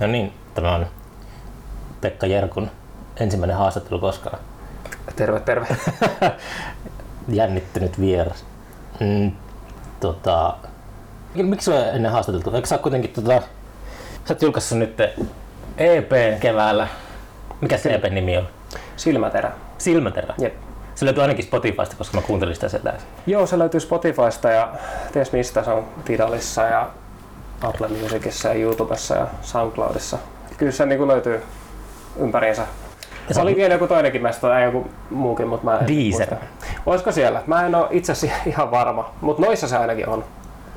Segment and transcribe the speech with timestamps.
[0.00, 0.86] No niin, tämä on
[2.00, 2.70] Pekka Jerkun
[3.20, 4.38] ensimmäinen haastattelu koskaan.
[5.16, 5.66] Terve, terve.
[7.28, 8.44] Jännittynyt vieras.
[9.00, 9.32] Mm,
[10.00, 10.56] tota,
[11.34, 12.50] miksi sinua ennen haastateltu?
[12.54, 13.42] Eikö sä kuitenkin tota,
[14.24, 15.00] sä oot julkaissut nyt
[15.78, 16.88] EP keväällä.
[17.60, 18.48] Mikä se EP nimi on?
[18.96, 19.52] Silmäterä.
[19.78, 20.34] Silmäterä.
[20.38, 20.54] Jep.
[20.94, 22.94] Se löytyy ainakin Spotifysta, koska mä kuuntelin sitä sieltä.
[23.26, 24.72] Joo, se löytyy Spotifysta ja
[25.12, 26.90] ties mistä se on Tidalissa ja
[27.62, 30.18] Apple Musicissa ja YouTubessa ja SoundCloudissa.
[30.56, 31.42] Kyllä se niin löytyy
[32.16, 32.66] ympäriinsä.
[33.28, 36.28] Ja Se oli vielä joku toinenkin mesta tai joku muukin, mutta mä en Deezer.
[36.30, 36.46] muista.
[36.86, 37.42] Olisiko siellä?
[37.46, 40.24] Mä en ole itse asiassa ihan varma, mutta noissa se ainakin on.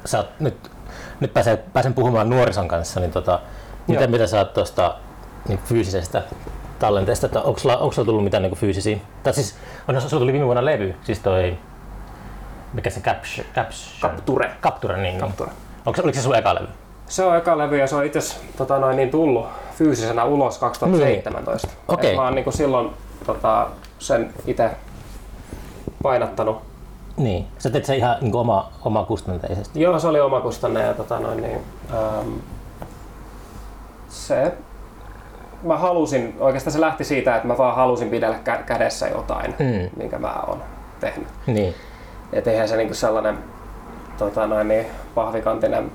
[0.05, 0.71] Sä oot, nyt,
[1.19, 3.39] nyt pääsen, pääsen puhumaan nuorison kanssa, niin tota,
[3.87, 4.11] mitä, Joo.
[4.11, 4.95] mitä sä oot tuosta
[5.47, 6.23] niin fyysisestä
[6.79, 8.97] tallenteesta, että onko sulla, onko sulla tullut mitään niin fyysisiä?
[9.23, 9.55] Tai siis,
[9.87, 11.57] on, sulla tuli viime vuonna levy, siis toi,
[12.73, 14.51] mikä se Capture, Capture, Capture.
[14.61, 15.19] Capture, niin.
[15.19, 15.49] Capture.
[15.49, 15.70] niin.
[15.85, 16.67] Onko, oliko se sun eka levy?
[17.07, 19.45] Se on eka levy ja se on itse tota, noin, niin tullut
[19.77, 21.67] fyysisenä ulos 2017.
[21.67, 21.77] Niin.
[21.87, 22.09] Okei.
[22.09, 22.89] Et Mä oon niin silloin
[23.25, 23.67] tota,
[23.99, 24.71] sen itse
[26.03, 26.61] painattanut.
[27.17, 27.47] Niin.
[27.57, 29.81] Sä teet se ihan niin oma, oma kustanteisesti.
[29.81, 31.59] Joo, se oli omakustanne ja tota, noin, niin,
[31.93, 32.29] ähm,
[34.09, 34.53] se,
[35.63, 39.89] mä halusin, oikeastaan se lähti siitä, että mä vaan halusin pidellä kä- kädessä jotain, Mm.
[39.97, 40.63] minkä mä oon
[40.99, 41.27] tehnyt.
[41.47, 41.75] Niin.
[42.33, 43.37] Et eihän se niinku sellainen
[44.17, 45.91] tota noin, niin, pahvikantinen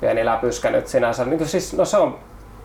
[0.00, 1.24] pieni läpyskä nyt sinänsä.
[1.24, 2.18] Niinku siis, no se, on,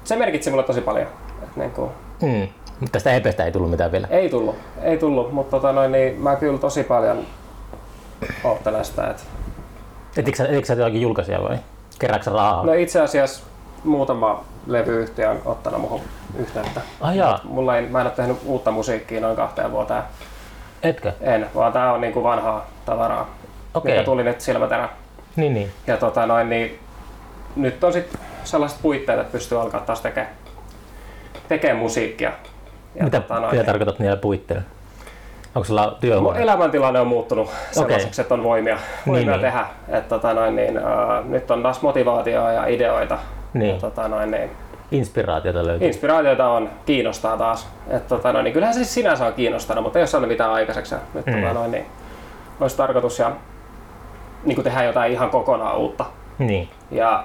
[0.04, 1.08] se merkitsi mulle tosi paljon.
[1.44, 2.48] Et niinku, Mm.
[2.80, 4.08] Mutta tästä EPstä ei tullut mitään vielä.
[4.10, 7.18] ei tullut, ei tullut, mutta tota noin, niin mä kyllä tosi paljon
[8.44, 9.08] oottelen sitä.
[9.10, 9.26] Et,
[10.18, 11.58] Etikö sä, etikö sä jotakin julkaisia vai?
[12.00, 12.66] Kerääkö sä rahaa?
[12.66, 13.44] no itse asiassa
[13.84, 16.02] muutama levyyhtiö on ottanut muhun
[16.40, 16.82] yhteyttä.
[17.02, 20.04] Ah jaa, Mulla ei, mä en ole tehnyt uutta musiikkia noin kahteen vuoteen.
[20.84, 21.14] etkö?
[21.22, 23.30] En, vaan tää on niinku vanhaa tavaraa,
[23.76, 23.92] Okei.
[23.94, 24.90] mikä tuli nyt silmäterä.
[25.36, 25.72] Niin, niin.
[25.88, 26.80] Ja tota noin, niin
[27.56, 30.34] nyt on sit sellaiset puitteet, että pystyy alkaa taas tekemään
[31.48, 32.32] tekee musiikkia.
[32.96, 34.64] Ja mitä, tota noin, mitä niin tarkoitat niillä puitteilla?
[35.56, 36.42] Onko sulla mun työhuone?
[36.42, 38.78] elämäntilanne on muuttunut sellaiseksi, että on voimia,
[39.08, 39.42] voimia niin.
[39.42, 39.66] tehdä.
[39.90, 43.18] Et tota noin, niin, uh, nyt on taas motivaatioa ja ideoita.
[43.54, 43.74] Niin.
[43.76, 44.50] Ja tota noin, niin,
[44.92, 45.88] Inspiraatiota löytyy.
[45.88, 47.68] inspiraatioita on, kiinnostaa taas.
[47.90, 50.52] Et tota noin, niin kyllähän se siis sinänsä on kiinnostanut, mutta ei ole saanut mitään
[50.52, 50.96] aikaiseksi.
[50.96, 51.34] Ja Nyt Mm.
[51.42, 51.86] tota noin, niin,
[52.60, 53.32] olisi tarkoitus ja,
[54.46, 56.06] niin tehdä jotain ihan kokonaan uutta.
[56.40, 56.70] Niin.
[56.92, 57.24] Ja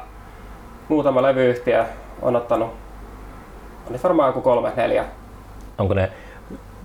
[0.89, 1.85] muutama levyyhtiö
[2.23, 2.71] on ottanut,
[3.91, 5.05] oli varmaan joku kolme, neljä.
[5.79, 6.11] Onko ne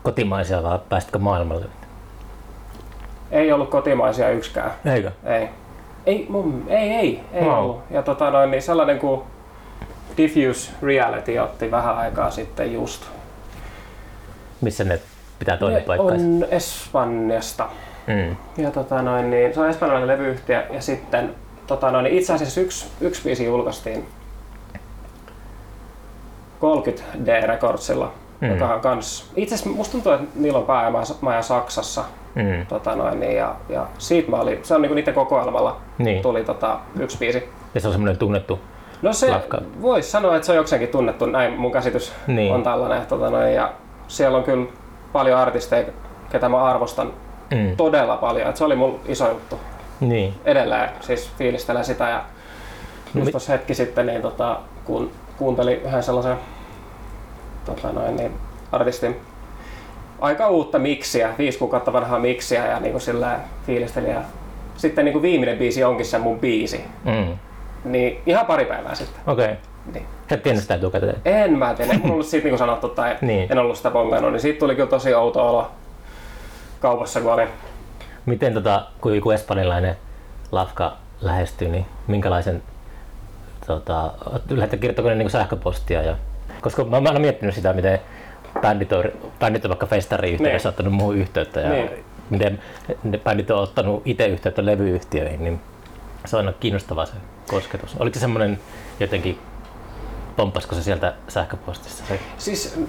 [0.03, 1.65] kotimaisia vai pääsitkö maailmalle?
[3.31, 4.71] Ei ollut kotimaisia yksikään.
[4.85, 5.11] Eikö?
[5.23, 5.49] Ei.
[6.05, 7.53] Ei, mun, ei, ei, ei Wow.
[7.53, 7.81] ollut.
[7.91, 9.21] Ja tota noin, niin sellainen kuin
[10.17, 13.03] Diffuse Reality otti vähän aikaa sitten just.
[14.61, 14.99] Missä ne
[15.39, 16.25] pitää Ne toimipaikkansa?
[16.25, 17.69] on Espanjasta.
[18.07, 18.35] Mm.
[18.63, 21.35] Ja tota noin, niin, se on espanjalainen levyyhtiö ja sitten
[21.67, 24.05] tota noin, niin itse asiassa yksi, yksi biisi julkaistiin
[26.61, 28.11] 30D Recordsilla,
[28.41, 28.49] Mm.
[28.49, 32.03] joka on kans, itse asiassa musta tuntuu, että niillä on päämaja Saksassa.
[32.35, 32.65] Mm.
[32.65, 36.21] Tota noin, niin, ja, ja siitä mä olin, se on niinku niiden kokoelmalla Niin.
[36.21, 37.49] tuli tota, yksi biisi.
[37.75, 38.59] Ja se on semmoinen tunnettu.
[39.01, 39.61] No se Lafka.
[39.81, 42.53] voisi sanoa, että se on jokseenkin tunnettu, näin mun käsitys Niin.
[42.53, 43.05] on tällainen.
[43.05, 43.71] Tota noin, ja
[44.07, 44.65] siellä on kyllä
[45.13, 45.85] paljon artisteja,
[46.29, 47.13] ketä mä arvostan
[47.51, 47.77] Mm.
[47.77, 48.49] todella paljon.
[48.49, 49.59] Et se oli mun iso juttu.
[49.99, 50.33] Niin.
[50.45, 55.81] Edelleen siis fiilistelen sitä ja No just mi- tuossa hetki sitten, niin tota, kun kuuntelin
[55.81, 56.37] yhden sellaisen
[57.65, 58.31] tota noin, niin,
[58.71, 59.15] artistin
[60.21, 64.09] aika uutta miksiä, viisi kuukautta vanhaa miksiä ja niin sillä fiilistelin.
[64.11, 64.21] Ja
[64.77, 66.85] sitten niin kuin viimeinen biisi onkin se mun biisi.
[67.03, 67.37] Mm.
[67.85, 69.21] Niin ihan pari päivää sitten.
[69.27, 69.45] Okei.
[69.45, 69.55] Okay.
[69.93, 70.05] Niin.
[70.31, 71.15] Et tiennyt sitä etukäteen.
[71.25, 73.51] En mä tiedä, en ollut siitä niin sanottu tai Niin.
[73.51, 75.71] en ollut sitä bongannut, niin siitä tuli kyllä tosi outo olo
[76.85, 77.47] kaupassa, kun olin.
[78.25, 79.95] Miten tota, kun joku espanjalainen
[80.51, 82.63] lafka lähestyy, niin minkälaisen
[83.67, 84.11] tota,
[84.49, 86.01] lähdette kirjoittako ne niin sähköpostia?
[86.01, 86.15] Ja,
[86.61, 87.99] koska mä, mä oon miettinyt sitä, miten
[88.61, 89.03] bändit on,
[89.39, 90.73] bändit on vaikka festari yhteydessä Niin.
[90.73, 91.89] ottanut muuhun yhteyttä ja Niin.
[92.29, 92.61] miten
[93.03, 95.61] ne bändit on ottanut itse yhteyttä levyyhtiöihin, niin
[96.25, 97.13] se on aina kiinnostava se
[97.47, 97.95] kosketus.
[97.99, 98.59] Oliko se semmoinen
[98.99, 99.39] jotenkin,
[100.35, 102.03] pomppasko se sieltä sähköpostista?
[102.07, 102.79] Se, Siis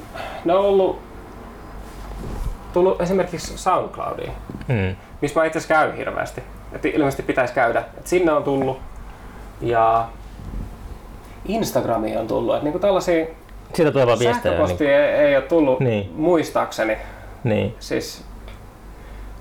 [0.45, 0.99] ne on ollut
[2.77, 4.33] tullut esimerkiksi SoundCloudiin,
[4.69, 6.43] mm, missä mä itse asiassa käyn hirveästi.
[6.73, 7.85] Et ilmeisesti pitäisi käydä.
[7.99, 8.79] Et sinne on tullut
[9.61, 10.05] ja
[11.49, 12.57] Instagramiin on tullut.
[12.57, 13.27] Et niinku tällaisia
[13.73, 14.67] siitä tulee vaan viestejä.
[14.67, 16.13] Niin, ei, ei ole tullut Niin.
[16.17, 16.99] muistaakseni.
[17.45, 17.75] niin.
[17.79, 18.25] Siis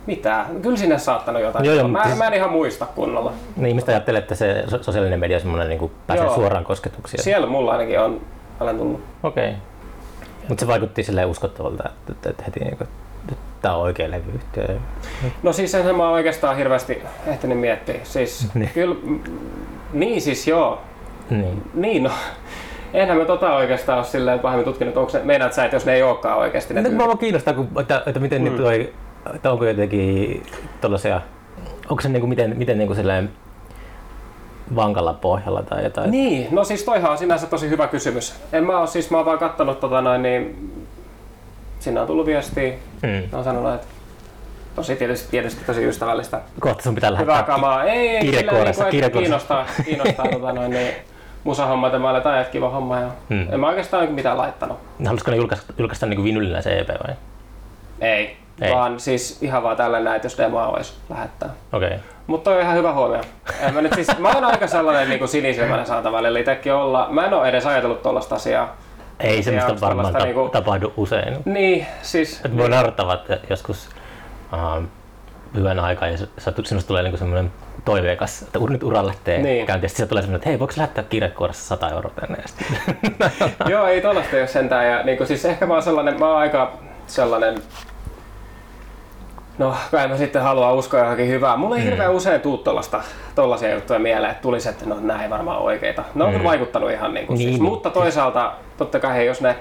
[0.06, 0.46] mitä?
[0.62, 1.66] Kyllä sinne saattanut jotain.
[1.66, 3.34] Joo, joo, mä, siis- mä en ihan muista kunnolla.
[3.56, 6.36] Niin, ihmiset ajattelee, että se so- sosiaalinen media on semmoinen, niin kuin pääsee Joo.
[6.36, 7.24] suoraan kosketuksiin.
[7.24, 8.22] Siellä mulla ainakin on
[8.60, 9.02] paljon tullut.
[9.24, 9.48] Okei.
[9.50, 9.60] Okay.
[10.50, 12.86] Mutta se vaikutti silleen uskottavalta, että, että, heti niin että
[13.66, 14.78] tämä on oikea levyyhtiö.
[15.44, 18.00] No siis enhän mä oikeastaan hirveästi ehtinyt miettiä.
[18.04, 18.70] Siis Niin.
[18.74, 18.96] kyllä,
[19.94, 20.82] niin siis joo.
[21.30, 21.64] Niin.
[21.74, 22.12] Niin no.
[22.94, 25.94] Enhän me tota oikeastaan ole silleen pahemmin tutkinut, onko se, meinaat sä, että jos ne
[25.94, 28.46] ei olekaan oikeasti ne Nyt mua kiinnostaa, kun, että, että miten mm.
[28.46, 28.94] nyt toi,
[29.36, 30.44] että onko jotenkin
[30.82, 31.22] tollasia,
[31.90, 33.30] onko se niinku, miten, miten niinku silleen
[34.76, 36.12] vankalla pohjalla tai jotain.
[36.12, 38.36] Niin, no siis toihan on sinänsä tosi hyvä kysymys.
[38.54, 40.58] En mä oo siis, mä oon vaan kattonut tota noin, niin
[41.86, 42.74] sinne on tullut viestiä.
[43.02, 43.10] Mm.
[43.10, 43.88] Ne on sanonut, että
[44.76, 46.42] tosi tietysti, tietysti tosi ystävällistä.
[46.60, 47.84] Kohta sun pitää Hyvää lähettää kamaa.
[47.84, 49.48] Ei, ei, kirjekuoressa, niin kirjekuoressa.
[49.48, 50.94] kiinnostaa, kiinnostaa tota noin, niin
[51.44, 53.00] musahommat ja mä olen että kiva homma.
[53.00, 53.54] Ja Mm.
[53.54, 54.80] En mä oikeastaan mitään laittanut.
[55.06, 57.16] Haluaisiko ne julkaista, julkaista niinku vinylillä se EP vai?
[58.02, 58.38] Ei.
[58.62, 58.74] Ei.
[58.74, 61.50] Vaan siis ihan vaan tällä näin, että jos demoa olisi lähettää.
[61.74, 61.88] Okei.
[61.88, 62.00] Okay.
[62.28, 63.22] Mutta on ihan hyvä huomio.
[63.60, 67.08] En mä, nyt siis, mä oon aika sellainen niin sinisilmäinen saata välillä itsekin olla.
[67.10, 68.76] Mä en oo edes ajatellut tollaista asiaa.
[69.20, 71.38] Ei semmoista varmaan ta- niinku- tapahdu usein.
[71.46, 72.42] Niin, siis...
[72.46, 73.90] Et voi naurattaa, että joskus
[74.54, 74.84] uh,
[75.56, 76.18] hyvän aikaa ja
[76.64, 77.52] sinusta tulee niinku semmoinen
[77.86, 79.66] toiveikas, että nyt ura lähtee Niin.
[79.66, 79.90] käyntiin.
[79.90, 82.38] Sitten tulee semmoinen, että hei, voiko lähettää kirjekuoressa 100 euroa tänne?
[83.72, 84.88] Joo, ei tollaista ole sentään.
[84.92, 86.74] Ja, niin siis ehkä mä oon sellainen, mä oon aika
[87.08, 87.56] sellainen
[89.58, 91.58] No, kai mä sitten haluan uskoa johonkin hyvää.
[91.58, 91.90] Mulla ei Mm.
[91.90, 93.02] hirveän usein tuu tollasta,
[93.36, 96.04] tollasia juttuja mieleen, että tulisi, että no nämä ei varmaan oikeita.
[96.16, 96.34] Ne on Mm.
[96.38, 97.60] kyllä vaikuttanut ihan niin kuin Niin, siis.
[97.62, 97.70] niin.
[97.72, 99.56] Mutta toisaalta, totta kai hei, jos ne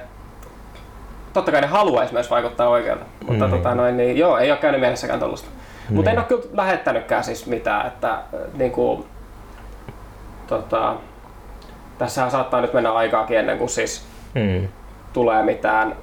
[1.32, 3.04] totta kai ne haluaisi myös vaikuttaa oikealta.
[3.26, 3.50] Mutta Mm.
[3.50, 5.48] tota noin, niin joo, ei ole käynyt mielessäkään tollasta.
[5.90, 6.26] Mutta en Niin.
[6.32, 8.20] ole kyllä lähettänytkään siis mitään, että äh,
[8.54, 9.06] niinku,
[10.46, 10.94] tota,
[11.98, 14.68] tässä saattaa nyt mennä aikaakin ennen kuin siis mm.
[15.12, 15.96] tulee mitään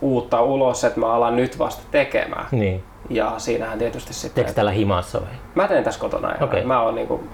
[0.00, 2.46] uutta ulos, että mä alan nyt vasta tekemään.
[2.50, 2.84] Niin.
[3.10, 4.44] Ja siinähän tietysti sitten...
[4.44, 5.30] Teekö täällä himassa vai?
[5.54, 6.42] Mä teen tässä kotona ihan.
[6.48, 6.64] Okei.
[6.64, 7.24] Mä oon niinku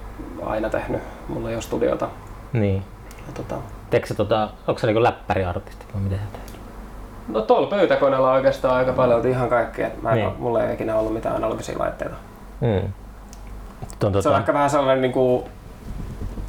[0.47, 1.01] aina tehnyt.
[1.29, 2.09] Mulla ei ole studiota.
[2.53, 2.83] Niin.
[3.27, 3.55] Ja tota...
[3.91, 6.61] Teekö tota, onko sä niinku läppäriartisti vai miten sä teet?
[7.29, 9.91] No tuolla pöytäkoneella on oikeastaan aika paljon ihan kaikkea.
[10.03, 10.33] Mä en, Niin.
[10.39, 12.17] Mulla ei ikinä ollut mitään analogisia laitteita.
[12.61, 12.93] Mm.
[13.99, 15.49] Tuon, Se on tota, ehkä vähän sellainen niinku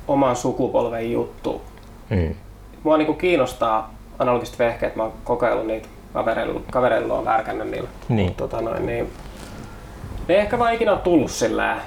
[0.08, 1.62] oman sukupolven juttu.
[2.10, 2.36] mm.
[2.84, 4.96] Mua niinku kiinnostaa analogiset vehkeet.
[4.96, 5.88] Mä oon kokeillut niitä.
[6.13, 7.89] Kavereilla, kavereilla on värkännyt niillä.
[8.10, 8.27] Niin.
[8.27, 9.10] Mut Tota noin, niin,
[10.27, 11.77] ne ei ehkä vaan ikinä tullut sillä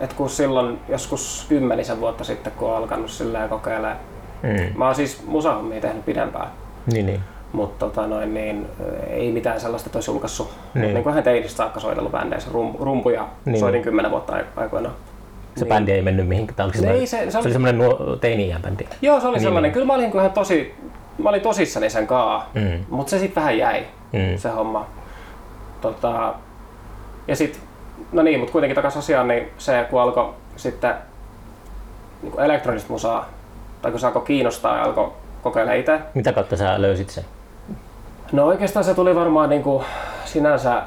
[0.00, 3.96] että kun silloin joskus kymmenisen vuotta sitten, kun on alkanut sillä kokeilemaan.
[4.42, 4.78] Mm.
[4.78, 6.48] Mä oon siis musahommia tehnyt pidempään.
[6.92, 7.20] Niin, niin.
[7.52, 8.66] Mutta tota noin, niin,
[9.10, 10.50] ei mitään sellaista, että olisi julkaissut.
[10.74, 10.82] Niin.
[10.82, 10.94] Niin.
[10.94, 12.50] niin kuin hän teinistä saakka soitellut bändeissä.
[12.52, 13.28] Rum, rumpuja Niin.
[13.44, 13.60] niin.
[13.60, 14.94] soitin kymmenen vuotta ai- aikoinaan.
[15.56, 16.68] Se bändi ei mennyt mihinkään.
[16.68, 18.84] Ei, semmoinen, se- se se, oli- semmoinen nuo, teini-iän bändi.
[19.02, 19.62] Joo, se oli Niin, sellainen.
[19.68, 19.72] niin.
[19.74, 20.74] Kyllä mä olin ihan tosi,
[21.18, 22.50] mä olin tosissani sen kaa.
[22.54, 22.84] Mm.
[22.88, 24.38] Mutta se sitten vähän jäi, Mm.
[24.38, 24.86] se homma.
[25.80, 26.34] Tota,
[27.28, 27.60] ja sitten,
[28.12, 30.94] no niin, mutta kuitenkin takaisin asiaan, niin se kun alkoi sitten
[32.22, 33.28] niin elektronista musaa,
[33.82, 35.12] tai kun se alkoi kiinnostaa ja alkoi
[35.42, 37.24] kokeilla itse, Mitä kautta sä löysit sen?
[38.32, 39.84] No oikeastaan se tuli varmaan niin kuin
[40.24, 40.84] sinänsä äh,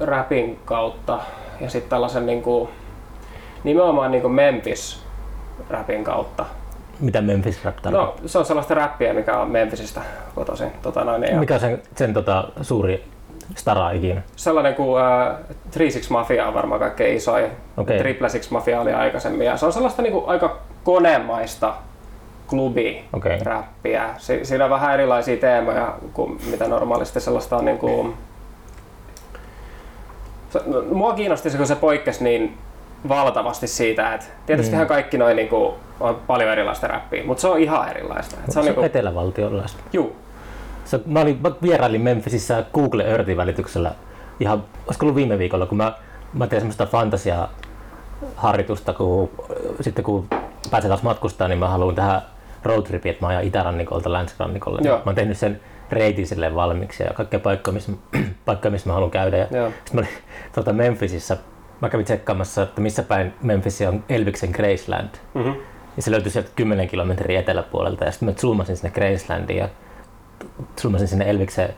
[0.00, 1.18] rapin kautta
[1.60, 2.68] ja sitten tällaisen niin kuin,
[3.64, 5.02] nimenomaan niin kuin Memphis
[5.70, 6.44] rapin kautta.
[7.00, 8.22] Mitä Memphis Rap tarkoittaa?
[8.22, 10.00] No se on sellaista räppiä, mikä on Memphisistä
[10.34, 10.72] kotoisin.
[10.82, 13.04] Tota noin, ja Mikä on sen, sen tota, suuri
[13.54, 14.22] stara ikinä?
[14.36, 15.36] Sellainen kuin äh,
[15.72, 17.50] 36 Mafia on varmaan kaikkein isoin.
[17.76, 17.98] Okei.
[17.98, 19.46] Triple Six Mafia oli aikaisemmin.
[19.46, 21.74] Ja se on sellaista niin kuin, aika konemaista
[22.46, 23.04] klubi
[23.42, 24.10] räppiä.
[24.18, 28.14] Si- siinä on vähän erilaisia teemoja kuin mitä normaalisti sellaista on niin kuin...
[30.50, 32.58] Se, no, mua kiinnosti se, kun se poikkesi niin
[33.08, 37.58] valtavasti siitä, että tietystihän kaikki noin niin kuin, on paljon erilaista räppiä, mutta se on
[37.58, 38.36] ihan erilaista.
[38.40, 39.82] Et se Se on on niin kuin, etelävaltiolaista.
[39.92, 40.16] juu,
[40.84, 43.92] Se, mä, olin, mä vierailin Memphisissä Google Earthin välityksellä
[44.40, 45.92] ihan, olisiko ollut viime viikolla, kun mä,
[46.32, 47.48] mä tein semmoista fantasia
[48.36, 49.30] harjoitusta, kun
[49.80, 50.28] sitten kun
[50.70, 52.22] pääsen taas matkustaa, niin mä haluan tehdä
[52.64, 54.80] roadtripin, että mä ajan itärannikolta länsirannikolle.
[54.84, 54.96] Joo.
[54.96, 55.60] Mä oon tehnyt sen
[55.90, 57.92] reitin silleen valmiiksi ja kaikkia paikkoja, missä,
[58.44, 59.36] paikkoja, missä mä haluan käydä.
[59.36, 59.70] Ja Joo.
[59.92, 60.08] mä olin
[60.54, 61.36] tuota Memphisissä,
[61.80, 65.10] mä kävin tsekkaamassa, että missä päin Memphis on Elviksen Graceland.
[65.34, 65.54] mm-hmm.
[65.96, 69.68] Ja se löytyi sieltä 10 kilometriä eteläpuolelta ja sitten mä zoomasin sinne Gracelandiin ja
[70.82, 71.68] zoomasin sinne Elviksen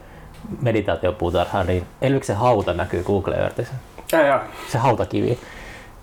[0.61, 3.73] meditaatiopuutarhaan, niin Elviksen hauta näkyy Google Earthissä.
[4.11, 5.39] ja, ja, Se hautakivi.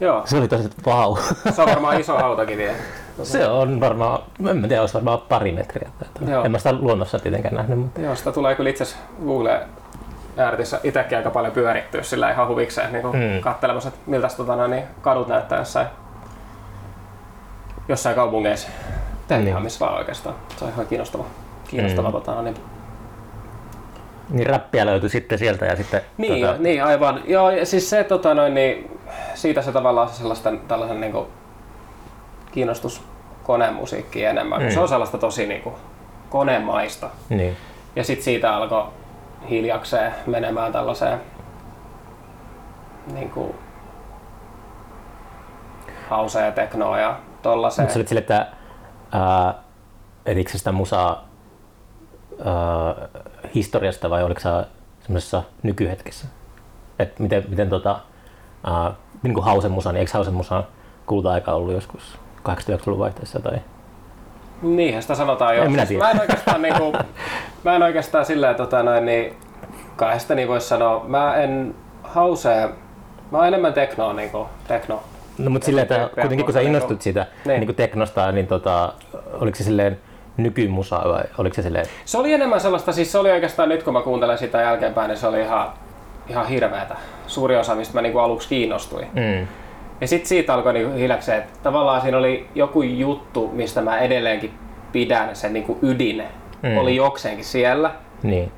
[0.01, 1.17] joo, Se oli tosi vau.
[1.55, 2.69] se on varmaan iso hautakivi.
[3.23, 5.91] Se on varmaan, en mä tiedä, olisi varmaan pari metriä.
[6.29, 6.45] Joo.
[6.45, 9.61] En mä sitä luonnossa tietenkään nähnyt, mutta Joo, sitä tulee kyllä itse asiassa Google
[10.37, 13.41] Earthissä itsekin aika paljon pyörittyä sillä ihan huvikseen niin Mm.
[13.41, 15.87] katselemassa, että miltä tota, niin kadut näyttää jossain,
[17.89, 18.69] jossain kaupungeissa.
[19.29, 19.49] Tai Niin.
[19.49, 20.35] ihan missä vaan oikeastaan.
[20.57, 21.25] Se on ihan kiinnostava.
[21.69, 22.13] Kiinnostava Mm.
[22.13, 22.57] tota, niin.
[24.31, 26.01] niin räppiä löytyi sitten sieltä ja sitten...
[26.19, 27.23] Niin, tota, niin, aivan.
[27.27, 28.99] Joo, siis se, tota, noin, niin,
[29.35, 31.27] siitä se tavallaan se sellaisten, tällaisen niin kuin,
[32.53, 33.03] kiinnostus
[33.45, 34.71] konemusiikkiin enemmän, Mm.
[34.71, 35.75] se on sellaista tosi niin kuin,
[36.31, 37.11] konemaista.
[37.29, 37.57] niin.
[37.97, 38.85] Ja sitten siitä alkoi
[39.51, 41.21] hiljakseen menemään tällaiseen
[43.13, 43.55] niin kuin
[46.09, 47.85] hauseen teknoon ja tollaiseen.
[47.85, 48.47] Mutta se oli sille, että
[49.13, 49.55] ää,
[50.27, 51.29] etikö se sitä musaa
[52.41, 53.09] äh,
[53.55, 54.49] historiasta vai oliko se
[55.01, 56.27] semmoisessa nykyhetkessä?
[56.99, 57.99] Et miten, miten tota,
[58.69, 60.65] äh, niin kuin Hausen musa, niin eikö Hausen musa
[61.07, 63.59] kulta-aika ollut joskus 80-luvun vaihteessa tai
[64.63, 65.63] Niinhän sitä sanotaan jo.
[65.63, 66.05] En minä Siis tiedä.
[66.05, 66.93] mä en oikeastaan, niinku,
[67.65, 69.37] mä en oikeastaan sillä tota noin, niin,
[69.97, 72.69] kahdesta niin voisi sanoa, mä en hausee,
[73.31, 75.03] mä oon enemmän teknoa, niinku, tekno.
[75.39, 77.61] No mutta silleen, että kuitenkin kun sä innostut siitä Niin.
[77.61, 77.75] niin.
[77.75, 78.93] Teknosta, niin tota,
[79.33, 79.99] oliko se silleen
[80.37, 83.93] nykymusa vai oliko se silleen, Se oli enemmän sellaista, siis se oli oikeastaan nyt kun
[83.93, 85.69] mä kuuntelen sitä jälkeenpäin, niin se oli ihan,
[86.29, 86.97] ihan hirveetä.
[87.27, 89.07] Suuri osa, mistä mä niinku aluksi kiinnostuin.
[89.15, 89.47] mm,
[90.01, 94.51] Ja sitten siitä alkoi niinku hiljakseen, että tavallaan siinä oli joku juttu, mistä mä edelleenkin
[94.93, 96.23] pidän, se niinku ydin
[96.63, 96.79] Mm.
[96.79, 97.91] oli jokseenkin siellä.
[98.23, 98.53] niin,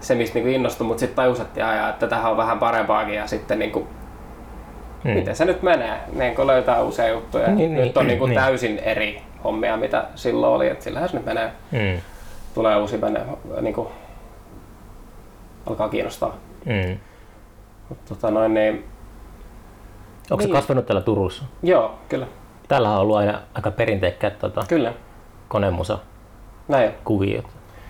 [0.00, 3.14] Se, mistä niinku innostui, mutta sitten tajus, että, jaa, jaa, että tähän on vähän parempaakin
[3.14, 3.86] ja sitten niinku,
[5.04, 5.10] mm.
[5.10, 7.48] miten se nyt menee, niin kun löytää uusia juttuja.
[7.48, 8.38] Niin, nyt niin, on niinku niin.
[8.40, 12.00] täysin eri hommia, mitä silloin oli, että sillähän se nyt menee, Mm,
[12.54, 13.24] tulee uusi menee,
[13.60, 13.92] niinku,
[15.66, 16.36] alkaa kiinnostaa.
[16.64, 16.98] mm.
[17.88, 18.84] Mut Tota noin, niin,
[20.30, 20.48] Onko Niin.
[20.48, 21.44] se kasvanut täällä Turussa?
[21.62, 22.26] joo, kyllä,
[22.68, 24.92] Täällä on ollut aina aika perinteikkäät tota, kyllä,
[25.48, 25.98] konemusa
[26.68, 27.44] näin kuviot.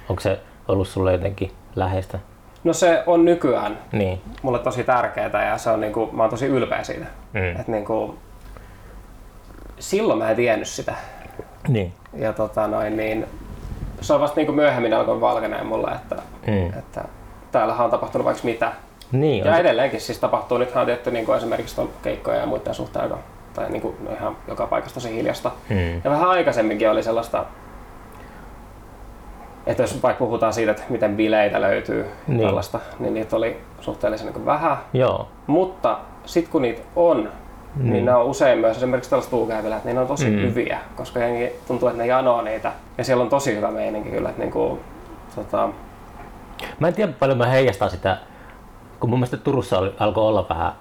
[0.09, 2.19] Onko se ollut sulle jotenkin läheistä?
[2.65, 4.21] No se on nykyään Niin.
[4.43, 7.07] mulle tosi tärkeää ja se on niinku, mä oon tosi ylpeä siitä.
[7.33, 7.61] Mm.
[7.61, 8.19] Et niinku,
[9.79, 10.95] silloin mä en tiennyt sitä.
[11.69, 11.93] Niin.
[12.15, 13.27] Ja tota noin, niin,
[14.01, 16.17] se on vasta niinku myöhemmin alkoi valkeneen mulle, että,
[16.47, 16.79] Mm.
[16.79, 17.05] että
[17.53, 18.73] täällähän on tapahtunut vaikka mitä.
[19.13, 22.75] Niin, Ja on edelleenkin siis tapahtuu, nythän on tietty niinku esimerkiksi tuolla keikkoja ja muiden
[22.75, 23.19] suhteen, aika-
[23.55, 25.51] tai niinku ihan joka paikassa tosi hiljasta.
[25.69, 25.95] mm.
[26.05, 27.45] Ja vähän aikaisemminkin oli sellaista,
[29.67, 32.41] että jos vaikka puhutaan siitä, että miten bileitä löytyy Niin.
[32.47, 34.77] tällaista, niin niitä oli suhteellisen niin vähän.
[34.93, 35.29] Joo.
[35.47, 37.29] Mutta sitten kun niitä on,
[37.77, 37.91] mm.
[37.93, 40.37] niin ne on usein myös esimerkiksi tällaiset luukäyvilät, niin ne on tosi mm.
[40.37, 42.73] hyviä, koska jengi tuntuu, että ne janoo niitä.
[42.99, 44.79] Ja siellä on tosi hyvä meininki kyllä, että niinku,
[45.35, 45.69] tota,
[46.81, 48.17] Mä en tiedä paljon mä heijastaa sitä,
[49.01, 50.73] kun mun mielestä Turussa oli, alkoi olla vähän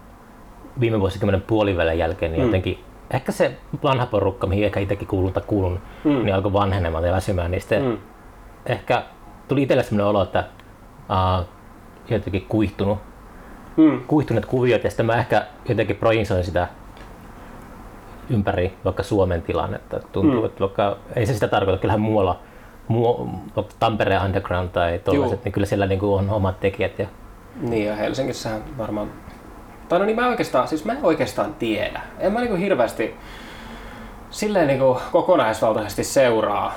[0.79, 2.45] viime vuosikymmenen puolivälin jälkeen, niin Mm.
[2.47, 2.79] jotenkin
[3.11, 3.51] ehkä se
[3.83, 6.09] vanha porukka, mihin ehkä itsekin kuulun tai kuulun, Mm.
[6.25, 7.97] niin alkoi vanhenemaan ja väsymään, niin sitten mm,
[8.65, 9.03] ehkä
[9.47, 10.43] tuli itselle sellainen olo, että
[11.09, 11.45] uh,
[12.09, 12.99] jotenkin kuihtunut,
[13.77, 16.67] mm, kuihtuneet kuviot ja sitten mä ehkä jotenkin projisoin sitä
[18.29, 19.99] ympäri vaikka Suomen tilannetta.
[20.11, 20.45] Tuntuu, Mm.
[20.45, 22.39] että vaikka, ei se sitä tarkoita, kyllähän muualla,
[22.87, 23.29] muu,
[23.79, 24.99] Tampereen Underground tai Juu.
[24.99, 26.99] tollaiset, niin kyllä siellä niinku on omat tekijät.
[26.99, 27.07] Ja,
[27.61, 29.07] niin ja Helsingissähän varmaan,
[29.89, 32.01] tai no niin mä oikeastaan, siis mä en oikeastaan tiedä.
[32.19, 33.15] En mä niinku hirveästi
[34.29, 36.73] silleen niinku kokonaisvaltaisesti seuraa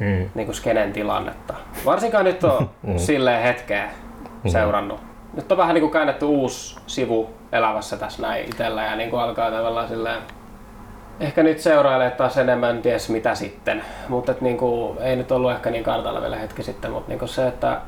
[0.00, 1.54] mm, niinku skenen tilannetta.
[1.84, 2.98] Varsinkaan nyt on Mm.
[2.98, 3.90] silleen hetkeä
[4.46, 5.00] seurannut.
[5.34, 9.88] Nyt on vähän niinku käännetty uusi sivu elämässä tässä näin itsellä ja niinku alkaa tavallaan
[9.88, 10.22] silleen
[11.20, 15.70] Ehkä nyt seurailee taas enemmän ties mitä sitten, mutta et niinku, ei nyt ollut ehkä
[15.70, 17.80] niin kartalla vielä hetki sitten, mutta niinku se, että,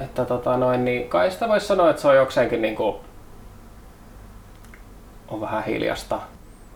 [0.00, 3.00] että tota noin, niin kai sitä voisi sanoa, että se on jokseenkin niinku,
[5.28, 6.18] on vähän hiljasta.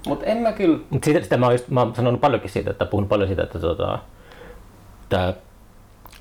[0.07, 2.71] Mutta en mä kyllä, Mutta siitä, sitä mä oon, just, mä oon sanonut paljonkin siitä,
[2.71, 3.99] että puhun paljon siitä, että tota,
[5.13, 5.35] tää,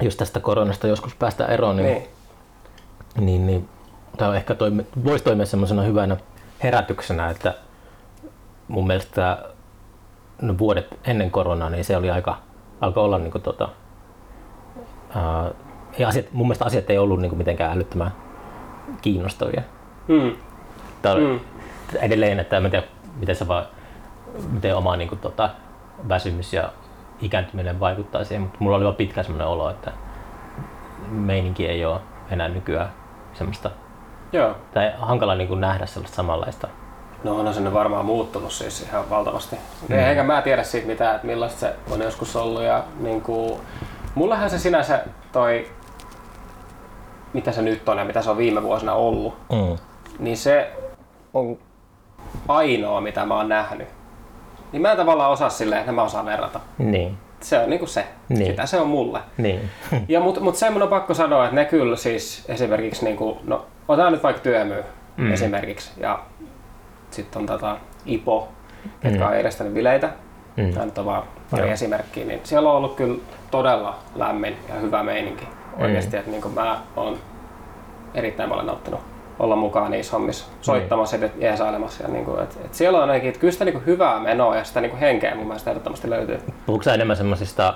[0.01, 2.07] jos tästä koronasta joskus päästään eroon, niin, niin,
[3.25, 3.69] niin, niin,
[4.17, 6.17] tämä ehkä toimi, voisi toimia semmoisena hyvänä
[6.63, 7.53] herätyksenä, että
[8.67, 9.37] mun mielestä
[10.41, 12.37] no vuodet ennen koronaa, niin se oli aika,
[12.81, 13.69] alkoi olla niin kuin, tota,
[15.15, 15.51] ää,
[15.97, 18.11] ja asiat, mun mielestä asiat ei ollut niin kuin, mitenkään älyttömän
[19.01, 19.61] kiinnostavia.
[20.07, 20.35] mm,
[21.01, 21.39] Tää oli mm,
[22.01, 22.87] edelleen, että en tiedä,
[23.19, 23.65] miten se vaan,
[24.51, 25.49] miten oma niin kuin, tota,
[26.09, 26.71] väsymys ja
[27.21, 29.91] ikääntyminen vaikuttaa siihen, mutta mulla oli vaan pitkä semmoinen olo, että
[31.07, 31.99] meininki ei ole
[32.31, 32.91] enää nykyään
[33.33, 33.71] semmoista,
[34.31, 34.55] joo.
[34.73, 36.67] tai hankala niin kuin nähdä sellaista samanlaista.
[37.23, 39.55] No se nyt varmaan muuttunut siis ihan valtavasti.
[39.89, 39.99] Mm.
[39.99, 42.61] Eikä mä tiedä siitä mitään, että millaista se on joskus ollut.
[42.63, 43.59] Ja niin kuin,
[44.15, 44.99] mullahan se sinänsä
[45.31, 45.69] toi,
[47.33, 49.77] mitä se nyt on ja mitä se on viime vuosina ollut, Mm.
[50.19, 50.71] niin se
[51.33, 51.57] on
[52.47, 53.87] ainoa, mitä mä oon nähnyt.
[54.71, 56.59] Niin mä en tavallaan osaa silleen, että mä osaan verrata.
[56.77, 58.07] Niin, Se on niinku se.
[58.29, 58.45] Niin.
[58.45, 59.19] Sitä se on mulle.
[59.37, 59.69] niin.
[60.07, 63.65] Ja mut, mut sen mun on pakko sanoa, että ne kyllä siis esimerkiksi niinku, no
[63.87, 64.83] otetaan nyt vaikka työmyy
[65.17, 65.33] mm.
[65.33, 66.19] esimerkiksi ja
[67.11, 68.47] sitten on tota Ipo,
[68.99, 69.25] ketkä Mm.
[69.25, 70.09] on järjestänyt bileitä.
[70.57, 70.73] Mm.
[70.73, 71.71] Tämä nyt on vaan pari Joo.
[71.71, 73.19] esimerkkiä, niin siellä on ollut kyllä
[73.51, 75.45] todella lämmin ja hyvä meininki.
[75.77, 75.81] Mm.
[75.83, 77.17] Oikeasti, että niinku mä oon
[78.13, 79.01] erittäin paljon nauttinut
[79.41, 82.03] olla mukaan niissä hommissa, soittamassa ja jeesailemassa.
[82.03, 84.81] Ja niinku, et, et siellä on ainakin, että kyllä sitä niinku hyvää menoa ja sitä
[84.81, 86.39] niinku henkeä mun mielestä ehdottomasti löytyy.
[86.65, 87.73] Puhuuko sä enemmän semmoisista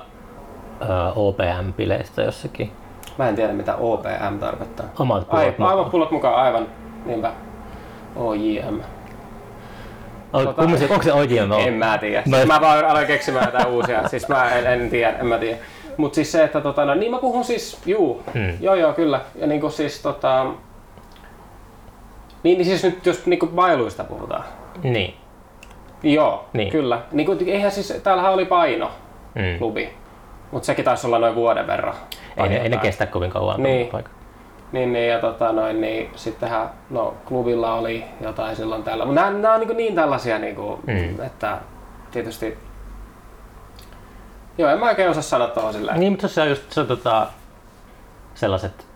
[1.15, 2.71] OPM-bileistä jossakin?
[3.17, 4.85] Mä en tiedä mitä OPM tarkoittaa.
[4.99, 6.67] Omat Ai, pullot aivan pullot mukaan, aivan.
[7.05, 7.31] Niinpä.
[8.15, 8.79] OJM.
[10.55, 11.51] Kummin se, onko se OGM?
[11.67, 12.23] En mä tiedä.
[12.27, 14.07] Mä- Mä, mä vaan aloin keksimään jotain uusia.
[14.07, 15.57] Siis mä en, en tiedä, en mä tiedä.
[15.97, 18.57] Mut siis se, että tota, no, niin mä puhun siis, juu, Mm.
[18.61, 19.21] joo joo kyllä.
[19.35, 20.45] Ja niinku siis tota,
[22.45, 24.43] niin, niin siis nyt jos niinku bailuista puhutaan.
[24.83, 25.15] Niin.
[26.03, 26.71] Joo, Niin.
[26.71, 27.01] kyllä.
[27.11, 28.91] Niinku, eihän siis, täällähän oli paino
[29.35, 29.57] Mm.
[29.59, 29.89] klubi.
[30.51, 31.93] Mutta sekin taisi olla noin vuoden verran.
[32.37, 33.63] Ei, ne, ei ne kestä kovin kauan.
[33.63, 33.87] Niin.
[33.87, 34.11] Paikka.
[34.71, 39.05] Niin, niin, ja tota noin, niin sittenhän, no klubilla oli jotain silloin tällä.
[39.05, 41.25] Mutta nämä, nämä on niin, niin tällaisia, niin kuin, Mm.
[41.25, 41.57] että
[42.11, 42.57] tietysti...
[44.57, 45.99] Joo, en mä oikein osaa sanoa tuohon silleen.
[45.99, 47.27] Niin, mutta se on just se, tota,
[48.35, 48.87] sellaiset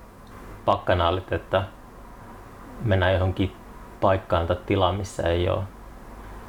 [0.65, 1.63] pakkanaalit, että
[2.83, 3.55] mennään johonkin
[4.01, 5.63] paikkaan tai tilaan, missä ei ole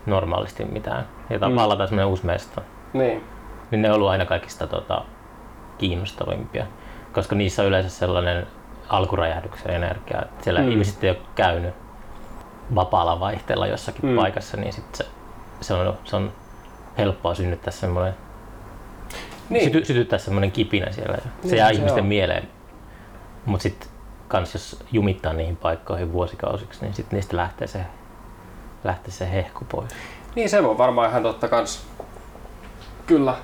[0.06, 1.08] normaalisti mitään.
[1.30, 1.54] Ja Mm.
[1.56, 2.60] palataan semmoinen uusi mesta.
[2.92, 3.24] Niin.
[3.70, 5.04] Niin ne on ollut aina kaikista tota,
[5.78, 6.66] kiinnostavimpia,
[7.12, 8.46] koska niissä on yleensä sellainen
[8.88, 10.70] alkuräjähdyksen energia, että siellä Mm.
[10.70, 11.74] ihmiset ei ole käynyt
[12.74, 14.16] vapaalla vaihteella jossakin Mm.
[14.16, 15.06] paikassa, niin sit se,
[15.60, 16.32] se, on, se on
[16.98, 18.14] helppoa synnyttää semmoinen,
[19.50, 19.64] Niin.
[19.64, 22.08] syty, sytyttää semmoinen kipinä siellä se Niin, jää se ihmisten on.
[22.08, 22.48] mieleen.
[23.46, 23.88] Mutta sitten
[24.30, 27.80] kans jos jumittaa niihin paikkoihin vuosikausiksi, niin sitten niistä lähtee se,
[28.84, 29.90] lähtee se hehku pois.
[30.34, 31.86] niin se on varmaan ihan totta kans.
[33.06, 33.34] Kyllä.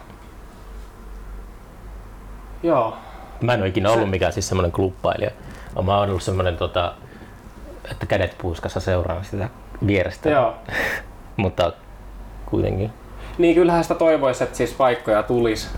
[2.62, 2.97] Joo.
[3.40, 5.31] Mä en ole ikinä Se- ollut mikään siis semmoinen klubbailija.
[5.83, 6.95] Mä oon ollut semmoinen, tota,
[7.90, 9.49] että kädet puuskassa seuraan sitä
[9.87, 10.31] vierestä.
[10.31, 10.55] Joo.
[11.37, 11.73] Mutta
[12.47, 12.93] kuitenkin.
[13.38, 15.69] Niin kyllähän sitä toivoisi, että siis paikkoja tulisi,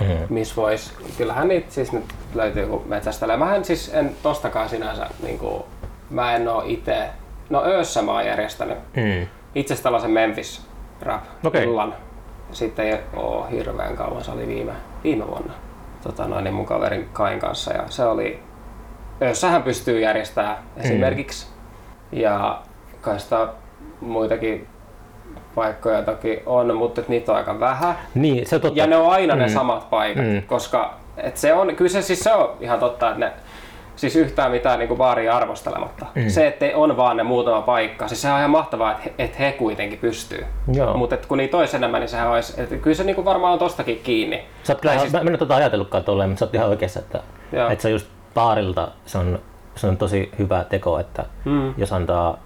[0.00, 0.06] Mm.
[0.28, 3.36] missä vois, kyllähän niitä siis nyt löytyy kun metsästelee.
[3.36, 5.62] Mähän siis en tostakaan sinänsä, niin kuin,
[6.10, 7.08] mä en oo itse,
[7.50, 9.26] no Öössä mä oon järjestänyt Mm.
[9.54, 10.66] itse tällaisen Memphis
[11.02, 11.22] rap
[11.62, 11.94] illan.
[12.52, 14.72] Sitten ei oo hirveän kauan, se oli viime,
[15.04, 15.52] viime vuonna
[16.02, 18.42] tota noin, niin mun kaverin Kain kanssa ja se oli,
[19.22, 21.46] Öössähän pystyy järjestämään esimerkiksi
[22.12, 22.62] ja
[23.00, 23.48] kai sitä
[24.00, 24.66] muitakin
[25.56, 27.94] paikkoja toki on, mutta niitä on aika vähän.
[28.14, 28.78] Niin, se on totta.
[28.78, 29.52] Ja ne on aina ne Mm.
[29.52, 30.42] samat paikat, Mm.
[30.42, 33.32] koska et se on, kyllä se, siis se on ihan totta, että ne,
[33.96, 36.06] siis yhtään mitään niin baaria arvostelematta.
[36.14, 36.28] Mm.
[36.28, 39.38] Se, että on vaan ne muutama paikka, siis se on ihan mahtavaa, että he, et
[39.38, 40.46] he kuitenkin pystyy.
[40.96, 44.00] Mutta kun niitä olisi enemmän, niin sehän olisi, että kyllä se niin varmaan on tostakin
[44.04, 44.44] kiinni.
[44.62, 45.12] Sä oot kyllä, siis...
[45.12, 47.20] mä, mä en ole tota ajatellutkaan tolleen, mutta sä oot ihan oikeassa, että,
[47.52, 47.68] Joo.
[47.70, 49.38] että se just baarilta se on,
[49.74, 51.74] se on tosi hyvä teko, että Mm.
[51.76, 52.38] jos antaa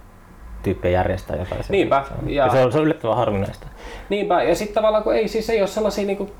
[0.63, 1.61] tyyppiä järjestää jotain.
[1.69, 2.51] Niinpä, Se on, ja- ja...
[2.51, 3.67] se, on, se on yllättävän harvinaista.
[4.09, 6.31] Niinpä, ja sitten tavallaan kun ei, siis ei ole sellaisia niin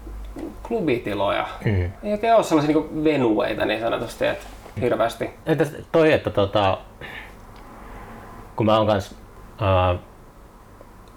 [0.68, 1.92] klubitiloja, Mm.
[2.04, 4.46] ei oikein ole sellaisia niin venueita niin sanotusti, että
[4.82, 5.30] hirveästi.
[5.46, 6.78] Entäs toi, että tota,
[8.56, 9.16] kun mä oon kans,
[9.62, 9.96] ää,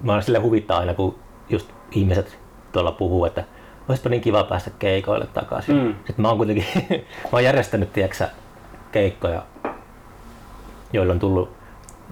[0.02, 2.38] mä oon sille huvittaa aina, kun just ihmiset
[2.72, 3.44] tuolla puhuu, että
[3.88, 5.76] olisipa niin kiva päästä keikoille takaisin.
[5.76, 5.94] Mm.
[5.94, 6.66] Sitten mä oon kuitenkin,
[7.22, 8.24] mä oon järjestänyt, tiedätkö,
[8.92, 9.42] keikkoja,
[10.92, 11.50] joilla on tullut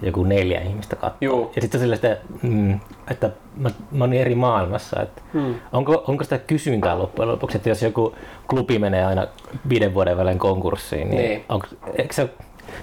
[0.05, 1.17] joku neljä ihmistä katsoa.
[1.21, 1.51] Juu.
[1.55, 2.79] Ja sitten sille, että, mm,
[3.11, 5.55] että mä, mä niin eri maailmassa, että Mm.
[5.71, 8.15] onko, onko sitä kysyntää loppujen lopuksi, että jos joku
[8.49, 9.27] klubi menee aina
[9.69, 11.45] viiden vuoden välein konkurssiin, niin, Niin.
[11.49, 12.29] Onko, eikö se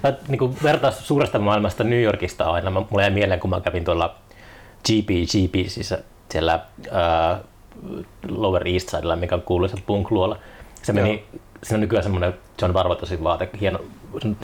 [0.02, 3.61] mä, niin kuin vertaa suuresta maailmasta New Yorkista aina, mä, mulla jäi mieleen, kun mä
[3.61, 4.14] kävin tuolla
[4.85, 5.94] GP, GP siis
[6.28, 7.38] siellä ää,
[8.28, 10.37] Lower East Sidella, mikä on kuuluisa punkluola.
[10.83, 11.24] Se meni,
[11.62, 13.78] siinä on nykyään semmoinen John Varvatosin vaate, hieno,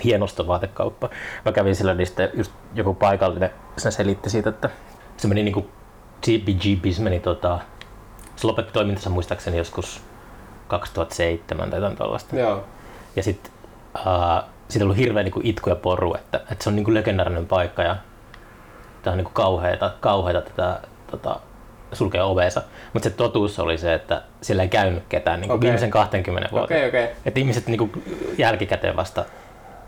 [0.04, 1.10] hienosto vaatekauppa.
[1.44, 4.70] Mä kävin siellä, niin sitten just joku paikallinen se selitti siitä, että
[5.16, 5.70] se meni niinku
[6.92, 7.58] se meni tota,
[8.36, 10.02] se lopetti toimintansa muistaakseni joskus
[10.68, 12.36] 2007 tai jotain tällaista.
[12.36, 12.64] Joo.
[13.16, 13.52] Ja sitten
[13.94, 17.46] uh, siitä on ollut hirveä niinku itku ja poru, että, että se on niinku legendaarinen
[17.46, 17.96] paikka ja
[19.02, 21.40] tämä on niinku kauheata, kauheata tätä tota,
[21.92, 22.62] sulkea ovensa.
[22.92, 25.66] Mutta se totuus oli se, että siellä ei käynyt ketään niinku Okei.
[25.66, 26.74] viimeisen 20 vuotta.
[26.74, 27.08] Okei, okei.
[27.26, 27.90] Että ihmiset niinku
[28.38, 29.24] jälkikäteen vasta,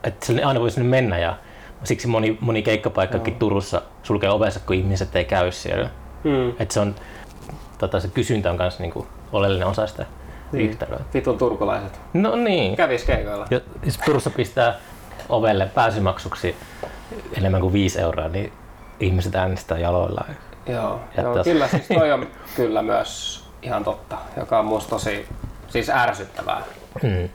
[0.09, 1.37] että sinne aina voi sinne mennä ja
[1.85, 5.91] siksi moni, moni keikkapaikkakin Turussa sulkee ovensa, kun ihmiset ei käy siellä.
[6.25, 6.49] Mm.
[6.51, 6.95] Että se on,
[7.79, 10.07] tota, se kysyntä on myös niinku oleellinen osa sitä
[10.53, 10.71] Niin.
[10.71, 11.01] yhtälöä.
[11.15, 12.01] Vitun turkulaiset.
[12.13, 12.77] No niin.
[12.77, 13.47] Kävis keikoilla.
[13.51, 14.75] Ja jos Turussa pistää
[15.29, 16.57] ovelle pääsymaksuksi
[17.37, 18.53] enemmän kuin 5 euroa, niin
[19.01, 20.37] ihmiset äänestää jaloillaan.
[20.67, 25.29] Joo, joo kyllä siis toi on kyllä myös ihan totta, joka on musta tosi
[25.69, 26.63] siis ärsyttävää.
[27.03, 27.29] Mm.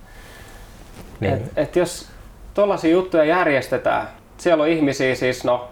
[1.20, 1.34] Niin.
[1.34, 2.10] Et, et jos
[2.54, 5.68] tollaisia juttuja järjestetään, siellä on ihmisiä siis no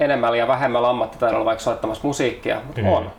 [0.00, 2.88] enemmän ja vähemmällä ammattitaidolla vaikka soittamassa musiikkia, mutta Mm.
[2.88, 3.10] on.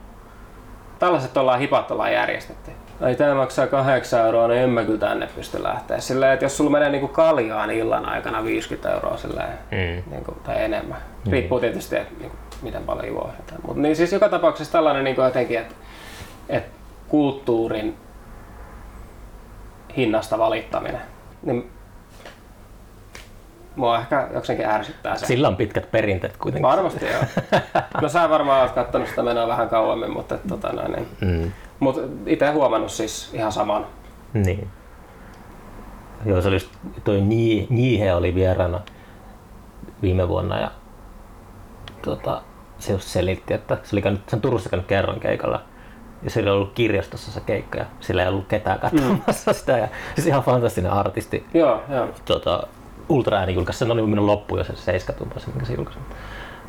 [1.00, 2.72] Tällaiset ollaan hipat ollaan järjestetty.
[3.02, 6.00] Ai tämä maksaa 8 euroa, niin en mä kyllä tänne pysty lähteä.
[6.00, 10.12] Silleen, että jos sulla menee niinku kaljaan illan aikana 50 euroa silleen, Mm.
[10.12, 10.98] niin kuin, tai enemmän.
[11.32, 13.30] Riippuu tietysti, että niin kuin, miten paljon juo.
[13.66, 15.76] Mutta niin siis joka tapauksessa tällainen niin kuin jotenkin, että,
[16.50, 16.70] että
[17.08, 17.98] kulttuurin
[19.98, 21.02] hinnasta valittaminen,
[21.44, 21.72] niin
[23.76, 25.26] mua ehkä jokseenkin ärsyttää se.
[25.26, 26.70] Sillä on pitkät perinteet kuitenkin.
[26.70, 27.24] Varmasti joo.
[28.02, 31.08] No sä varmaan oot kattonut sitä menoa vähän kauemmin, mutta, tota, noin, niin.
[31.22, 31.52] Mm.
[31.80, 33.86] Mut itse huomannut siis ihan saman.
[34.34, 34.68] Niin.
[36.26, 36.70] Joo, se oli just,
[37.04, 38.80] toi Nii- Niihe oli vieraana
[40.02, 40.72] viime vuonna ja
[42.02, 42.42] tota,
[42.80, 45.62] se just selitti, että se oli käynyt, se on Turussa käynyt kerran keikalla
[46.24, 49.56] ja se oli ollut kirjastossa se keikka ja sillä ei ollut ketään katsomassa mm.
[49.56, 51.46] sitä ja siis ihan fantastinen artisti.
[51.54, 52.08] Joo, joo.
[52.26, 52.68] Tota,
[53.10, 56.00] Ultra ääni julkaisi, sen oli mennyt loppuun jo se seiskatupa, se minkä se julkaisi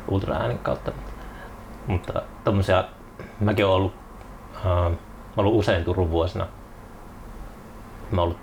[0.07, 0.91] Ultra äänin kautta.
[1.87, 2.83] Mutta tommosia,
[3.39, 3.93] mäkin olen ollut,
[4.63, 4.97] mä olen
[5.37, 6.47] ollut usein Turun vuosina.
[8.11, 8.37] Mä ollut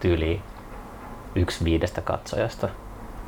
[0.00, 0.42] tyyli
[1.34, 2.68] yksi viidestä katsojasta.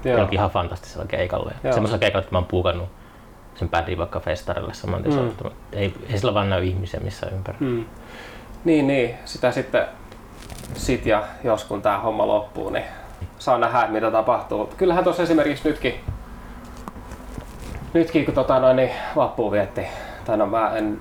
[0.05, 0.29] Joo.
[0.31, 1.53] Ihan fantastisella keikalla.
[1.65, 1.73] Joo.
[1.73, 2.89] Semmoisella keikalla, että mä oon puukannut
[3.55, 5.15] sen bändin vaikka festarille saman tien.
[5.15, 5.51] Mm.
[5.73, 7.57] Ei, ei sillä vaan näy ihmisiä missään ympäri.
[7.61, 7.85] Mm.
[8.65, 9.15] Niin, niin.
[9.25, 9.87] Sitä sitten
[10.75, 12.85] sit ja jos kun tämä homma loppuu, niin
[13.39, 14.71] saa nähdä, että mitä tapahtuu.
[14.77, 15.95] Kyllähän tuossa esimerkiksi nytkin,
[17.93, 19.83] nytkin kun tota noin, niin vappu vietti,
[20.25, 21.01] tai no mä en,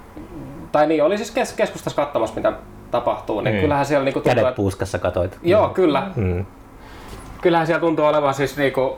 [0.71, 2.53] tai niin, oli siis kes- keskustassa katsomassa, mitä
[2.91, 3.61] tapahtuu, niin Mm.
[3.61, 5.39] kyllähän siellä niinku tuntuu, Kädet puuskassa katoit.
[5.43, 6.45] joo, kyllä, Mm.
[7.41, 8.97] kyllähän siellä tuntuu olevan siis niinku,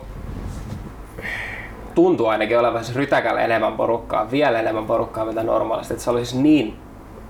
[1.95, 6.25] tuntuu ainakin olevan siis rytäkällä enemmän porukkaa, vielä enemmän porukkaa mitä normaalisti, että se oli
[6.25, 6.79] siis niin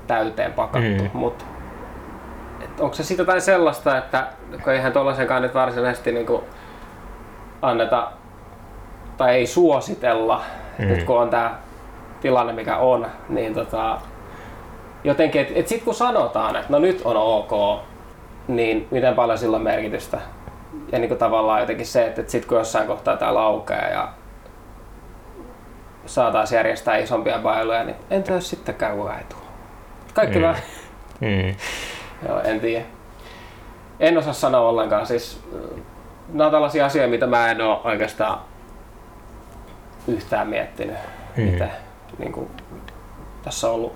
[0.07, 1.09] täyteen pakattu, Mm.
[1.13, 1.45] mutta
[2.79, 4.27] onko se sitten jotain sellaista, että
[4.63, 6.43] kun eihän tuollaisenkaan nyt varsinaisesti niinku
[7.61, 8.11] anneta
[9.17, 10.41] tai ei suositella,
[10.79, 10.85] Mm.
[10.87, 11.55] nyt kun on tämä
[12.21, 13.97] tilanne mikä on, niin tota,
[15.03, 17.79] jotenkin, että et sitten kun sanotaan, että no nyt on ok,
[18.47, 20.17] niin miten paljon sillä on merkitystä.
[20.91, 24.07] Ja niin kuin tavallaan jotenkin se, että, että sitten kun jossain kohtaa tämä laukeaa ja
[26.05, 29.41] saataisiin järjestää isompia bailuja, niin entä jos sittenkään kukaan ei tule?
[30.13, 30.45] Kaikki Mm.
[30.45, 31.27] mm.
[31.27, 31.55] Mm.
[32.27, 32.85] Joo, en tiedä.
[33.99, 35.07] En osaa sanoa ollenkaan.
[35.07, 35.41] Siis,
[36.33, 38.39] nämä on tällaisia asioita, mitä mä en ole oikeastaan
[40.07, 40.95] yhtään miettinyt.
[41.37, 41.43] Mm.
[41.43, 41.67] Mitä,
[42.17, 42.47] niin kuin,
[43.43, 43.93] tässä on ollut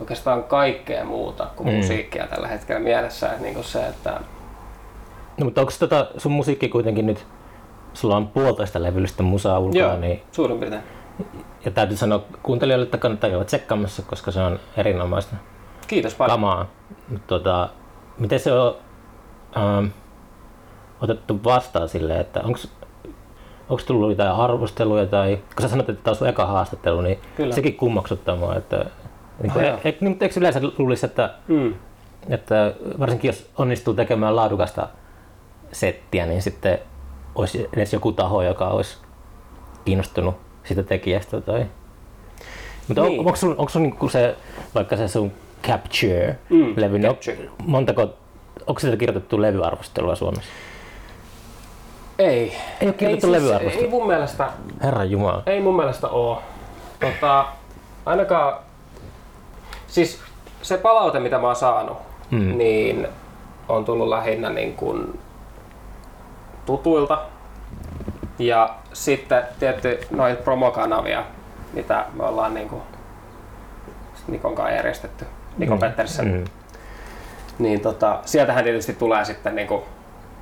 [0.00, 1.74] oikeastaan kaikkea muuta kuin Mm.
[1.74, 3.26] musiikkia tällä hetkellä mielessä.
[3.28, 4.20] Että niin kuin se, että
[5.38, 7.26] No, mutta onko tota sun musiikki kuitenkin nyt,
[7.94, 9.96] sulla on puolitoista levyllistä musaa ulkona, Joo.
[9.96, 10.82] niin, suurin piirtein.
[11.64, 15.36] ja täytyy sanoa kuuntelijoille, että kannattaa käydä tsekkaamassa, koska se on erinomaista
[15.86, 16.32] Kiitos paljon.
[16.32, 16.66] kamaa.
[17.26, 17.68] Tota,
[18.18, 18.76] miten se on
[19.56, 19.86] ähm,
[21.00, 22.58] otettu vastaan silleen, että onko
[23.68, 27.18] onko tullut jotain arvosteluja tai, kun sä sanoit, että tämä on sun eka haastattelu, niin
[27.36, 27.54] Kyllä.
[27.54, 28.84] sekin kummaksuttaa mua, että
[29.42, 31.74] niin kuin, e, e, niin, eikö yleensä luulisi, että, Mm.
[32.28, 34.88] että varsinkin jos onnistuu tekemään laadukasta
[35.72, 36.78] settiä, niin sitten
[37.34, 38.98] olisi edes joku taho, joka olisi
[39.84, 41.66] kiinnostunut siitä tekijästä tai
[42.88, 43.20] mutta Niin.
[43.20, 44.36] on, onko sun, onko sun niinku se,
[44.74, 45.32] vaikka se sun
[45.66, 47.48] Capture-levy, Mm, on- Capture.
[47.66, 48.02] montako,
[48.66, 50.50] onko siitä kirjoitettu levyarvostelua Suomessa?
[52.18, 52.52] Ei.
[52.80, 53.84] Ei ole kirjoitettu ei, levyarvostelua.
[53.84, 54.48] ei mun mielestä
[54.82, 55.42] Herra Jumala.
[55.46, 56.42] Ei mun mielestä oo.
[57.00, 57.46] Tota,
[58.06, 58.54] ainakaan,
[59.86, 60.20] siis
[60.62, 61.98] se palaute mitä mä oon saanut,
[62.30, 62.38] Mm.
[62.42, 62.58] mm.
[62.58, 63.08] niin
[63.68, 65.20] on tullut lähinnä niin kuin
[66.66, 67.18] tutuilta.
[68.38, 71.24] Ja sitten tietty noita promokanavia,
[71.72, 72.82] mitä me ollaan niin kuin
[74.28, 75.24] Nikon kanssa järjestetty.
[75.58, 75.80] Nikon Mm.
[75.80, 76.26] Pettersen.
[76.32, 76.44] Mm.
[77.58, 79.82] Niin tota, sieltähän tietysti tulee sitten niin kuin,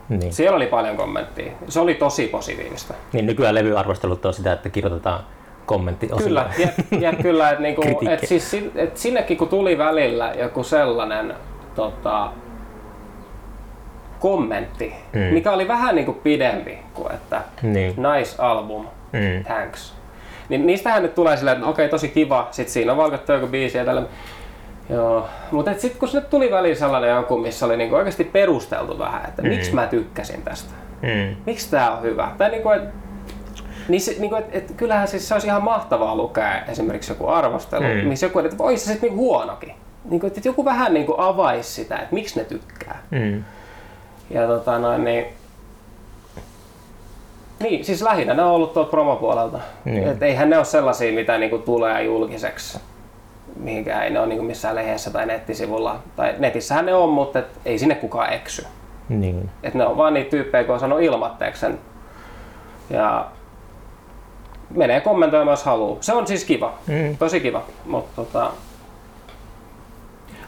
[0.09, 0.33] Niin.
[0.33, 1.53] siellä oli paljon kommenttia.
[1.69, 2.95] Se oli tosi positiivista.
[3.13, 5.21] niin nykyään levyarvostelut on sitä, että kirjoitetaan
[5.67, 6.71] kommentti Kyllä, jep,
[7.01, 7.51] jep, kyllä.
[7.51, 11.35] Että niinku, et siis, et sinnekin kun tuli välillä joku sellainen
[11.75, 12.31] tota,
[14.21, 15.21] kommentti, Mm.
[15.21, 17.95] mikä oli vähän niinku pidempi kuin että Niin.
[17.97, 19.45] nice album, Mm.
[19.45, 19.95] thanks.
[20.49, 23.79] Niin niistähän nyt tulee silleen, että okei tosi kiva, sit siinä on valkattu joku biisi
[23.79, 24.03] ja tällä.
[24.91, 29.25] Joo, mutta sitten kun sinne tuli väliin sellainen joku, missä oli niinku oikeasti perusteltu vähän,
[29.29, 29.49] että Mm.
[29.49, 31.37] miksi mä tykkäsin tästä Mm.
[31.47, 32.29] miksi tämä on hyvä?
[32.39, 32.83] Tai niinku, et,
[33.89, 37.83] niin se, niinku, et, et, kyllähän siis se olisi ihan mahtavaa lukea esimerkiksi joku arvostelu,
[37.85, 37.91] Mm.
[38.01, 38.09] mm.
[38.09, 39.75] missä joku, että voi se sitten niinku huonokin.
[40.05, 43.03] Niinku, että joku vähän niinku avaisi sitä, että miksi ne tykkää.
[43.11, 43.45] Mm.
[44.31, 45.25] Ja tota noin, niin,
[47.61, 49.59] niin, siis lähinnä ne on ollut tuolta promopuolelta.
[49.85, 50.09] Niin.
[50.09, 52.81] Et eihän ne ole sellaisia, mitä niinku tulee julkiseksi.
[53.63, 56.03] Mihinkään ei ne ole niinku missään lehdessä tai nettisivulla.
[56.17, 58.67] Tai netissähän ne on, mutta et ei sinne kukaan eksy.
[59.09, 59.51] Niin.
[59.63, 61.79] Et ne on vaan niitä tyyppejä, kun on sanonut ilmatteeksi sen.
[62.91, 63.27] Ja
[64.71, 65.97] menee kommentoimaan, jos haluaa.
[66.01, 66.75] Se on siis kiva.
[66.87, 67.17] Mm.
[67.17, 67.63] Tosi kiva.
[67.85, 68.51] Mutta tota...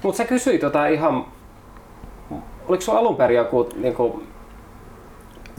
[0.03, 1.25] Mut sä kysyit tota ihan...
[2.69, 4.23] Oliko sulla alun perin joku niinku,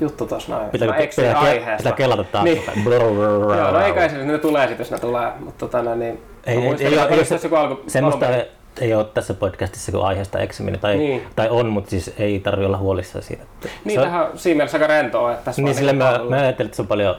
[0.03, 0.69] juttu tossa noin?
[0.69, 1.77] Pitääkö Mä eksyin pitää, aiheesta.
[1.77, 2.43] pitää kelata taas?
[2.43, 2.63] Niin.
[2.91, 5.31] Joo, no ei kai se, ne tulee sit, jos ne tulee.
[5.39, 6.21] Mutta tota noin, niin...
[6.45, 8.45] Ei- ei- ei oliko ei se- alku, Semmoista perin-
[8.81, 11.23] ei ole tässä podcastissa kuin aiheesta eksyminen, tai, Niin.
[11.35, 13.43] tai on, mutta siis ei tarvitse olla huolissaan siitä.
[13.85, 16.29] Niin, se on- tähän siinä mielessä aika rentoa, että tässä Niin sille niinku mä, palvelu-
[16.29, 17.15] mä ajattelin, että se on paljon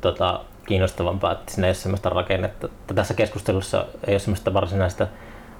[0.00, 2.68] tota, kiinnostavampaa, että siinä ei ole sellaista rakennetta.
[2.94, 5.06] Tässä keskustelussa ei ole sellaista varsinaista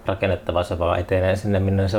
[0.06, 1.98] rakennetta, vaan se vaan etenee sinne, minne se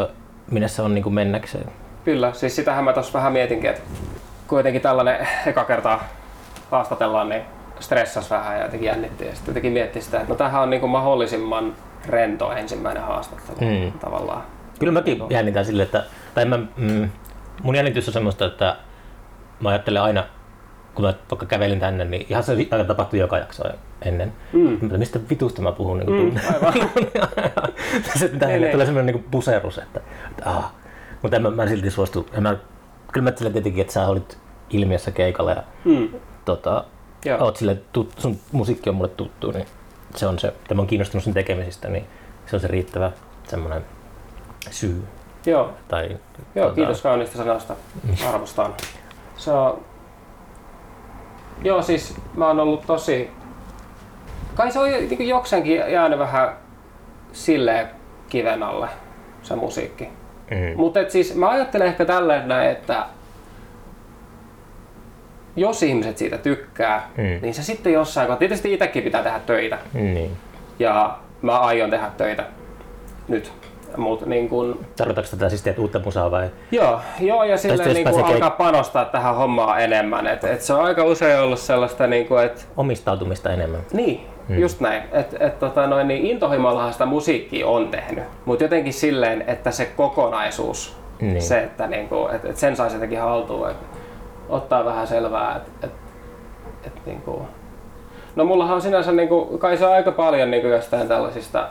[0.52, 1.66] minne se on niin kuin mennäkseen.
[2.06, 3.82] Kyllä, siis sitähän mä tuossa vähän mietinkin, että
[4.52, 6.04] kuitenkin tällainen eka kertaa
[6.72, 7.42] haastatellaan, niin
[7.80, 9.26] stressas vähän ja jotenkin jännitti.
[9.26, 11.74] Ja sitten jotenkin mietti sitä, että no tämähän on niin kuin mahdollisimman
[12.08, 13.92] rento ensimmäinen haastattelu Mm.
[14.00, 14.44] tavallaan.
[14.80, 16.04] Kyllä mäkin jännitän sille, että
[16.36, 17.10] tai mä, mm,
[17.64, 18.76] mun jännitys on semmoista, että
[19.60, 20.24] mä ajattelen aina,
[20.96, 23.70] kun mä vaikka kävelin tänne, niin ihan se aika tapahtui joka jaksoa
[24.02, 24.34] ennen.
[24.54, 24.78] Mm.
[24.82, 25.98] Mutta mistä vitusta mä puhun?
[26.00, 26.74] Niin Mm, kuin aivan.
[28.20, 28.72] se pitää Niin, niin.
[28.72, 30.00] tulee semmoinen niin puserus, että,
[30.32, 30.72] että ah.
[31.22, 32.28] Mutta en mä, mä silti suostu.
[32.34, 32.56] En mä,
[33.12, 34.38] kyllä mä sille tietenkin, että sä olit
[34.70, 36.10] ilmiössä keikalla ja Mm.
[36.46, 36.84] tota,
[37.26, 37.44] Joo.
[37.44, 39.66] oot sille, tut, sun musiikki on mulle tuttu, niin
[40.16, 42.06] se on se, että mä oon kiinnostunut sun tekemisistä, niin
[42.46, 43.12] se on se riittävä
[43.48, 43.86] semmoinen
[44.72, 45.04] syy.
[45.46, 46.18] Joo, Tai,
[46.56, 47.76] Joo, tota, kiitos kauniista sanasta.
[48.30, 48.74] Arvostan.
[49.38, 49.82] Se on...
[51.64, 53.30] Joo, siis mä oon ollut tosi...
[54.56, 56.58] Kai se on niin jokseenkin jäänyt vähän
[57.34, 57.88] silleen
[58.30, 58.90] kiven alle,
[59.44, 60.10] se musiikki.
[60.52, 60.74] Mm.
[60.78, 63.06] Mutta siis mä ajattelen ehkä tälleen näin, että
[65.56, 67.24] jos ihmiset siitä tykkää, Mm.
[67.42, 69.78] niin se sitten jossain, kun tietysti itsekin pitää tehdä töitä.
[69.94, 70.32] Niin.
[70.80, 72.44] Ja mä aion tehdä töitä
[73.28, 73.52] nyt.
[73.98, 76.50] Mutta niin kun, Tarkoitatko tätä siis teet uutta musaa vai?
[76.72, 80.28] Joo, joo ja sitten silleen niin keik- alkaa panostaa tähän hommaan enemmän.
[80.28, 83.82] Et, et se on aika usein ollut sellaista, niin kuin, että Omistautumista enemmän.
[83.94, 84.62] niin, hmm.
[84.62, 85.04] just näin.
[85.12, 89.86] Et, et, tota, noin, niin intohimollahan sitä musiikkia on tehnyt, mutta jotenkin silleen, että se
[89.86, 91.42] kokonaisuus, Niin.
[91.42, 93.86] se, että niin kuin, et, et sen saisi jotenkin haltuun, että
[94.50, 95.94] ottaa vähän selvää, että et,
[96.88, 97.42] et, niin kuin,
[98.36, 101.68] No mullahan on sinänsä, niin kuin, kai se on aika paljon niin kuin jostain tällaisista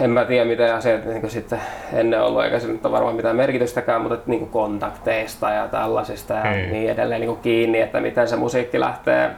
[0.00, 1.60] en mä tiedä mitä asiat niin kuin sitten
[1.92, 6.34] ennen ollut, eikä se nyt ole varmaan mitään merkitystäkään, mutta niin kuin kontakteista ja tällaisista
[6.34, 6.72] ja Hmm.
[6.72, 9.30] niin edelleen niin kuin kiinni, että miten se musiikki lähtee.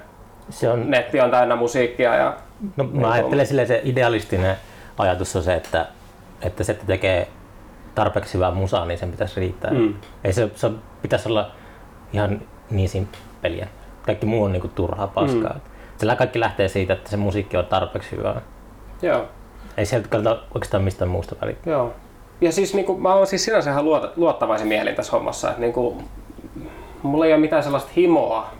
[0.51, 2.37] Se on, Netti on täynnä musiikkia ja
[2.77, 4.57] no, Niin mä ajattelen silleen, se idealistinen
[4.99, 5.87] ajatus on se, että,
[6.43, 7.29] että se, että tekee
[7.95, 9.71] tarpeeksi hyvää musaa, niin sen pitäisi riittää.
[9.71, 9.95] Mm.
[10.25, 10.71] Ei se, se
[11.03, 11.51] pitäisi olla
[12.13, 13.69] ihan niin simppeliä.
[14.07, 15.53] Kaikki muu on niinku turhaa paskaa.
[15.55, 15.61] Mm.
[15.99, 18.41] Sillä kaikki lähtee siitä, että se musiikki on tarpeeksi hyvää.
[19.03, 19.25] joo,
[19.77, 21.73] Ei sieltä kannata oikeastaan mistään muusta välittää.
[21.73, 21.95] joo.
[22.41, 25.61] Ja siis niin kuin, mä oon siis sinänsä ihan luota, luottavaisin mielin tässä hommassa, että
[25.61, 26.05] niin kuin,
[27.03, 28.51] mulla ei ole mitään sellaista himoa.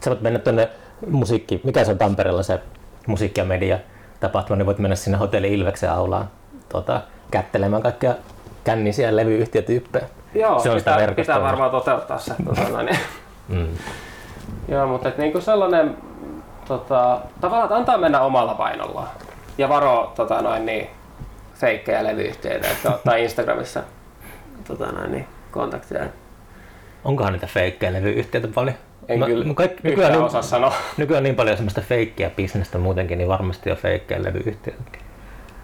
[0.00, 0.68] Sä voit mennä tuonne
[1.10, 2.60] musiikki, mikä se on Tampereella se
[3.06, 3.78] musiikki- ja media
[4.20, 6.30] tapahtuma, niin voit mennä sinne hotelli Ilveksen aulaan
[6.68, 8.14] tota, kättelemään kaikkia
[8.64, 10.04] kännisiä levyyhtiötyyppejä.
[10.34, 11.34] Joo, Se on sitä pitää, verkostoa.
[11.34, 12.34] pitää varmaan toteuttaa se.
[12.44, 12.88] Tota, noin.
[13.48, 13.66] Mm.
[14.68, 15.96] Joo, mutta et niinku sellainen,
[16.68, 19.08] tota, tavallaan että antaa mennä omalla painollaan.
[19.58, 20.86] Ja varo tota, noin, niin,
[21.54, 23.82] feikkejä levyyhtiöitä, että ottaa Instagramissa
[24.68, 26.04] tota, noin, niin, kontakteja.
[27.04, 28.76] Onkohan niitä feikkejä levyyhtiöitä paljon?
[29.08, 30.72] En Mä- kyllä kaikki, nykyään, osaa sanoa.
[30.96, 34.82] nykyään on niin paljon semmoista feikkiä bisnestä muutenkin, niin varmasti on feikkejä levyyhtiöitä.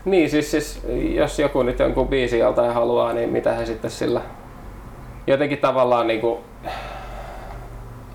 [0.04, 0.82] Niin, siis, siis
[1.14, 4.20] jos joku nyt jonkun biisin joltain haluaa, niin mitä he sitten sillä
[5.26, 6.40] jotenkin tavallaan niinku,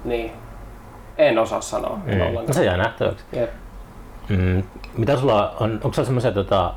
[0.05, 0.31] niin,
[1.17, 1.99] en osaa sanoa.
[2.05, 2.47] Mm.
[2.47, 3.25] No se jää nähtäväksi.
[3.33, 3.49] Jep.
[4.29, 4.63] Mm.
[4.97, 6.73] Mitä sulla on, onko sulla semmoisia tota,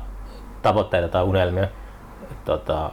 [0.61, 1.67] tavoitteita tai unelmia
[2.45, 2.91] tota,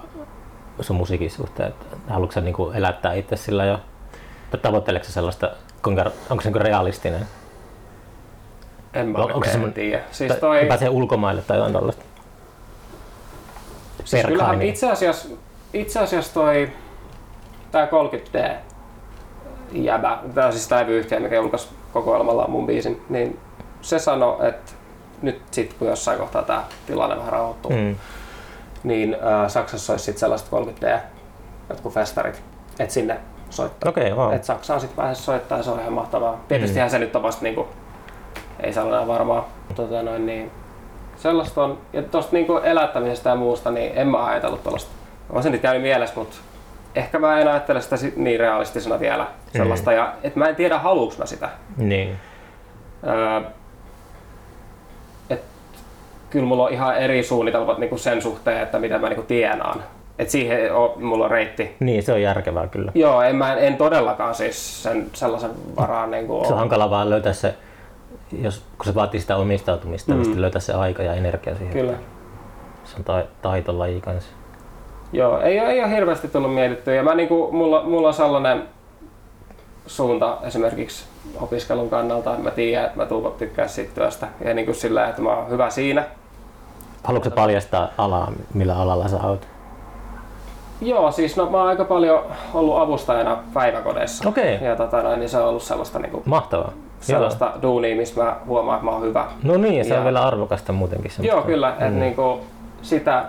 [0.80, 1.74] sun musiikin suhteen?
[2.08, 3.80] Haluatko sä niinku elättää itse sillä jo?
[4.62, 5.50] Tavoitteleeko sellaista,
[5.82, 7.26] kuinka, onko se niinku realistinen?
[8.94, 10.02] En mä On- onko se tiedä.
[10.10, 12.04] Siis toi, pääsee ulkomaille tai jotain tällaista?
[14.04, 15.28] Siis kyllähän itse asiassa,
[15.72, 16.70] itse asiassa toi
[17.70, 18.56] tää 30D
[19.72, 23.40] jäbä, tää on siis tää levyyhtiö, mikä julkaisi kokoelmalla mun biisin, niin
[23.82, 24.72] se sanoi, että
[25.22, 27.76] nyt sit kun jossain kohtaa tää tilanne vähän rauhoittuu, mm.
[27.76, 27.96] Mm.
[28.84, 30.98] niin ää, Saksassa olisi sit sellaiset 30D,
[31.68, 32.42] jotkut festarit,
[32.78, 33.20] että sinne
[33.56, 33.90] soittaa.
[33.90, 34.34] Okei, okay, wow.
[34.34, 36.40] Et Saksaan sitten pääsee soittaa ja se on ihan mahtavaa.
[36.48, 37.68] Tietystihän se nyt on vasta niinku,
[38.60, 39.48] ei saa enää varmaa.
[39.74, 40.50] Tota noin, niin,
[41.16, 41.78] sellaista on.
[41.92, 44.90] Ja tosta niinku elättämisestä ja muusta, niin en mä ajatellut tuollaista.
[45.30, 46.36] On se nyt käynyt mielessä, mutta
[46.94, 49.26] ehkä mä en ajattele sitä sit niin realistisena vielä.
[49.52, 51.48] Sellaista, ja et mä en tiedä haluuks mä sitä.
[51.76, 52.16] Niin.
[53.06, 53.50] Öö,
[55.30, 55.44] et,
[56.30, 59.82] kyllä mulla on ihan eri suunnitelmat niinku sen suhteen, että mitä mä niinku tienaan.
[60.18, 61.76] Et siihen on, mulla on reitti.
[61.80, 62.92] niin, se on järkevää kyllä.
[62.94, 67.10] Joo, en, mä, en todellakaan siis sen sellaisen varaan niin kuin Se on hankala vaan
[67.10, 67.54] löytää se,
[68.42, 70.22] jos, kun se vaatii sitä omistautumista, mm.
[70.22, 71.72] niin löytää se aika ja energia siihen.
[71.72, 71.92] Kyllä.
[72.84, 74.30] Se on tai, taitolaji kanssa.
[75.12, 76.94] Joo, ei, ei ole hirveästi tullut mietittyä.
[76.94, 78.62] Ja mä, niin kuin, mulla, mulla on sellainen
[79.86, 81.04] suunta esimerkiksi
[81.40, 84.28] opiskelun kannalta, että mä tiedän, että mä tuun tykkää siitä työstä.
[84.44, 86.04] Ja niin kuin sillä, että mä oon hyvä siinä.
[87.04, 89.46] Haluatko paljastaa alaa, millä alalla sä oot?
[90.80, 92.20] Joo, siis no, mä oon aika paljon
[92.54, 94.28] ollut avustajana päiväkodeissa.
[94.28, 94.58] Okei.
[94.62, 96.72] Ja tota, noin, niin se on ollut sellaista, niin kuin, Mahtavaa.
[97.00, 99.20] sellaista duunia, missä mä huomaan, että mä oon hyvä.
[99.20, 99.56] Joo.
[99.56, 101.10] No niin, ja se Ja- on vielä arvokasta muutenkin.
[101.10, 101.36] semmoista.
[101.36, 101.68] Joo, kyllä.
[101.68, 101.86] Mm.
[101.86, 102.40] Että niinku
[102.82, 103.24] sitä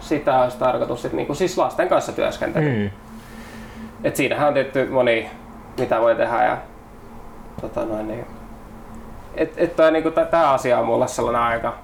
[0.00, 2.72] sitä olisi tarkoitus sit niinku, siis lasten kanssa työskentelyä.
[2.72, 2.90] Mm.
[4.04, 5.30] Et siinähän on tietty moni,
[5.78, 6.56] mitä voi tehdä ja
[7.60, 8.26] tota noin, niin,
[9.34, 11.74] et, et toi, niinku, tämä asia on mulle sellainen aika,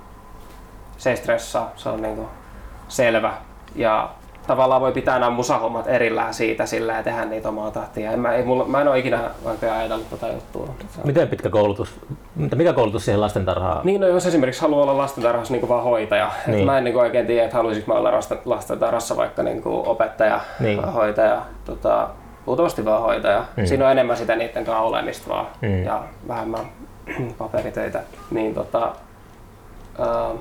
[0.96, 2.28] se ei stressaa, se on niinku
[2.88, 3.32] selvä
[3.76, 4.08] ja
[4.46, 8.12] tavallaan voi pitää nämä musahommat erillään siitä sillä ja tehdä niitä omaa tahtia.
[8.12, 10.68] En, mä, ei, mulla, mä en ole ikinä oikein ajatellut tätä juttua.
[11.04, 12.00] Miten pitkä koulutus,
[12.36, 13.80] mikä koulutus siihen lastentarhaan?
[13.84, 16.30] Niin, no jos esimerkiksi haluaa olla lastentarhassa niin vaan hoitaja.
[16.46, 16.58] Niin.
[16.58, 18.12] Et mä en niin oikein tiedä, että haluaisinko mä olla
[18.44, 20.84] lastentarhassa vaikka niin opettaja, niin.
[20.84, 22.08] hoitaja, tota,
[22.46, 23.44] luultavasti vaan hoitaja.
[23.56, 23.66] Mm.
[23.66, 25.84] Siinä on enemmän sitä niiden kanssa olemista vaan mm.
[25.84, 26.64] ja vähemmän
[27.38, 28.02] paperitöitä.
[28.30, 28.92] Niin tota,
[29.98, 30.40] uh,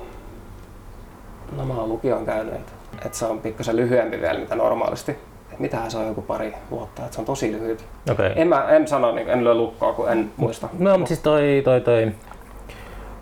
[1.56, 2.54] no mä oon lukion käynyt,
[3.06, 5.18] että et se on pikkasen lyhyempi vielä mitä normaalisti.
[5.52, 7.84] Et mitähän se on joku pari vuotta, että se on tosi lyhyt.
[8.10, 8.32] Okay.
[8.36, 10.68] En, mä, en sano, niin, en lyö lukkoa, kun en muista.
[10.78, 12.12] No, mutta siis toi, toi, toi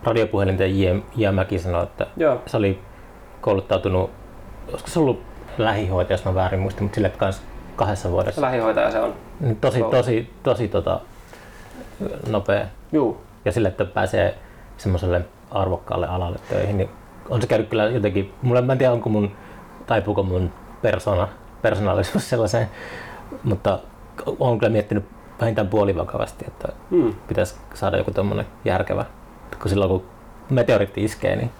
[0.04, 0.80] radiopuhelinten
[1.16, 1.28] J.
[1.32, 2.42] Mäki sanoi, että Joo.
[2.46, 2.78] se oli
[3.40, 4.10] kouluttautunut,
[4.68, 5.22] olisiko se ollut
[5.58, 7.42] lähihoitaja, jos mä väärin muistin, mutta sille kans
[7.76, 8.40] kahdessa vuodessa.
[8.40, 9.14] Lähihoitaja se on.
[9.40, 11.00] Niin tosi, tosi, tosi, tosi tota,
[12.28, 12.66] nopea.
[12.92, 13.20] Juu.
[13.44, 14.34] Ja sille, että pääsee
[14.76, 16.90] semmoiselle arvokkaalle alalle töihin, niin
[17.30, 19.32] on se käynyt kyllä jotenkin, mulle, mä en tiedä onko mun,
[19.92, 20.52] taipuuko mun
[20.82, 21.28] persona,
[21.62, 22.68] persoonallisuus sellaiseen,
[23.44, 23.78] mutta
[24.26, 25.04] olen kyllä miettinyt
[25.40, 27.14] vähintään puolivakavasti, että hmm.
[27.28, 29.04] pitäisi saada joku tommonen järkevä,
[29.62, 30.04] kun silloin kun
[30.50, 31.50] meteoritti iskee, niin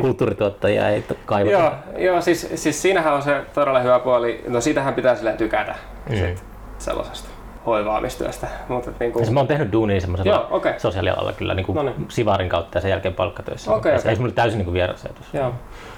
[0.00, 1.52] kulttuurituottajia ei kaivata.
[1.52, 5.74] joo, joo siis, siis siinähän on se todella hyvä puoli, no siitähän pitää silleen tykätä
[6.10, 6.16] mm.
[6.16, 6.44] sit,
[6.78, 7.35] sellaisesta
[7.66, 8.46] hoivaamistyöstä.
[8.68, 9.24] Mutta niin kuin...
[9.24, 10.74] Siis mä oon tehnyt duunia semmoisella Joo, okay.
[10.78, 12.06] sosiaalialalla kyllä niin kuin niin.
[12.08, 13.70] Sivarin kautta ja sen jälkeen palkkatöissä.
[13.70, 14.02] Okay, okay.
[14.02, 15.26] Se ei mulle täysin niin vieras ajatus.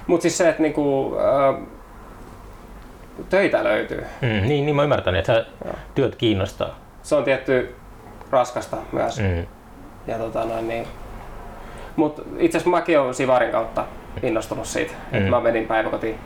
[0.07, 1.67] Mutta siis se, että niin kuin, äh,
[3.29, 4.07] töitä löytyy.
[4.21, 5.33] Mm, niin, niin mä ymmärtän, että
[5.65, 5.75] Joo.
[5.95, 6.79] työt kiinnostaa.
[7.03, 7.77] Se on tietty
[8.31, 9.21] raskasta myös.
[9.21, 9.47] Mm.
[10.07, 10.87] Ja tota noin, niin.
[11.97, 13.85] Mut itse asiassa mäkin olen Sivarin kautta
[14.23, 15.19] innostunut siitä, mm.
[15.19, 16.19] että mä menin päiväkotiin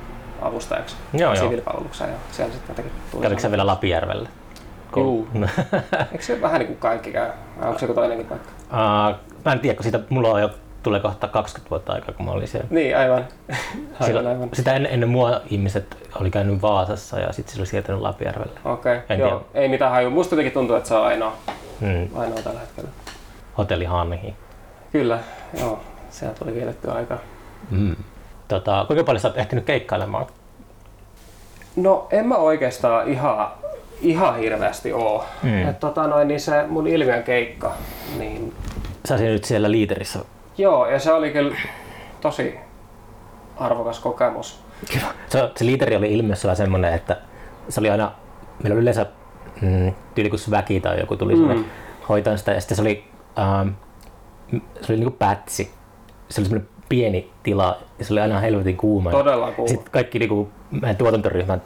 [0.42, 4.28] avustajaksi joo, siviilipalvelukseen ja siellä sitten jotenkin tuli Kävikö vielä Lapijärvelle?
[5.00, 5.28] Juu.
[6.12, 7.30] Eikö se vähän niin kuin kaikki käy?
[7.60, 8.48] Vai onko se joku toinenkin paikka?
[8.70, 10.50] Uh, mä en tiedä, kun siitä mulla on jo
[10.82, 12.68] tulee kohta 20 vuotta aikaa, kun mä olin siellä.
[12.70, 13.28] Niin, aivan.
[14.00, 14.48] aivan, aivan.
[14.52, 18.60] Sitä ennen, ennen mua ihmiset oli käynyt Vaasassa ja sitten se oli siirtynyt Lapijärvelle.
[18.64, 19.16] Okei, okay.
[19.16, 19.46] joo.
[19.54, 20.10] Ei mitään haju.
[20.10, 21.36] Musta jotenkin tuntuu, että se on ainoa,
[21.80, 22.08] hmm.
[22.14, 22.90] ainoa tällä hetkellä.
[23.58, 24.34] Hotelli Hanhi.
[24.92, 25.18] Kyllä,
[25.60, 25.80] joo.
[26.10, 27.18] Sehän tuli vietettyä aikaa.
[27.70, 27.96] Mm.
[28.48, 30.26] Tota, kuinka paljon sä oot ehtinyt keikkailemaan?
[31.76, 33.48] No en mä oikeastaan ihan
[34.00, 35.24] ihan hirveästi oo.
[35.42, 35.68] Mm.
[35.68, 37.72] Et, tota noin, niin se mun ilmiön keikka,
[38.18, 38.54] niin...
[39.04, 40.18] Sä nyt siellä liiterissä.
[40.58, 41.56] Joo, ja se oli kyllä
[42.20, 42.54] tosi
[43.56, 44.60] arvokas kokemus.
[45.28, 47.16] Se, se liiteri oli ilmiössä semmoinen, että
[47.68, 48.12] se oli aina,
[48.62, 49.06] meillä oli yleensä
[49.60, 51.64] mm, tyylikus väki tai joku tuli mm.
[52.08, 53.04] hoitaa sitä, ja sitten se oli,
[53.38, 53.68] ähm,
[54.80, 55.72] se oli niinku pätsi.
[56.28, 59.10] Se oli semmoinen pieni tila, ja se oli aina helvetin kuuma.
[59.10, 59.68] Todella kuuma.
[59.68, 61.62] Sitten kaikki niinku, meidän tuotantoryhmän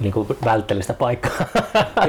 [0.00, 1.32] niin kuin vältteli sitä paikkaa.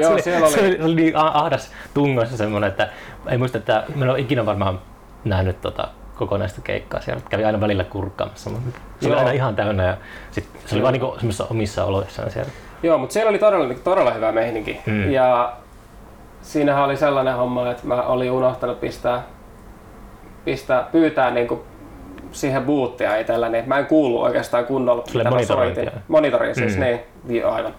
[0.00, 0.54] se, oli, siellä oli.
[0.54, 2.88] Se, oli, se oli niin ahdas tungossa semmoinen, että
[3.28, 4.80] ei muista, että mä en ole ikinä varmaan
[5.24, 7.22] nähnyt tota kokonaista keikkaa siellä.
[7.30, 9.96] Kävi aina välillä kurkkaamassa, mutta se oli aina ihan täynnä ja
[10.30, 12.50] sit se oli vaan niin semmoisissa omissa oloissaan siellä.
[12.82, 14.80] Joo, mutta siellä oli todella, niin todella hyvä meininki.
[14.86, 15.10] Mm.
[15.10, 15.52] Ja
[16.42, 19.22] siinähän oli sellainen homma, että mä olin unohtanut pistää,
[20.44, 21.60] pistää pyytää niin kuin
[22.32, 25.02] siihen boottia itselläni, niin mä en kuulu oikeastaan kunnolla.
[25.06, 25.90] Sulle monitorointia.
[26.08, 26.82] Monitori siis, mm.
[27.24, 27.74] niin, aivan.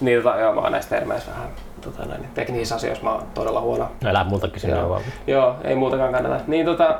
[0.00, 1.48] Niin tota, joo, mä oon näistä termeissä vähän
[1.80, 3.88] tota, näin, teknisissä asioissa mä oon todella huono.
[4.04, 4.88] No älä muuta kysyä joo.
[4.88, 5.02] vaan.
[5.26, 6.44] Joo, ei muutakaan kannata.
[6.46, 6.98] Niin tota,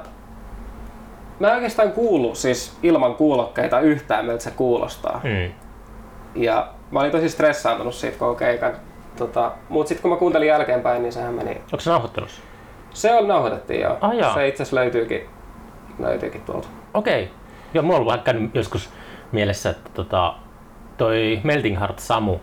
[1.41, 5.21] mä en oikeastaan kuulu siis ilman kuulokkeita yhtään, miltä se kuulostaa.
[5.25, 5.53] Mm.
[6.35, 8.73] Ja mä olin tosi stressaantunut siitä koko keikan.
[9.17, 11.51] Tota, mut sitten kun mä kuuntelin jälkeenpäin, niin sehän meni...
[11.51, 12.43] Onko se nauhoittelussa?
[12.91, 13.97] Se on nauhoitettiin joo.
[14.01, 15.27] Ah, Se itse asiassa löytyykin,
[15.99, 16.69] löytyykin tuolta.
[16.95, 17.23] Okei.
[17.23, 17.35] Okay.
[17.75, 18.91] Joo, mulla on ollut käynyt joskus
[19.33, 20.35] mielessä, että tota,
[20.97, 22.39] toi Melting Heart Samu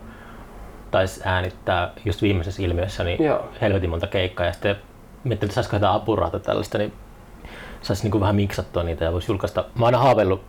[0.90, 3.48] taisi äänittää just viimeisessä ilmiössä niin Joo.
[3.60, 4.76] helvetin monta keikkaa ja sitten
[5.24, 6.92] miettinyt, että saisiko jotain apuraata tällaista, niin
[7.82, 9.60] saisi niin vähän miksattua niitä ja voisi julkaista.
[9.60, 10.44] Mä oon aina haaveillut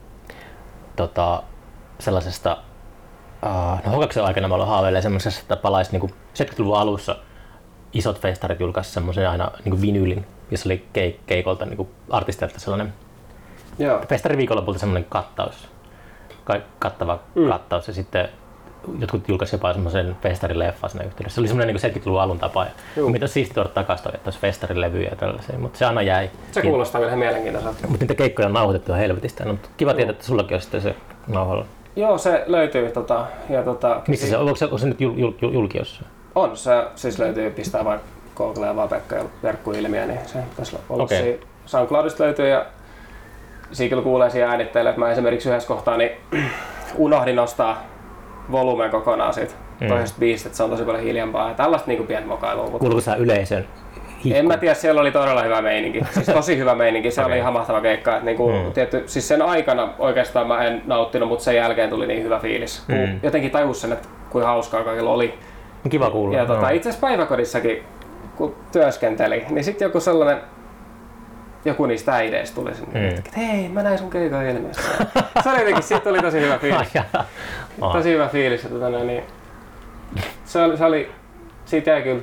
[0.96, 1.44] tota,
[2.00, 2.58] sellaisesta,
[3.46, 7.16] uh, no Hokaksen aikana mä olen haaveillut semmoisesta, että palaisi niin 70-luvun alussa
[7.94, 12.94] isot festarit julkaisi semmoisen aina niin vinyylin, jossa oli keik- keikolta niin artisteilta sellainen
[13.80, 14.02] Joo.
[14.10, 15.68] Festariviikonlopulta semmoinen kattaus,
[16.80, 17.50] kattava mm.
[17.50, 18.30] kattaus ja sitten
[19.00, 21.36] jotkut julkaisivat jopa semmoisen festarileffan siinä yhteydessä.
[21.36, 22.66] Se oli semmoinen niin 70-luvun alun tapa.
[22.66, 22.72] Ja
[23.12, 26.30] mitä siisti tuoda takaisin, että olisi festarilevyjä ja tällaisia, mutta se aina jäi.
[26.52, 27.88] Se kuulostaa vielä mielenkiintoiselta.
[27.88, 29.46] Mutta niitä keikkoja on nauhoitettu helvetistä.
[29.46, 29.96] No, kiva Joo.
[29.96, 30.96] tietää, että sullakin on sitten se
[31.28, 31.66] nauhalla.
[31.96, 32.92] Joo, se löytyy.
[32.92, 34.44] Tota, ja tota, Missä se on?
[34.44, 36.04] Onko se, onko se nyt jul, jul, jul, julkiossa?
[36.36, 38.00] On, se siis löytyy, pistää vain
[38.36, 41.18] Google ja vaan Pekka ja verkkoilmiä, niin se tässä olla okay.
[41.18, 41.38] siinä.
[41.66, 42.66] SoundCloudista löytyy ja
[43.72, 46.12] siinä kyllä kuulee siinä äänitteellä, että mä esimerkiksi yhdessä kohtaa niin
[46.98, 47.84] unohdin nostaa
[48.52, 49.88] volyymen kokonaan siitä Mm.
[49.88, 52.64] toisesta biisistä, että se on tosi paljon hiljempaa ja tällaista niinku pientä mokailua.
[52.64, 53.66] Mutta Kuuluuko sä yleisön
[54.26, 54.40] hihku?
[54.40, 56.02] en mä tiedä, siellä oli todella hyvä meininki.
[56.12, 57.32] Siis tosi hyvä meininki, se Okei.
[57.34, 58.14] oli ihan mahtava keikka.
[58.14, 58.72] Että niinku, Mm.
[58.74, 62.84] tietty, siis sen aikana oikeastaan mä en nauttinut, mutta sen jälkeen tuli niin hyvä fiilis.
[62.88, 63.20] Mm.
[63.24, 65.34] Jotenkin tajus sen, että kuinka hauskaa kaikilla oli.
[65.90, 66.38] Kiva kuulla.
[66.38, 66.70] Ja tota, Joo.
[66.70, 67.84] itse asiassa päiväkodissakin,
[68.36, 70.38] kun työskenteli, niin sitten joku sellainen,
[71.66, 73.18] joku niistä äideistä tuli sinne, Mm.
[73.18, 74.82] että hei, mä näin sun keikan ilmeessä.
[75.44, 76.88] se oli jotenkin, siitä tuli tosi hyvä fiilis.
[77.94, 78.64] Tosi hyvä fiilis.
[78.64, 79.24] Ja tota, niin,
[80.46, 81.12] se, oli, se oli,
[81.66, 82.22] siitä jäi kyllä,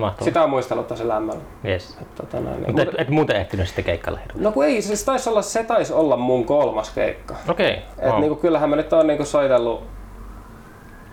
[0.00, 0.24] Mahtavaa.
[0.24, 1.40] sitä on muistellut tosi lämmöllä.
[1.64, 1.98] Yes.
[2.02, 4.44] Et Tota, niin, Mutta et, et muuten ehtinyt sitten keikkalle hirveästi.
[4.44, 7.34] no kun ei, siis taisi olla, se taisi olla mun kolmas keikka.
[7.48, 7.72] Okei.
[7.98, 8.20] Et wow.
[8.20, 9.82] niinku, kyllähän mä nyt oon niinku soitellut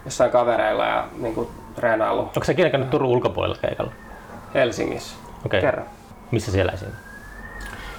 [0.05, 3.91] jossain kavereilla ja niinku treenaillut Onko ikinä käynyt Turun ulkopuolella keikalla?
[4.53, 5.15] Helsingissä
[5.45, 5.61] Okei.
[5.61, 5.85] kerran.
[6.31, 6.87] Missä siellä esim?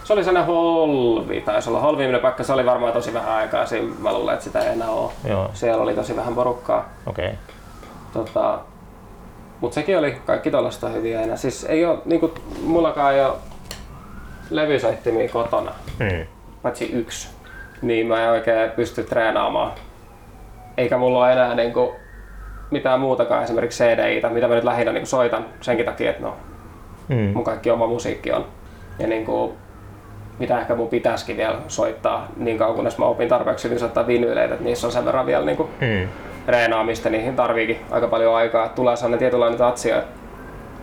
[0.06, 3.88] Se oli sellainen holvi, taisi olla holviiminen paikka, se oli varmaan tosi vähän aikaa, siinä
[3.98, 5.12] mä luulen, että sitä ei enää ole.
[5.28, 5.50] Joo.
[5.54, 6.88] Siellä oli tosi vähän porukkaa.
[7.06, 7.30] Okei.
[8.12, 8.58] Tota,
[9.60, 11.36] mutta sekin oli kaikki tuollaista hyviä enää.
[11.36, 13.34] Siis ei ole, niinku, mullakaan ei ole
[14.50, 16.26] levysoittimia kotona, Mm.
[16.62, 17.28] paitsi yksi.
[17.82, 19.72] Niin mä en oikein pysty treenaamaan.
[20.76, 21.94] Eikä mulla ole enää niinku,
[22.70, 26.34] mitään muutakaan, esimerkiksi CDI-tä, mitä mä nyt lähinnä niinku soitan senkin takia, että no,
[27.08, 27.16] Mm.
[27.34, 28.44] mun kaikki oma musiikki on.
[28.98, 29.54] Ja niinku,
[30.38, 34.54] mitä ehkä mun pitäisikin vielä soittaa niin kauan, kunnes mä opin tarpeeksi hyvin soittaa vinyyleitä,
[34.54, 36.08] että niissä on sen verran vielä niinku Mm.
[36.46, 38.64] reenaamista, niihin tarviikin aika paljon aikaa.
[38.64, 40.02] että Tulee sellainen tietynlainen tatsia,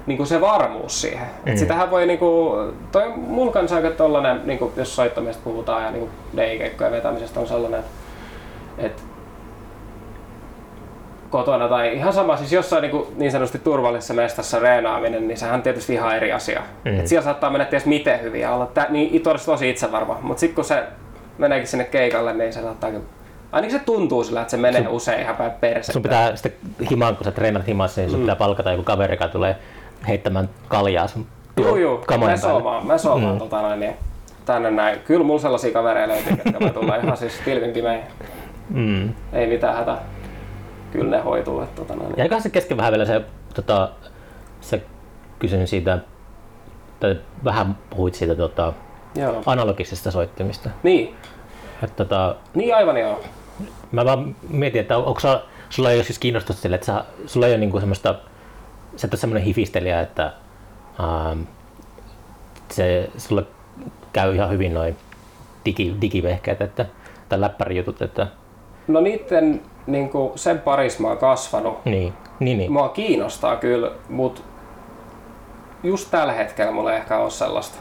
[0.06, 1.28] niin kuin se varmuus siihen.
[1.45, 1.51] Mm.
[1.51, 2.56] Et sitähän voi, niinku,
[2.91, 7.47] toi on mulla kanssa aika tollanen, niinku, jos soittamista puhutaan ja niinku DJ-keikkojen vetämisestä on
[7.47, 7.84] sellainen,
[8.78, 9.01] että
[11.34, 15.62] kotona tai ihan sama, siis jossain niinku, niin sanotusti turvallisessa mestassa reenaaminen, niin sehän on
[15.62, 16.62] tietysti ihan eri asia.
[16.86, 17.00] Mm.
[17.00, 20.40] Et siellä saattaa mennä ties miten hyvin ja olla tä, niin, tosi, tosi itsevarma, mutta
[20.40, 20.84] sitten kun se
[21.38, 22.90] meneekin sinne keikalle, niin se saattaa
[23.52, 25.94] Ainakin se tuntuu sillä, että se menee usein ihan päin persettä.
[25.94, 26.54] Sun pitää sitten
[26.90, 28.24] himaan, kun sä treenat himassa, niin sun Mm.
[28.24, 29.56] pitää palkata joku kaveri, joka tulee
[30.08, 31.26] heittämään kaljaa sun
[31.58, 32.04] Joo, joo.
[32.20, 33.40] Mä soomaan, mä soomaan Mm.
[33.40, 33.94] tota noin, niin
[34.46, 35.00] tänne näin.
[35.00, 38.02] Kyllä mulla sellaisia kavereita löytyy, jotka voi tulla ihan siis pilvin pimein.
[38.70, 39.10] Mm.
[39.34, 39.98] Ei mitään hätä.
[40.94, 41.62] Kyllä ne hoituu.
[41.62, 42.14] Että, tota noin.
[42.18, 43.22] Jäikö se kesken vähän vielä se,
[43.54, 43.89] tota,
[44.62, 44.84] se
[45.39, 46.00] kysyn siitä,
[47.00, 48.74] tai vähän puhuit siitä tota,
[49.16, 49.44] Joo.
[49.46, 50.70] analogisesta soittimista.
[50.84, 51.16] Niin.
[51.84, 53.22] Et, tota, Niin aivan joo.
[53.91, 55.20] mä vaan mietin, että onko
[55.70, 58.16] sulla ei ole siis kiinnostusta sille, että sä, sulla ei ole niinku semmoista,
[58.96, 60.34] sä et ole semmoinen hifistelijä, että
[61.00, 61.41] ähm,
[62.70, 63.44] se sulle
[64.14, 64.98] käy ihan hyvin noin
[65.66, 66.86] digi, digivehkeet, että,
[67.30, 68.28] tai läppärijutut, että
[68.88, 71.86] No niitten niin kuin, sen parissa mä oon kasvanut.
[71.86, 72.72] niin, niin, niin.
[72.72, 74.42] Mua kiinnostaa kyllä, mutta
[75.84, 77.78] just tällä hetkellä mulla ei ehkä ole sellaista.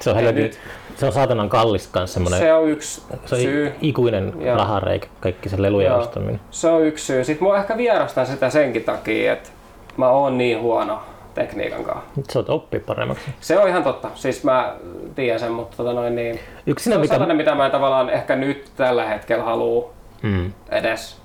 [0.00, 0.58] Se on, helvetin, nyt.
[0.96, 3.72] se on saatanan kallis kans semmoinen, Se on yksi se on syy.
[3.80, 4.56] ikuinen Joo.
[4.56, 5.98] rahareikä, kaikki se lelujen Joo.
[5.98, 6.40] ostaminen.
[6.50, 7.24] Se on yksi syy.
[7.24, 9.48] Sitten mua ehkä vierastaa sitä senkin takia, että
[9.96, 10.98] mä oon niin huono
[11.34, 12.04] tekniikan kanssa.
[12.16, 13.24] Nyt sä oot oppia paremmaksi.
[13.40, 14.08] Se on ihan totta.
[14.14, 14.74] Siis mä
[15.14, 16.40] tiedän sen, mutta tota noin niin...
[16.66, 17.14] Yksinä Se on mikä...
[17.14, 19.90] sellainen, mitä mä tavallaan ehkä nyt tällä hetkellä haluu
[20.22, 20.52] Mm.
[20.70, 21.16] edes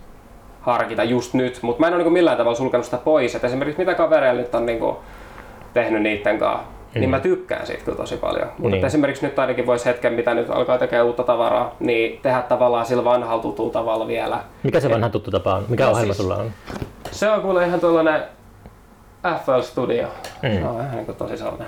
[0.62, 3.36] harkita just nyt, mutta mä en ole niinku millään tavalla sulkenut sitä pois.
[3.36, 5.00] Et esimerkiksi mitä kavereilla nyt on niinku
[5.74, 6.64] tehnyt niitten kanssa,
[6.96, 7.00] mm.
[7.00, 8.48] niin mä tykkään siitä kyllä tosi paljon.
[8.48, 8.72] Mutta Niin.
[8.72, 8.86] niin.
[8.86, 13.04] esimerkiksi nyt ainakin voisi hetken, mitä nyt alkaa tekemään uutta tavaraa, niin tehdä tavallaan sillä
[13.04, 14.40] vanhalla tutulla tavalla vielä.
[14.64, 15.66] Mikä se vanha tuttu tapa on?
[15.68, 16.52] Mikä No ohjelma siis- sulla on?
[17.12, 18.22] Se on kuule ihan tuollainen
[19.46, 20.08] FL Studio.
[20.44, 20.50] Mm.
[20.54, 21.68] Se on ihan niinku tosi sellainen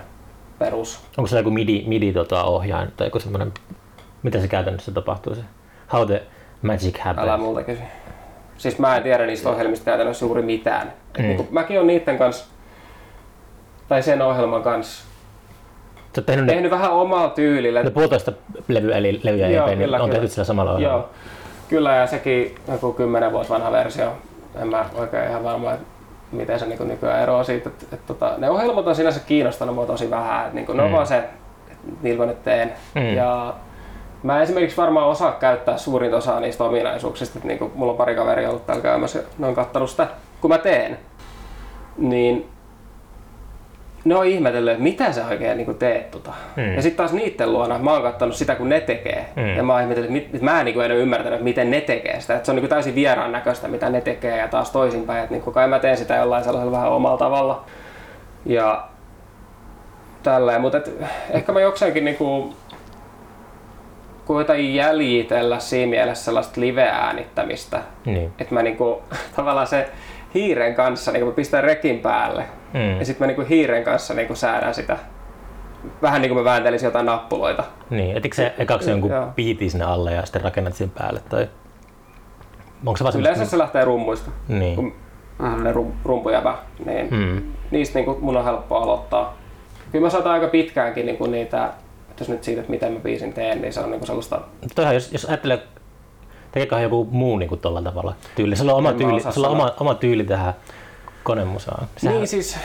[0.60, 1.00] perus.
[1.18, 3.52] Onko se joku MIDI, MIDI tota, ohjain tai joku semmoinen,
[4.24, 5.42] mitä se käytännössä tapahtuu se?
[5.94, 6.24] How the
[6.62, 7.42] magic Älä happens?
[7.42, 7.82] multa kysy.
[8.64, 10.94] Siis mä en tiedä niistä ohjelmista käytännössä juuri mitään.
[11.18, 11.24] Mm.
[11.24, 12.46] Niin mäkin on niiden kanssa,
[13.88, 15.04] tai sen ohjelman kanssa,
[16.16, 17.84] Sä oot tehnyt ne, tehnyt vähän omalla tyylillä.
[17.84, 18.32] ne puolitoista
[18.68, 20.20] levyä, eli levyjä Joo, EP, niin kyllä, on kyllä.
[20.20, 21.04] tehty sillä samalla ohjelmalla.
[21.04, 21.10] Joo,
[21.70, 24.14] kyllä ja sekin joku kymmenen vuotta vanha versio.
[24.62, 25.86] En mä oikein ihan varma, että
[26.32, 27.70] miten se niin nykyään eroaa siitä.
[27.70, 30.42] Että, että, tota, ne ohjelmat on sinänsä kiinnostanut mua tosi vähän.
[30.46, 30.94] Että, niin ne on Mm.
[30.96, 31.34] vaan se, että
[32.02, 32.74] niillä mä nyt teen.
[32.96, 33.14] Mm.
[33.14, 33.54] Ja
[34.24, 37.40] mä esimerkiksi varmaan osaa käyttää suurinta osaa niistä ominaisuuksista.
[37.40, 40.08] Että, niin kuin, mulla on pari kaveria ollut täällä käymässä ne on kattanut sitä,
[40.42, 41.00] kun mä teen.
[41.98, 42.50] Niin
[44.06, 46.32] ne on ihmetellyt, että mitä sä oikein niin teet tota.
[46.56, 46.76] Mm.
[46.76, 49.26] Ja sitten taas niiden luona, mä oon kattanut sitä, kun ne tekee.
[49.36, 49.56] Mm.
[49.58, 51.82] Ja mä oon ihmetellyt, että mä en, niin kuin, en ole ymmärtänyt, että miten ne
[51.82, 52.36] tekee sitä.
[52.36, 54.38] Että se on niin kuin, täysin vieraan näköistä, mitä ne tekee.
[54.38, 57.64] Ja taas toisinpäin, että niin kuin, kai mä teen sitä jollain sellaisella vähän omalla tavalla.
[58.46, 58.88] Ja
[60.24, 60.92] tälleen, mutta et,
[61.30, 62.18] ehkä mä jokseenkin niin
[64.26, 67.82] koitan jäljitellä siinä mielessä sellaista live-äänittämistä.
[68.06, 68.32] Niin.
[68.40, 69.02] Että mä niinku,
[69.36, 69.90] tavallaan se
[70.34, 72.44] hiiren kanssa, niin mä pistän rekin päälle
[72.74, 73.00] Mm.
[73.00, 74.98] ja sitten mä niinku hiiren kanssa niinku säädän sitä.
[76.02, 77.64] Vähän niin kuin mä vääntelisin jotain nappuloita.
[77.90, 78.18] niin.
[78.18, 79.28] Etikö se ekaksi jonkun Joo.
[79.36, 81.20] biitin sinne alle ja sitten rakennat sen päälle?
[81.30, 81.50] Tai...
[82.86, 84.32] onko se Yleensä semmoista- se lähtee rummuista.
[84.48, 84.76] Niin.
[84.76, 84.96] Kun
[85.40, 87.42] mä olen rum, rumpujävä, niin Mm.
[87.72, 89.38] niistä niin kuin, mun on helppo aloittaa.
[89.92, 91.70] Kyllä mä saatan aika pitkäänkin niin kuin niitä,
[92.14, 94.42] että jos nyt siitä, että miten mä biisin teen, niin se on niin kuin sellaista
[94.76, 95.60] Toihan, jos, jos ajattelee,
[96.52, 98.56] tekeeköhän joku muu niin kuin tuolla tavalla tyyli.
[98.56, 100.54] Sillä on oma En tyyli, sillä on oma, oma tyyli tähän
[101.24, 101.88] konemusaan.
[101.98, 102.58] Sehän, Niin siis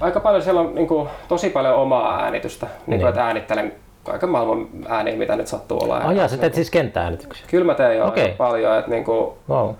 [0.00, 3.08] aika paljon siellä on niin kuin, tosi paljon omaa äänitystä, niin Niin.
[3.08, 3.72] että äänittelen
[4.04, 5.98] kaiken maailman ääniä, mitä nyt sattuu olla.
[6.04, 7.46] Oh, jaa, sä teet siis kenttääänityksiä.
[7.50, 9.70] Kyllä mä teen jo aika paljon, että niin kuin, Wow.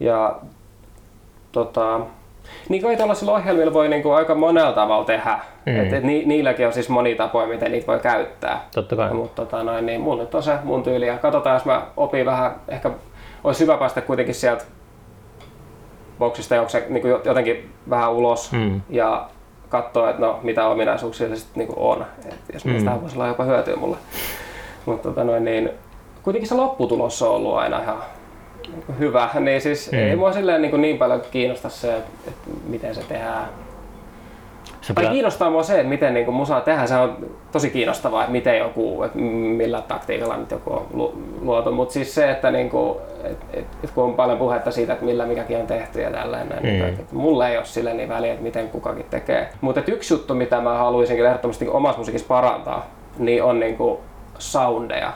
[0.00, 0.36] ja
[1.52, 2.00] tota,
[2.68, 5.38] niin kai tällaisilla ohjelmilla voi niin kuin, aika monella tavalla tehdä.
[5.66, 5.80] Mm.
[5.80, 8.64] Et, et, ni, niilläkin on siis moni tapoja, miten niitä voi käyttää.
[8.74, 9.14] Totta kai.
[9.14, 11.06] Mutta tota, noin, niin mun nyt on se mun tyyli.
[11.06, 12.90] Ja katsotaan, jos mä opin vähän, ehkä
[13.44, 14.64] olisi hyvä päästä kuitenkin sieltä
[16.18, 18.80] boksista se, niin jotenkin vähän ulos Mm.
[18.90, 19.28] ja
[19.68, 22.06] katsoa, että no, mitä ominaisuuksia se sitten niin on.
[22.28, 22.78] Et jos mm.
[22.78, 23.96] sitä voisi olla jopa hyötyä mulle.
[24.86, 25.70] Mutta tota, noin, niin,
[26.22, 27.98] kuitenkin se lopputulos on ollut aina ihan
[28.98, 29.28] hyvä.
[29.40, 29.98] Niin siis Mm.
[29.98, 33.48] ei mua silleen niin, kuin niin paljon kiinnosta se, että, että miten se tehdään.
[34.80, 36.88] Se Tai pitää, kiinnostaa mua se, että miten niin musaa tehdään.
[36.88, 37.16] Se on
[37.52, 41.72] tosi kiinnostavaa, että miten joku, että millä taktiikalla nyt joku on lu- luotu.
[41.72, 45.04] Mutta siis se, että niin kuin, et, et, et kun on paljon puhetta siitä, että
[45.04, 46.62] millä mikäkin on tehty ja tällainen, Mm.
[46.62, 49.48] niin kaikki, että mulle ei ole sille niin väliä, että miten kukakin tekee.
[49.60, 52.86] Mutta yksi juttu, mitä mä haluaisinkin ehdottomasti omassa musiikissa parantaa,
[53.18, 53.98] niin on niin kuin
[54.38, 55.12] soundeja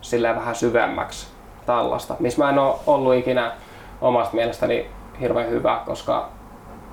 [0.00, 1.26] silleen vähän syvemmäksi
[1.66, 3.52] tällaista, missä mä en ole ollut ikinä
[4.00, 4.86] omasta mielestäni
[5.20, 6.28] hirveän hyvä, koska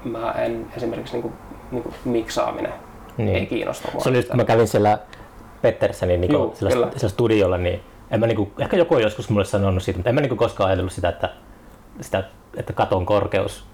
[0.03, 1.31] mä en esimerkiksi niinku,
[1.71, 2.73] niinku miksaaminen
[3.17, 3.35] Niin.
[3.35, 4.03] ei kiinnosta mua.
[4.03, 4.97] se oli just, kun mä kävin siellä
[5.61, 6.87] Petterssonin niin Juu, sillä, kyllä.
[6.95, 10.15] sillä studiolla, niin en mä niinku, ehkä joku on joskus mulle sanonut siitä, mutta en
[10.15, 11.29] mä niinku koskaan ajatellut sitä, että,
[12.01, 12.23] sitä,
[12.57, 13.65] että katon korkeus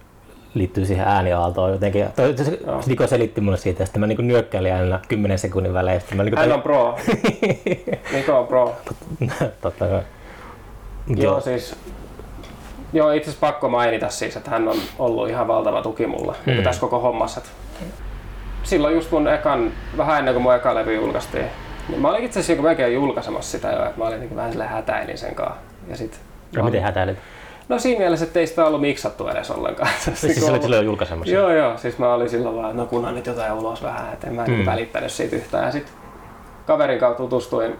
[0.53, 2.05] liittyy siihen ääniaaltoon jotenkin.
[2.15, 2.81] Toi, se, Joo.
[2.85, 6.01] Niko selitti mulle siitä, sitten mä niinku nyökkäilin aina 10 sekunnin välein.
[6.15, 6.95] Mä niinku Hän on pro.
[8.13, 8.75] Niko on pro.
[9.61, 10.01] Totta kai.
[11.07, 11.41] Joo, Joo.
[11.41, 11.75] siis
[12.93, 16.53] Joo, itse asiassa pakko mainita siis, että hän on ollut ihan valtava tuki mulle Mm.
[16.53, 16.63] mm.
[16.63, 17.41] tässä koko hommassa.
[18.63, 21.45] Silloin just mun ekan, vähän ennen kuin mun eka levy julkaistiin,
[21.89, 25.17] niin mä olin itse asiassa melkein julkaisemassa sitä jo, että mä olin vähän silleen hätäilin
[25.17, 25.55] sen kanssa.
[25.87, 26.19] Ja sit,
[26.55, 27.17] No, miten hätäilit?
[27.69, 29.89] No siinä mielessä, että ei sitä ollut miksattu edes ollenkaan.
[29.99, 31.33] Siis niinku sä olit silloin julkaisemassa?
[31.35, 31.77] Joo, joo.
[31.77, 34.45] Siis mä olin silloin vaan, että no kunhan nyt jotain ulos vähän, että en mä
[34.45, 34.53] Mm.
[34.53, 34.65] mm.
[34.65, 35.65] välittänyt siitä yhtään.
[35.65, 35.93] Ja sitten
[36.67, 37.75] kaverin kautta tutustuin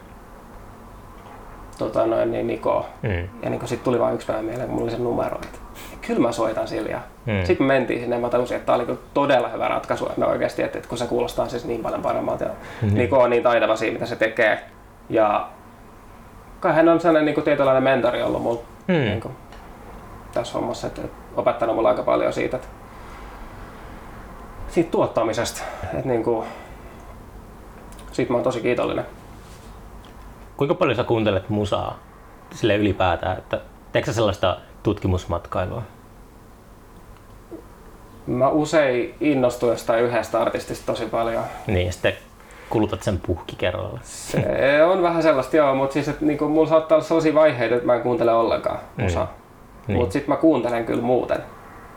[1.79, 2.85] tota noin, niin Nikoon.
[3.01, 3.29] Mm.
[3.43, 5.59] Ja niin sitten tuli vain yksi päivä mieleen, kun mulla oli se numero, että
[6.07, 6.89] kyllä mä soitan sillä.
[6.89, 7.33] Ja Mm.
[7.33, 7.45] mm.
[7.45, 10.19] sitten me mentiin sinne ja mä tajusin, että tämä oli kyllä todella hyvä ratkaisu, että
[10.19, 12.49] me oikeasti, että, että kun se kuulostaa siis niin paljon paremmalta ja
[12.81, 12.93] mm.
[12.93, 14.59] Niko on niin taitava siinä, mitä se tekee.
[15.09, 15.47] Ja
[16.59, 18.93] kai hän on sellainen niin kuin tietynlainen mentori ollut mulla Mm.
[18.95, 19.33] niin kuin,
[20.33, 22.67] tässä hommassa, että, että opettanut mulle aika paljon siitä, että,
[24.67, 25.61] siitä tuottamisesta.
[25.83, 26.47] Että, niin kuin,
[28.11, 29.05] siitä mä oon tosi kiitollinen.
[30.59, 31.99] Kuinka paljon sä kuuntelet musaa
[32.51, 33.37] sille ylipäätään?
[33.37, 35.81] Että, teetkö sä sellaista tutkimusmatkailua?
[38.27, 41.43] Mä usein innostun jostain yhdestä artistista tosi paljon.
[41.67, 42.13] Niin, sitten
[42.69, 43.99] kulutat sen puhki kerralla.
[44.03, 47.87] Se on vähän sellaista, joo, mutta siis, että niinku, mulla saattaa olla sellaisia vaiheita, että
[47.87, 49.25] mä en kuuntele ollenkaan musaa.
[49.87, 49.97] Niin.
[49.97, 50.01] Mm.
[50.01, 51.43] Mutta sitten mä kuuntelen kyllä muuten.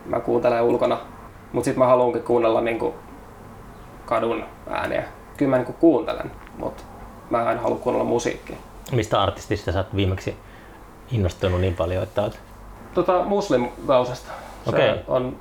[0.06, 0.98] Mä kuuntelen ulkona.
[1.52, 2.94] Mutta sitten mä haluankin kuunnella niinku
[4.06, 5.04] kadun ääniä.
[5.36, 6.82] Kyllä mä niinku kuuntelen, mutta
[7.32, 8.56] mä en halua kuunnella musiikkia.
[8.92, 10.36] Mistä artistista sä oot viimeksi
[11.12, 12.38] innostunut niin paljon, että oot...
[12.94, 13.68] Tota Muslim.
[13.86, 14.20] Se
[14.66, 14.94] Okei.
[15.08, 15.36] on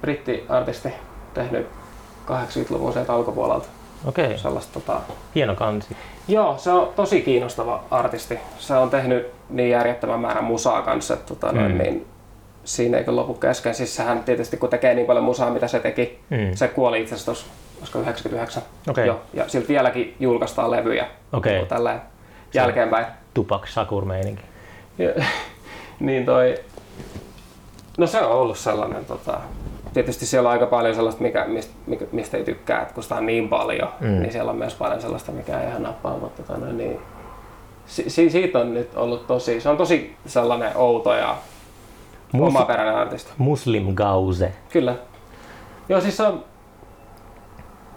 [0.00, 0.88] brittiartisti
[1.34, 1.66] tehnyt
[2.26, 3.66] 80-luvun sieltä alkupuolelta
[4.06, 4.38] Okei, okay.
[4.38, 5.00] sellaista tota,
[5.34, 5.96] hieno kansi.
[6.28, 8.38] Joo, se on tosi kiinnostava artisti.
[8.58, 11.78] Se on tehnyt niin järjettömän määrän musaa kanssa, että tota, noin, Mm.
[11.78, 12.06] niin
[12.64, 13.74] siinä ei kyllä lopu kesken.
[13.74, 16.54] Siis sehän tietysti kun tekee niin paljon musaa, mitä se teki, Mm.
[16.54, 17.46] se kuoli itse asiassa
[17.80, 18.62] koska 99.
[18.90, 19.06] Okei.
[19.06, 21.54] Joo, ja siltä vieläkin julkaistaan levyjä Okei.
[21.56, 22.00] niin tällä
[22.54, 23.06] jälkeenpäin.
[23.34, 24.42] Tupac Shakur meininki.
[26.00, 26.54] Niin toi,
[27.98, 29.38] no se on ollut sellainen, tota,
[29.94, 31.74] tietysti siellä on aika paljon sellaista, mikä, mistä,
[32.12, 34.06] mistä ei tykkää, että kun sitä on niin paljon, Mm.
[34.08, 36.98] niin siellä on myös paljon sellaista, mikä ei ihan nappaa, mutta tota, no, niin,
[37.86, 41.36] si, si, siitä on nyt ollut tosi, se on tosi sellainen outo ja
[42.32, 43.30] Mus- omaperäinen artisti.
[43.38, 44.52] Muslim Gauze.
[44.72, 44.94] Kyllä.
[45.88, 46.44] Joo, siis se on,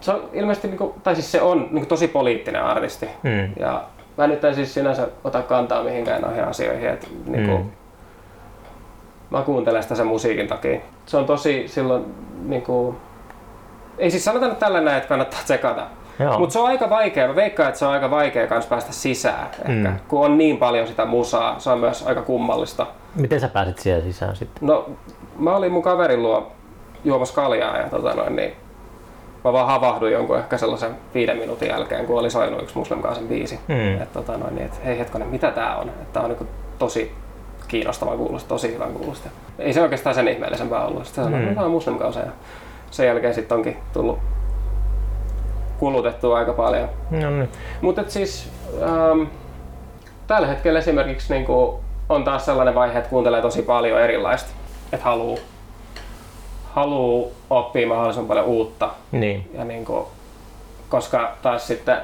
[0.02, 3.10] se on ilmeisesti, niinku, tai siis se on niinku, tosi poliittinen artisti.
[3.24, 3.54] Mm.
[3.60, 3.84] Ja
[4.18, 7.64] mä nyt en siis sinänsä ota kantaa mihinkään noihin asioihin, että niinku, Mm.
[7.64, 7.70] mm.
[9.30, 10.80] mä kuuntelen sitä sen musiikin takia.
[11.06, 12.06] Se on tosi silloin
[12.46, 12.96] niinku,
[13.98, 15.84] ei siis sanota nyt tällä näin, että kannattaa tsekata.
[16.38, 19.48] Mutta se on aika vaikea, mä veikkaan, että se on aika vaikea kans päästä sisään
[19.70, 19.90] ehkä.
[19.90, 20.00] Mm.
[20.08, 22.88] Kun on niin paljon sitä musaa, se on myös aika kummallista.
[23.16, 24.68] Miten sä pääsit siellä sisään sitten?
[24.68, 24.90] No,
[25.40, 26.52] mä olin mun kaverin luo
[27.04, 28.54] juomassa kaljaa ja tota noin, niin
[29.44, 33.28] mä vaan havahduin jonkun ehkä sellaisen viiden minuutin jälkeen, kun oli soinut yksi Muslim Gauzen
[33.28, 33.60] biisi.
[33.68, 34.02] Mm.
[34.02, 35.90] Et, tota noin, niin, et, hei hetkonen, mitä tää on?
[35.90, 36.48] Että on niinku
[36.80, 37.12] tosi
[37.68, 39.30] kiinnostavan kuulosta, tosi hyvän kuulosta.
[39.60, 41.06] Ei se oikeastaan sen ihmeellisempää ollut.
[41.06, 41.48] Sitten sanoi, Mm.
[41.50, 42.20] että on Muslim Cause.
[42.20, 42.32] Ja
[42.92, 44.20] sen jälkeen sitten onkin tullut
[45.80, 46.90] kulutettua aika paljon.
[47.12, 47.50] No niin.
[47.82, 48.50] Mutta siis
[48.82, 49.22] ähm,
[50.28, 51.46] tällä hetkellä esimerkiksi niin
[52.10, 54.50] on taas sellainen vaihe, että kuuntelee tosi paljon erilaista.
[54.94, 55.38] Että haluaa
[56.74, 58.90] haluu oppia mahdollisimman paljon uutta.
[59.12, 59.50] Niin.
[59.54, 60.06] Ja niin kuin,
[60.90, 61.98] koska taas sitten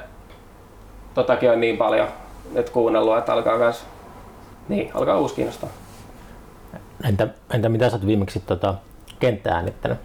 [1.14, 2.08] totakin on niin paljon
[2.54, 3.86] nyt kuunnellut, että alkaa kans,
[4.70, 5.70] niin, alkaa uusi kiinnostaa.
[7.04, 8.74] Entä, entä mitä sä oot viimeksi tota,
[9.20, 9.98] kenttää äänittänyt?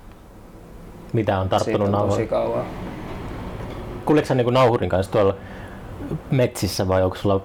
[1.12, 2.28] Mitä on Siitä tarttunut on tosi nauhurin?
[2.28, 2.64] kauan.
[4.04, 5.34] Kuljeeko sä niinku nauhurin kanssa tuolla
[6.30, 7.40] metsissä vai onko sulla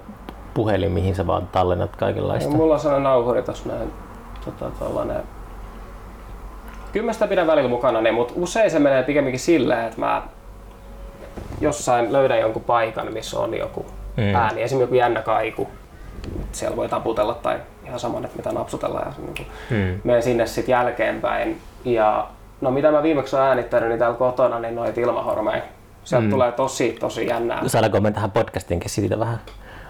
[0.53, 2.49] puhelin, mihin sä vaan tallennat Ja kaikenlaista?
[2.55, 3.91] mulla on sellainen nauhuri tossa näin,
[4.45, 5.23] tota, tollanen.
[6.93, 10.21] Kyllä mä sitä pidän välillä mukana, niin, mutta usein se menee pikemminkin silleen, että mä
[11.61, 13.85] jossain löydän jonkun paikan, missä on joku
[14.17, 14.35] Mm.
[14.35, 15.67] ääni, esimerkiksi joku jännä kaiku.
[16.51, 18.99] Siellä voi taputella tai ihan saman, että mitä napsutella.
[18.99, 20.01] Ja niin kuin Mm.
[20.03, 21.57] menen sinne sitten jälkeenpäin.
[21.85, 22.27] Ja
[22.61, 25.61] no mitä mä viimeksi olen äänittänyt, niin täällä kotona, niin noita ilmahormeja.
[26.03, 26.31] Sieltä Mm.
[26.31, 27.61] tulee tosi, tosi jännää.
[27.67, 29.39] Saadaanko me tähän podcastinkin siitä vähän?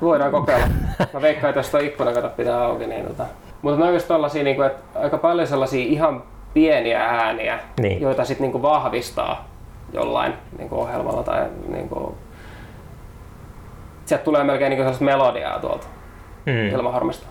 [0.02, 0.68] Voidaan kokeilla.
[1.14, 3.26] Mä veikkaan, että jos tuo ikkuna kato pitää auki, niin tota.
[3.62, 6.24] Mutta mä oikeastaan tällaisia, niin kuin, että aika paljon sellaisia ihan
[6.58, 8.02] pieniä ääniä, Niin.
[8.02, 9.48] joita sitten niin kuin vahvistaa
[9.94, 12.16] jollain niin kuin ohjelmalla tai niin kuin...
[14.06, 15.88] Sieltä tulee melkein niin kuin sellaista melodiaa tuolta
[16.46, 16.70] Mm.
[16.70, 17.28] ilmahormista.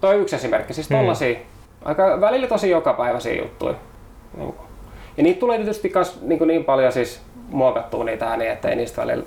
[0.00, 0.96] Toi yksi esimerkki, siis Mm.
[0.96, 1.38] tollasia
[1.84, 3.74] aika välillä tosi jokapäiväisiä juttuja.
[4.36, 4.68] Niin kuin.
[5.16, 9.02] Ja niitä tulee tietysti kans niin, kuin niin paljon siis muokattua niitä ääniä, ettei niistä
[9.02, 9.24] välillä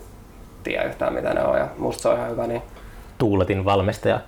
[0.63, 2.47] tiedä yhtään mitä ne on ja musta se on ihan hyvä.
[2.47, 2.61] Niin.
[3.17, 4.19] Tuuletin valmistaja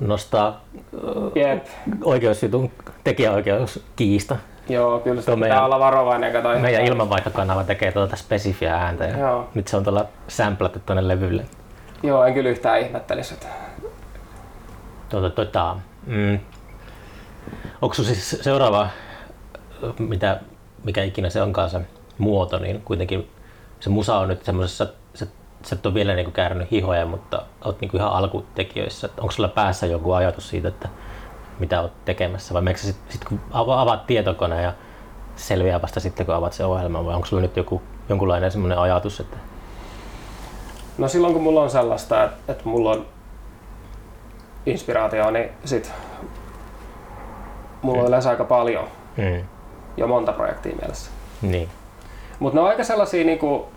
[0.00, 0.64] nostaa
[0.94, 1.66] ö, Jep.
[2.04, 2.70] oikeusjutun
[3.04, 4.36] tekijäoikeuskiista.
[4.68, 6.32] Joo, kyllä Tuo pitää olla varovainen.
[6.32, 9.48] Kato Meidän ilmanvaihtokanava tekee tuota spesifiä ääntä ja Joo.
[9.54, 11.44] nyt se on tuolla samplattu tuonne levylle.
[12.02, 13.34] Joo, en kyllä yhtään ihmettelisi.
[13.34, 13.46] Että...
[15.08, 15.76] Tuota, tuota,
[16.06, 16.38] mm,
[17.82, 18.88] onko siis seuraava,
[19.98, 20.40] mitä,
[20.84, 21.80] mikä ikinä se onkaan se
[22.18, 23.30] muoto, niin kuitenkin
[23.80, 25.26] se musa on nyt semmoisessa, sä,
[25.62, 29.08] sä et ole vielä niinku käärnyt hihoja, mutta oot niinku ihan alkutekijöissä.
[29.20, 30.88] Onko sulla päässä joku ajatus siitä, että
[31.58, 34.72] mitä oot tekemässä vai meneekö sit, sit kun ava- avaat tietokoneen ja
[35.36, 39.20] selviää vasta sitten kun avaat sen ohjelman vai onko sulla nyt joku jonkunlainen semmoinen ajatus,
[39.20, 39.36] että
[40.98, 43.06] No silloin kun mulla on sellaista, että, että mulla on
[44.66, 45.92] inspiraatio, niin sit
[47.82, 48.84] mulla on yleensä aika paljon
[49.16, 49.44] mm,
[49.96, 51.10] jo monta projektia mielessä.
[51.42, 51.68] niin,
[52.38, 53.68] Mutta ne on aika sellaisia niinku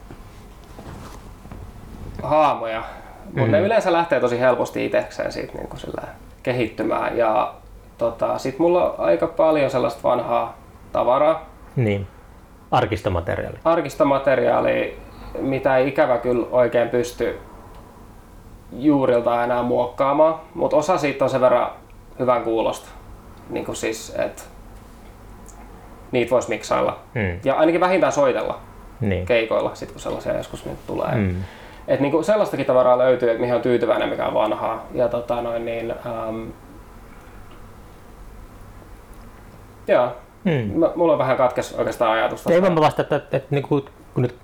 [2.24, 2.84] haamoja,
[3.26, 3.52] mutta Mm.
[3.52, 6.02] ne yleensä lähtee tosi helposti itsekseen siitä niinku sillä
[6.44, 7.18] kehittymään.
[7.18, 7.54] Ja
[7.98, 10.58] tota, sit mulla on aika paljon sellaista vanhaa
[10.92, 11.46] tavaraa,
[11.76, 12.08] niin,
[12.72, 13.58] arkistomateriaali.
[13.66, 14.94] arkista materiaalia,
[15.40, 17.40] mitä ei ikävä kyllä oikein pysty
[18.72, 21.70] juurilta enää muokkaamaan, mutta osa siitä on sen verran
[22.20, 22.90] hyvän kuulosta.
[23.50, 24.44] Niin kuin siis, että
[26.12, 26.98] niitä voisi miksailla.
[27.14, 28.60] Mm, Ja ainakin vähintään soitella
[29.02, 31.16] niin, keikoilla, sit kun sellaisia joskus nyt tulee.
[31.16, 31.36] mm,
[31.92, 34.86] Et niinku sellaistakin tavaraa löytyy, että mihin on tyytyväinen, mikä on vanhaa.
[34.94, 36.50] Ja tota noin niin, ähm,
[39.88, 40.12] joo,
[40.44, 40.80] mm.
[40.80, 42.48] mä, mulla on vähän katkes oikeastaan ajatus.
[42.48, 44.36] Ei vaan mä vasta, että, että, että niin kuin, kun, nyt,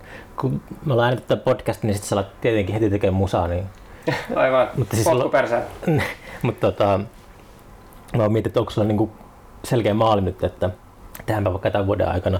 [0.42, 3.48] kun me ollaan äänitetty tätä podcastia, niin sitten sä alat tietenkin heti tekemään musaa.
[3.48, 3.66] Niin,
[4.36, 5.64] Aivan, Mutta siis potku perseen.
[6.42, 7.00] mutta tota,
[8.18, 9.12] mä oon mietin, että onko sulla niin kuin
[9.64, 10.70] selkeä maali nyt, että
[11.26, 12.40] tehdäänpä vaikka tämän vuoden aikana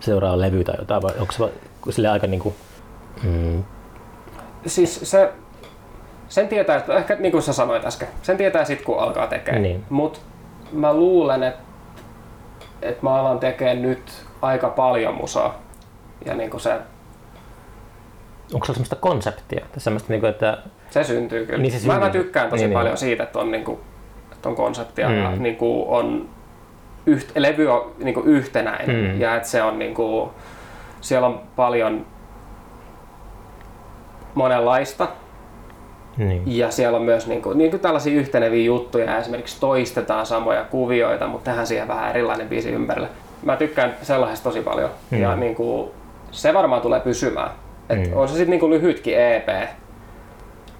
[0.00, 1.52] seuraava levy tai jotain, vai onko se
[1.90, 2.54] sille aika niin kuin,
[3.22, 3.64] mm,
[4.66, 5.32] Siis se,
[6.28, 9.62] sen tietää, että ehkä niin kuin sä sanoit äsken, sen tietää sit kun alkaa tekemään.
[9.62, 9.84] Niin.
[9.90, 10.20] Mut
[10.72, 11.60] mä luulen, että
[12.82, 15.54] et mä alan tekemään nyt aika paljon musaa.
[16.24, 16.72] Ja niin kuin se,
[18.54, 19.66] onko sulla semmoista konseptia?
[19.76, 20.58] Semmoista, niin kuin, että
[20.90, 21.58] se syntyy kyllä.
[21.62, 22.22] Niin se mä, mä syntyy.
[22.22, 22.98] tykkään tosi Niin, paljon niin.
[22.98, 23.78] siitä, että on, niin kuin,
[24.32, 25.42] että on konseptia ja Mm.
[25.42, 26.28] niin kuin on
[27.06, 29.20] yht, levy on niin kuin yhtenäinen Mm.
[29.20, 30.30] ja että se on niin kuin,
[31.00, 32.06] siellä on paljon
[34.38, 35.08] monenlaista
[36.16, 40.64] niin, Ja siellä on myös niin kuin, niin kuin tällaisia yhteneviä juttuja, esimerkiksi toistetaan samoja
[40.64, 43.08] kuvioita, mutta tehdään siihen vähän erilainen biisi ympärille.
[43.42, 45.20] Mä tykkään sellaisesta tosi paljon Mm.
[45.22, 45.90] ja niin kuin,
[46.30, 47.50] se varmaan tulee pysymään.
[47.90, 48.16] Et Mm.
[48.16, 49.48] On se sitten niin kuin lyhytkin EP,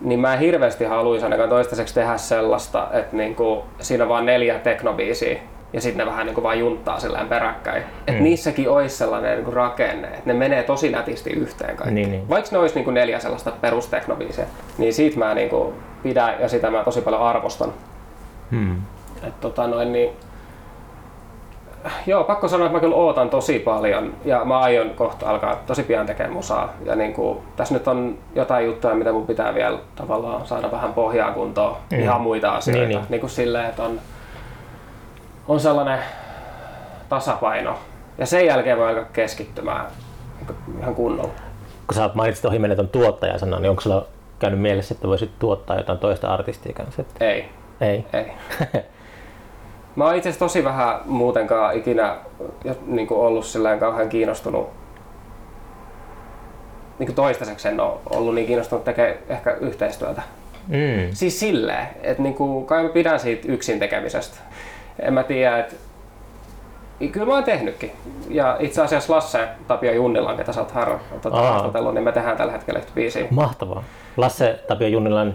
[0.01, 4.27] niin mä en hirveästi haluaisi ainakaan toistaiseksi tehdä sellaista, että niin kuin, siinä on vaan
[4.27, 5.39] neljä teknobiisiä
[5.73, 7.83] ja sitten ne vähän niin kuin vaan junttaa sillä peräkkäin.
[8.07, 8.23] Et Mm.
[8.25, 11.95] niissäkin olisi sellainen niin kuin rakenne, että ne menee tosi nätisti yhteen kaikki.
[11.95, 12.29] Niin, niin.
[12.29, 14.47] Vaikka ne olisi niin kuin neljä sellaista perusteknobiisiä,
[14.79, 17.73] niin siitä mä niin kuin pidän ja sitä mä tosi paljon arvostan.
[18.51, 18.77] mm,
[19.27, 20.11] Et tota noin, niin,
[22.07, 25.83] joo, pakko sanoa, että mä kyllä ootan tosi paljon ja mä aion kohta alkaa tosi
[25.83, 26.73] pian tekemään musaa.
[26.85, 30.93] Ja niin kuin, tässä nyt on jotain juttuja, mitä mun pitää vielä tavallaan saada vähän
[30.93, 31.99] pohjaa kuntoon, mm.
[32.01, 32.81] ihan muita asioita.
[32.81, 33.07] Niin, niin.
[33.09, 34.01] niin kuin silleen, että on,
[35.49, 35.99] on sellainen
[37.09, 37.79] tasapaino.
[38.19, 39.87] Ja sen jälkeen voi alkaa keskittymään
[40.81, 41.31] ihan kunnolla.
[41.87, 44.07] Kun sä mainitsit ohi tuon tuottajasanan, niin onko sulla
[44.39, 47.05] käynyt mielessä, että voisit tuottaa jotain toista artistia kanssa?
[47.21, 47.49] Ei.
[47.81, 48.05] Ei?
[48.13, 48.33] Ei.
[49.97, 52.17] Mä oon itse tosi vähän muutenkaan ikinä
[52.87, 54.71] niin kuin ollut silleen kauhean kiinnostunut
[56.99, 60.23] niin kuin toistaiseksi en ole ollut niin kiinnostunut tekemään ehkä yhteistyötä.
[60.69, 61.09] Mm.
[61.13, 64.37] Siis silleen, että niin kuin, kai mä pidän siitä yksin tekemisestä.
[65.01, 65.75] En mä tiedä, että
[67.13, 67.93] Kyllä mä oon tehnytkin.
[68.29, 72.37] Ja itse asiassa Lasse Tapio Junnilan, ketä sä oot har- tuota, haastatellut, niin me tehdään
[72.37, 73.27] tällä hetkellä yhtä biisiä.
[73.31, 73.83] Mahtavaa.
[74.17, 75.29] Lasse Tapio Junnilan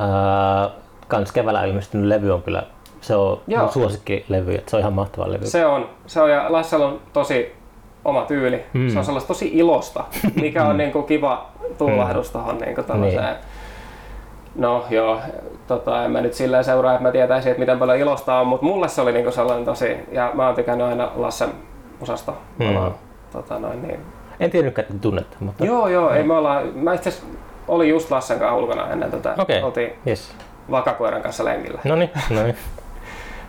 [0.00, 0.72] äh,
[1.08, 2.62] kans keväällä ilmestynyt levy on kyllä
[3.00, 3.68] se on Joo.
[3.70, 5.46] suosikkilevy, että se on ihan mahtava levy.
[5.46, 7.54] Se on, se on ja Lassella on tosi
[8.04, 8.64] oma tyyli.
[8.72, 8.88] Mm.
[8.88, 10.04] Se on sellaista tosi ilosta,
[10.34, 11.46] mikä on niin kuin kiva
[11.78, 13.20] tuulahdus tuohon niin niin.
[14.58, 15.20] No joo,
[15.66, 18.66] tota, en mä nyt silleen seuraa, että mä tietäisin, että miten paljon ilosta on, mutta
[18.66, 21.48] mulle se oli niinku sellainen tosi, ja mä oon tykännyt aina Lassen
[22.00, 22.32] osasta.
[22.58, 22.92] Mm.
[23.32, 24.00] tota, noin, niin.
[24.40, 25.36] En tiennytkään, että tunnette.
[25.40, 25.64] Mutta...
[25.64, 27.12] Joo, joo, ei me olla, mä itse
[27.68, 29.34] olin just Lassen kanssa ulkona ennen tätä.
[29.38, 29.62] Okay.
[29.62, 30.34] Oltiin yes.
[30.70, 31.80] vakakoiran kanssa lenkillä.
[31.84, 32.56] No niin, no niin.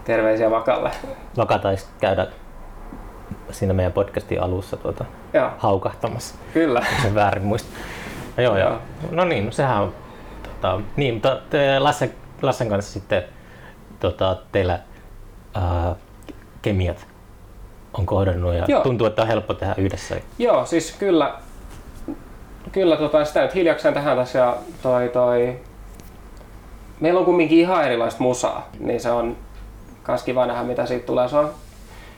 [0.06, 0.92] Terveisiä Vakalle.
[1.38, 2.28] Vaka taisi käydä
[3.52, 5.50] siinä meidän podcastin alussa tuota, joo.
[5.58, 6.36] haukahtamassa.
[6.54, 6.86] Kyllä.
[7.02, 7.70] Se väärin muista.
[8.38, 8.78] No, joo, joo.
[9.12, 9.94] No niin, no sehän on
[10.62, 13.24] tota, niin, mutta te Lassen, Lassen kanssa sitten
[14.00, 14.80] tota, teillä
[15.54, 15.96] ää,
[16.62, 17.08] kemiat
[17.94, 18.84] on kohdannut ja Joo.
[18.84, 20.16] tuntuu, että on helppo tehdä yhdessä.
[20.40, 21.34] Joo, siis kyllä,
[22.72, 25.60] kyllä tota, sitä nyt hiljakseen tähän tässä ja toi, toi,
[27.00, 29.38] meillä on kumminkin ihan erilaista musaa, niin se on
[30.04, 31.28] kans kiva nähdä mitä siitä tulee.
[31.30, 31.52] Se on,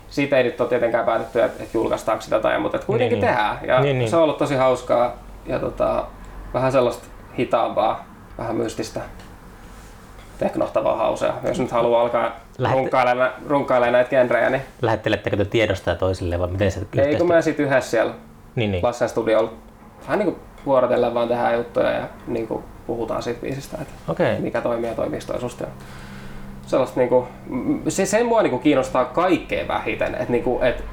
[0.09, 3.35] siitä ei nyt ole tietenkään päätetty, että, että julkaistaanko sitä tai mutta kuitenkin niin, niin,
[3.35, 3.59] tehdään.
[3.67, 4.09] Ja niin, niin.
[4.09, 5.13] se on ollut tosi hauskaa
[5.45, 6.05] ja tota,
[6.53, 8.08] vähän sellaista hitaampaa
[8.39, 9.01] vähän mystistä
[10.37, 11.33] teknohtavaa hausea.
[11.43, 12.81] Jos nyt haluaa alkaa Lähette...
[12.81, 14.61] runkailemaan, runkailemaan näitä genrejä, niin...
[14.81, 18.13] Lähettelettekö te tiedostaa toisille vai miten se Ei, kun mä sitten yhdessä siellä
[18.55, 18.83] niin, niin.
[18.83, 19.53] Lassen studiolla
[20.01, 24.39] vähän niin kuin vuorotellen vaan tehdään juttuja ja niin kuin puhutaan siitä biisistä, että okay.
[24.39, 25.65] mikä toimii ja toimii toisusta.
[26.65, 27.25] Sellaista niin kuin,
[27.87, 30.83] se, sen mua niin kuin kiinnostaa kaikkein vähiten, että, niin kuin, että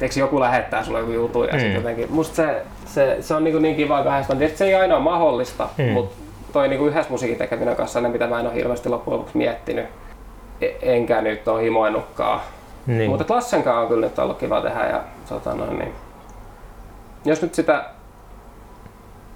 [0.00, 1.58] eikö joku lähettää sulle joku juttu ja mm.
[1.58, 4.94] sitten jotenkin, musta se, se, se on niin, kuin niin kiva kahdesta, se ei aina
[4.94, 5.84] ole mahdollista, mm.
[5.84, 6.27] mutta
[6.58, 9.86] toi niinku yhdessä musiikin tekeminen kanssa ne, mitä mä en ole hirveästi loppujen lopuksi miettinyt.
[10.60, 12.40] E- enkä nyt ole himoinutkaan.
[12.86, 13.10] Niin.
[13.10, 14.86] Mutta Lassenkaan on kyllä nyt ollut kiva tehdä.
[14.86, 15.92] Ja, tota noin, niin.
[17.24, 17.84] Jos nyt sitä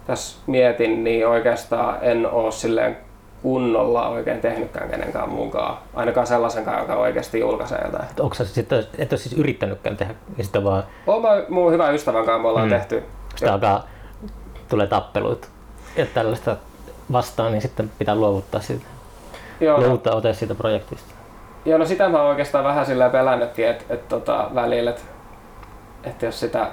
[0.07, 2.97] tässä mietin, niin oikeastaan en ole silleen
[3.43, 5.79] kunnolla oikein tehnytkään kenenkään mukaan.
[5.95, 8.09] Ainakaan sellaisenkaan, joka oikeasti julkaisee jotain.
[8.21, 10.15] Onko sä sitten, et ole siis yrittänytkään tehdä?
[10.37, 10.83] Ja sitten vaan...
[11.07, 12.75] Olen mun hyvän ystävän kanssa me ollaan mm.
[12.75, 13.03] tehty.
[13.29, 13.87] Sitten alkaa,
[14.69, 15.49] tulee tappelut
[15.97, 16.57] ja tällaista
[17.13, 18.85] vastaan, niin sitten pitää luovuttaa siitä.
[19.61, 21.15] Joo, no- luovuttaa ote siitä projektista.
[21.65, 25.03] Joo, no sitä mä oon oikeastaan vähän sillä pelännytkin, että et, tota, välillä, että
[26.05, 26.67] et jos sitä...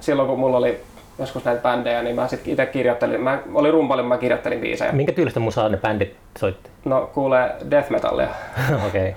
[0.00, 0.80] Silloin kun mulla oli
[1.18, 4.92] joskus näitä bändejä, niin mä sitten itse kirjoittelin, mä olin rumpalin, mä kirjoittelin biisejä.
[4.92, 6.70] Minkä tyylistä musaa ne bändit soitti?
[6.84, 8.28] No kuulee death metallia.
[8.86, 9.08] Okei.
[9.08, 9.12] okay.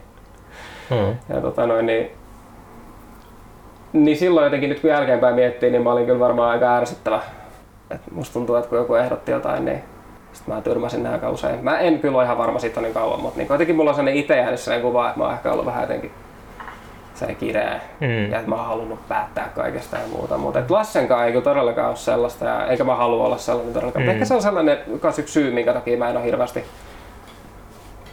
[0.89, 1.17] Hmm.
[1.29, 2.11] Ja tota noin, niin,
[3.93, 7.21] niin silloin jotenkin nyt kun jälkeenpäin miettii, niin mä olin kyllä varmaan aika ärsyttävä
[7.91, 9.83] et musta tuntuu, että kun joku ehdotti jotain, niin
[10.33, 11.63] sitten mä tyrmäsin nämä aika usein.
[11.63, 14.19] Mä en kyllä ole ihan varma siitä niin kauan, mutta niin kuitenkin mulla on sellainen
[14.19, 16.11] itse jäänyt sellainen kuva, että mä oon ehkä ollut vähän jotenkin
[17.13, 18.31] se kireä mm.
[18.31, 20.37] ja että mä oon halunnut päättää kaikesta ja muuta.
[20.37, 24.05] Mutta et Lassenkaan ei kyllä todellakaan ole sellaista ja eikä mä halua olla sellainen todellakaan.
[24.05, 24.09] Mm.
[24.09, 24.77] Ehkä se on sellainen
[25.17, 26.63] yksi syy, minkä takia mä en ole hirveästi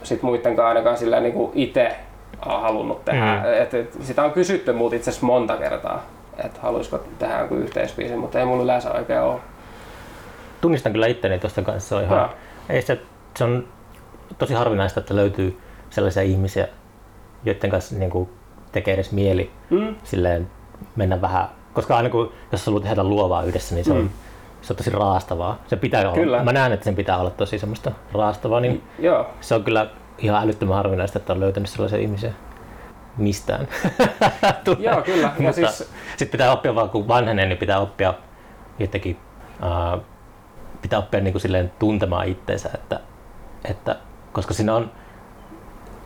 [0.03, 1.97] sit muidenkaan ainakaan sillä niin kuin itse
[2.41, 3.43] halunnut tehdä.
[3.45, 3.63] Mm.
[3.63, 6.03] Et, et, sitä on kysytty muut itse asiassa monta kertaa,
[6.45, 9.41] että haluaisiko tehdä joku yhteisbiisi, mutta ei mulla yleensä oikein ole
[10.61, 11.89] tunnistan kyllä itteni tuosta kanssa.
[11.89, 12.31] Se on, ihan,
[12.69, 13.01] ei se,
[13.37, 13.69] se on
[14.39, 16.69] tosi harvinaista, että löytyy sellaisia ihmisiä,
[17.45, 18.29] joiden kanssa niin kuin,
[18.73, 19.97] tekee edes mieli mm.
[20.05, 20.51] silleen
[20.97, 24.11] mennä vähän, koska aina kun jos haluat tehdä luovaa yhdessä, niin se on, mm.
[24.63, 25.63] se on tosi raastavaa.
[25.67, 26.37] Se pitää kyllä.
[26.37, 29.27] olla, mä näen, että sen pitää olla tosi semmoista raastavaa, niin Joo.
[29.41, 29.87] se on kyllä
[30.19, 32.33] ihan älyttömän harvinaista, että on löytänyt sellaisia ihmisiä
[33.17, 33.69] mistään.
[34.79, 35.33] Joo, kyllä.
[35.39, 35.91] Mutta siis...
[36.09, 38.15] sitten pitää oppia vaan, kun vanhenee, niin pitää oppia
[38.79, 39.19] jotenkin
[39.63, 40.03] uh,
[40.83, 43.01] pitää oppia niin kuin silleen tuntemaan itseensä, että,
[43.65, 43.97] että,
[44.33, 44.91] koska siinä on,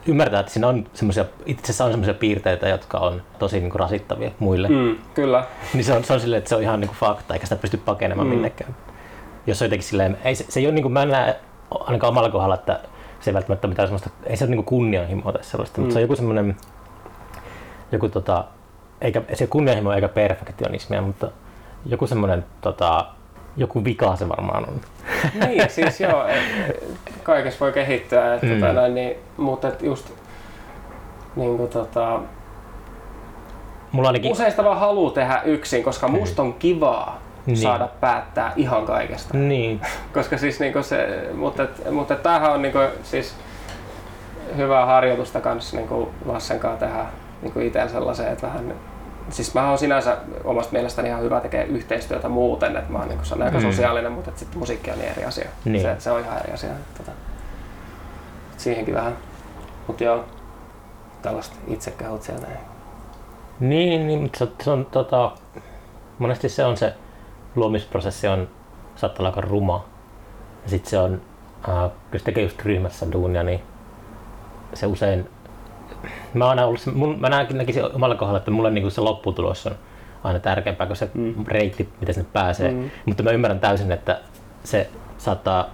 [0.07, 3.81] ymmärtää, että siinä on semmoisia, itse asiassa on semmoisia piirteitä, jotka on tosi niin kuin
[3.81, 4.69] rasittavia muille.
[4.69, 5.45] Mm, kyllä.
[5.75, 7.61] Niin se on, se on silleen, että se on ihan niin kuin fakta, eikä sitä
[7.61, 8.35] pysty pakenemaan mm.
[8.35, 8.77] minnekään.
[9.47, 12.09] Jos on jotenkin silleen, ei, se, se ei ole niin kuin, mä en näe ainakaan
[12.09, 12.81] omalla kohdalla, että
[13.21, 15.83] se ei välttämättä mitään semmoista, ei se ole niin kuin kunnianhimoa tai sellaista, mm.
[15.83, 16.57] mutta se on joku semmoinen,
[17.93, 18.45] joku tota,
[19.01, 21.31] eikä se kunnianhimo eikä perfektionismia, mutta
[21.87, 23.07] joku semmoinen tota,
[23.57, 24.81] joku vika se varmaan on.
[25.47, 26.27] Niin, siis joo,
[27.23, 28.61] kaikessa voi kehittyä, että, mm.
[28.61, 30.11] tota, näin, niin, mutta et just
[31.37, 32.21] niin kuin, tota,
[33.93, 34.33] Mulla ainakin...
[34.33, 36.15] usein sitä vaan haluaa tehdä yksin, koska mm.
[36.15, 37.57] musta on kivaa niin.
[37.57, 39.39] saada päättää ihan kaikesta.
[39.39, 39.81] Niin.
[40.15, 43.35] koska siis niinku se, mutta, mutta tämähän on niinku, siis
[44.57, 47.05] hyvää harjoitusta kanssa niinku Lassen kanssa tehdä
[47.43, 48.75] niinku itse sellaisen, että vähän
[49.31, 53.43] siis mä oon sinänsä omasta mielestäni ihan hyvä tekee yhteistyötä muuten, että mä oon niin
[53.43, 53.63] aika mm.
[53.63, 55.49] sosiaalinen, mutta sitten musiikki on niin eri asia.
[55.65, 55.83] Niin.
[55.83, 56.71] Se, se on ihan eri asia.
[56.99, 57.11] Tota,
[58.57, 59.17] siihenkin vähän.
[59.87, 60.25] Mutta joo,
[61.23, 62.59] tällaista itsekehut siellä näin.
[63.61, 65.33] Niin, niin mutta se, se on tota,
[66.19, 66.95] monesti se on se
[67.57, 68.49] luomisprosessi on
[68.97, 69.85] saattaa olla aika ruma.
[70.65, 71.23] Ja sitten se on,
[71.69, 73.63] äh, jos tekee just ryhmässä duunia, niin
[74.75, 75.29] se usein
[76.35, 79.75] mä, aina ollut, mun, mä näkisin omalla kohdalla, että mulle niin se lopputulos on
[80.25, 81.35] aina tärkeämpää kuin se mm.
[81.47, 82.71] reitti, miten sinne pääsee.
[82.71, 82.91] Mm.
[83.07, 84.21] Mutta mä ymmärrän täysin, että
[84.65, 85.71] se saattaa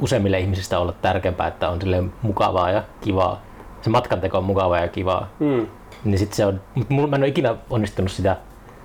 [0.00, 3.42] useimmille ihmisistä olla tärkeämpää, että on sille mukavaa ja kivaa.
[3.82, 5.28] Se matkanteko on mukavaa ja kivaa.
[5.38, 5.66] Mm.
[6.04, 8.36] Niin sit se on, mutta mä en ole ikinä onnistunut sitä,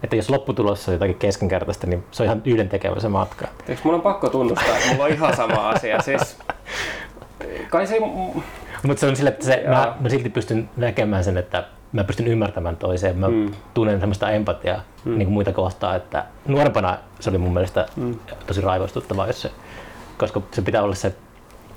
[0.03, 3.47] että jos lopputulossa on jotakin keskinkertaista, niin se on ihan yhden tekevä se matka.
[3.67, 6.01] Eikö mun on pakko tunnustaa, että mulla on ihan sama asia.
[6.01, 6.37] Siis,
[7.71, 7.97] kai se
[8.84, 12.27] mutta se on sille, että se, mä, mä, silti pystyn näkemään sen, että mä pystyn
[12.27, 13.17] ymmärtämään toiseen.
[13.17, 13.51] Mä mm.
[13.73, 15.17] tunnen semmoista empatiaa mm.
[15.17, 18.15] niin kuin muita kohtaan, että nuorempana se oli mun mielestä mm.
[18.47, 19.51] tosi raivostuttavaa, jos se,
[20.17, 21.15] koska se pitää olla se,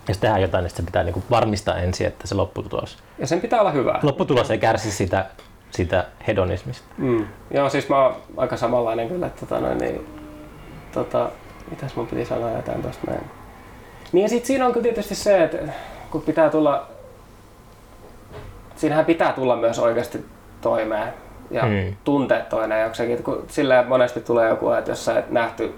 [0.08, 2.98] jos tehdään jotain, niin se pitää niin kuin varmistaa ensin, että se lopputulos.
[3.18, 4.00] Ja sen pitää olla hyvä.
[4.02, 5.26] Lopputulos ei kärsi sitä,
[5.70, 6.86] sitä hedonismista.
[6.98, 7.26] Mm.
[7.50, 10.06] Joo, siis mä oon aika samanlainen kyllä, että tota, noin, niin,
[10.92, 11.30] tota,
[11.70, 13.24] mitäs mun piti sanoa jotain tuosta näin.
[14.12, 15.58] Niin ja sit siinä on kyllä tietysti se, että
[16.10, 16.88] kun pitää tulla,
[18.82, 20.24] siinähän pitää tulla myös oikeasti
[20.60, 21.12] toimeen
[21.50, 21.96] ja hmm.
[22.04, 23.22] tuntea toinen jokseenkin.
[23.22, 25.74] Kun sillä monesti tulee joku, että jos sä et nähty,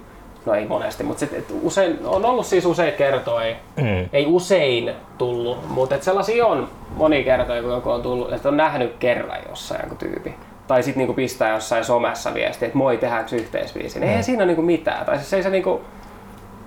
[0.46, 4.08] no ei monesti, mutta sit, et usein, on ollut siis usein kertoja, hmm.
[4.12, 8.56] ei usein tullut, mutta et sellaisia on moni kertoja, kun joku on tullut, että on
[8.56, 10.34] nähnyt kerran jossain joku tyypi.
[10.66, 14.00] Tai sitten niinku pistää jossain somessa viestiä, että moi, tehdäänkö yhteisbiisi.
[14.00, 14.16] Niin hmm.
[14.16, 15.06] Ei siinä ole niinku mitään.
[15.06, 15.80] Tai siis ei se niinku,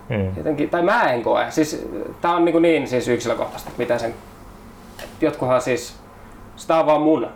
[0.09, 0.31] Mm.
[0.37, 1.45] Jotenkin, tai mä en koe.
[1.49, 1.87] Siis,
[2.21, 4.13] tää on niin, niin siis yksilökohtaista, mitä sen...
[5.21, 5.95] Jotkuhan siis...
[6.57, 7.27] Sitä on vaan mun.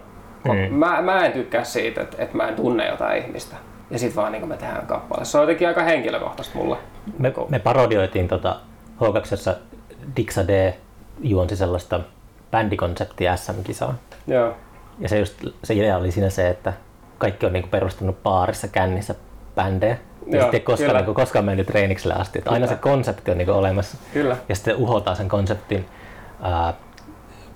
[0.43, 0.73] Mm.
[0.73, 3.55] Mä, mä en tykkää siitä, että, että mä en tunne jotain ihmistä.
[3.91, 5.25] Ja sit vaan niin me tehdään kappale.
[5.25, 6.77] Se on jotenkin aika henkilökohtaista mulle.
[7.17, 8.55] Me, me parodioitiin tota
[9.01, 9.55] H2
[10.17, 10.73] Dixa D
[11.19, 11.99] juonsi sellaista
[12.51, 13.95] bändikonseptia SM-kisaa.
[14.27, 14.55] Joo.
[14.99, 16.73] Ja se, just, se idea oli siinä se, että
[17.17, 19.15] kaikki on niinku perustanut baarissa kännissä
[19.55, 19.97] bändejä.
[20.27, 22.39] Ja Joo, sitten ei koskaan, niin koskaan mennyt treenikselle asti.
[22.39, 23.97] Että aina se konsepti on niin kuin, olemassa.
[24.13, 24.37] Kyllä.
[24.49, 25.85] Ja sitten uhotaan sen konseptin
[26.41, 26.73] ää,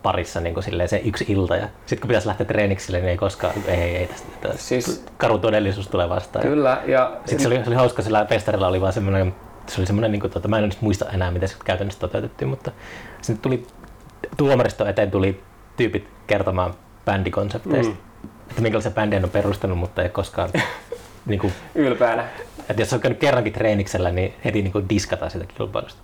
[0.06, 1.56] parissa niin kuin, silleen, se yksi ilta.
[1.56, 4.28] Ja sitten kun pitäisi lähteä treenikselle, niin ei koskaan, ei, ei, ei tästä.
[4.56, 6.46] Siis, karu todellisuus tulee vastaan.
[6.46, 6.82] Kyllä.
[6.86, 9.36] Ja sitten se oli, se oli hauska, sillä festarilla oli vaan semmoinen,
[9.68, 12.48] se oli semmoinen, niin kuin, tota, mä en nyt muista enää, miten se käytännössä toteutettiin,
[12.48, 12.72] mutta
[13.22, 13.68] sinne tuli
[14.38, 15.42] tuomaristo eteen tuli
[15.78, 16.74] tyypit kertomaan
[17.06, 17.94] bändikonsepteista.
[17.94, 18.30] Mm.
[18.50, 20.50] Että minkälaisia bändejä on perustanut, mutta ei koskaan
[21.26, 22.26] niin kuin, ylpeänä.
[22.70, 26.02] Että jos on käynyt kerrankin treeniksellä, niin heti niin kuin diskataan sitä kilpailusta.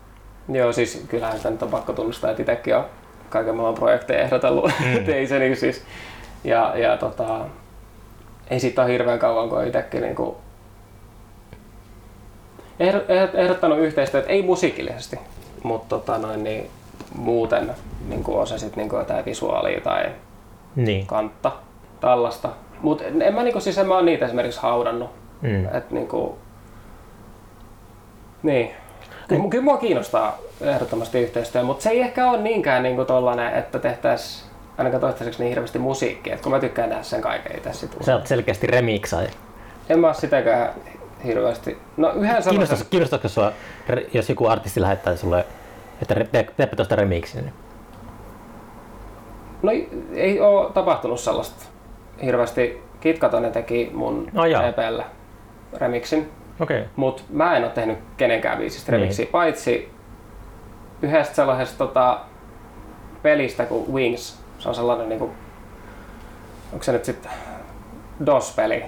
[0.50, 2.86] Joo, siis kyllähän sitä nyt on pakko tunnustaa, että itsekin on
[3.32, 4.72] kaiken maailman projekteja ehdotellut.
[4.80, 5.06] Mm.
[5.40, 5.84] niin siis,
[6.44, 7.40] ja, ja tota,
[8.50, 10.36] ei siitä ole hirveän kauan, kun itsekin niin kuin
[13.34, 15.20] ehdottanut yhteistyötä, ei musiikillisesti,
[15.64, 16.70] mutta tota noin, niin
[17.16, 17.72] muuten
[18.10, 20.06] niin kuin on se sitten niin jotain visuaalia tai
[20.76, 21.08] niin.
[21.08, 21.52] kantta,
[22.00, 22.50] tällaista.
[22.82, 25.10] Mutta en mä, niinku, siis en mä oon niitä esimerkiksi haudannut.
[25.42, 25.66] Mm.
[25.66, 26.38] Et, niinku,
[28.44, 28.72] niin.
[29.28, 33.80] Kyllä, kyllä mua kiinnostaa ehdottomasti yhteistyö, mutta se ei ehkä ole niinkään niinku tollanen, että
[33.80, 37.98] tehtäisiin ainakaan toistaiseksi niin hirveästi musiikkia, että kun mä tykkään tehdä sen kaiken itse sit
[38.02, 39.28] Sä oot selkeästi remixai.
[39.90, 40.70] En mä oo sitäkään
[41.26, 41.78] hirveästi.
[41.98, 42.88] No yhden sellaisen...
[42.90, 43.52] Kiinnostaisiko sua,
[44.14, 45.46] jos joku artisti lähettää sulle,
[46.02, 47.42] että teepä tuosta remixin?
[47.42, 47.54] Niin-
[49.62, 49.72] no
[50.14, 51.66] ei oo tapahtunut sellaista
[52.24, 52.84] hirveästi.
[53.00, 55.04] Kitkatonen teki mun oh, EPllä
[55.78, 56.32] remixin.
[56.60, 56.84] Okay.
[56.96, 59.32] Mut mä en oo tehnyt kenenkään biisistä remixiä, niin.
[59.32, 59.92] paitsi
[61.02, 62.20] yhdestä sellaisesta tota,
[63.22, 64.40] pelistä kuin Wings.
[64.60, 65.32] Se on sellainen niinku,
[66.74, 67.32] onko se nyt sitten
[68.26, 68.84] DOS-peli.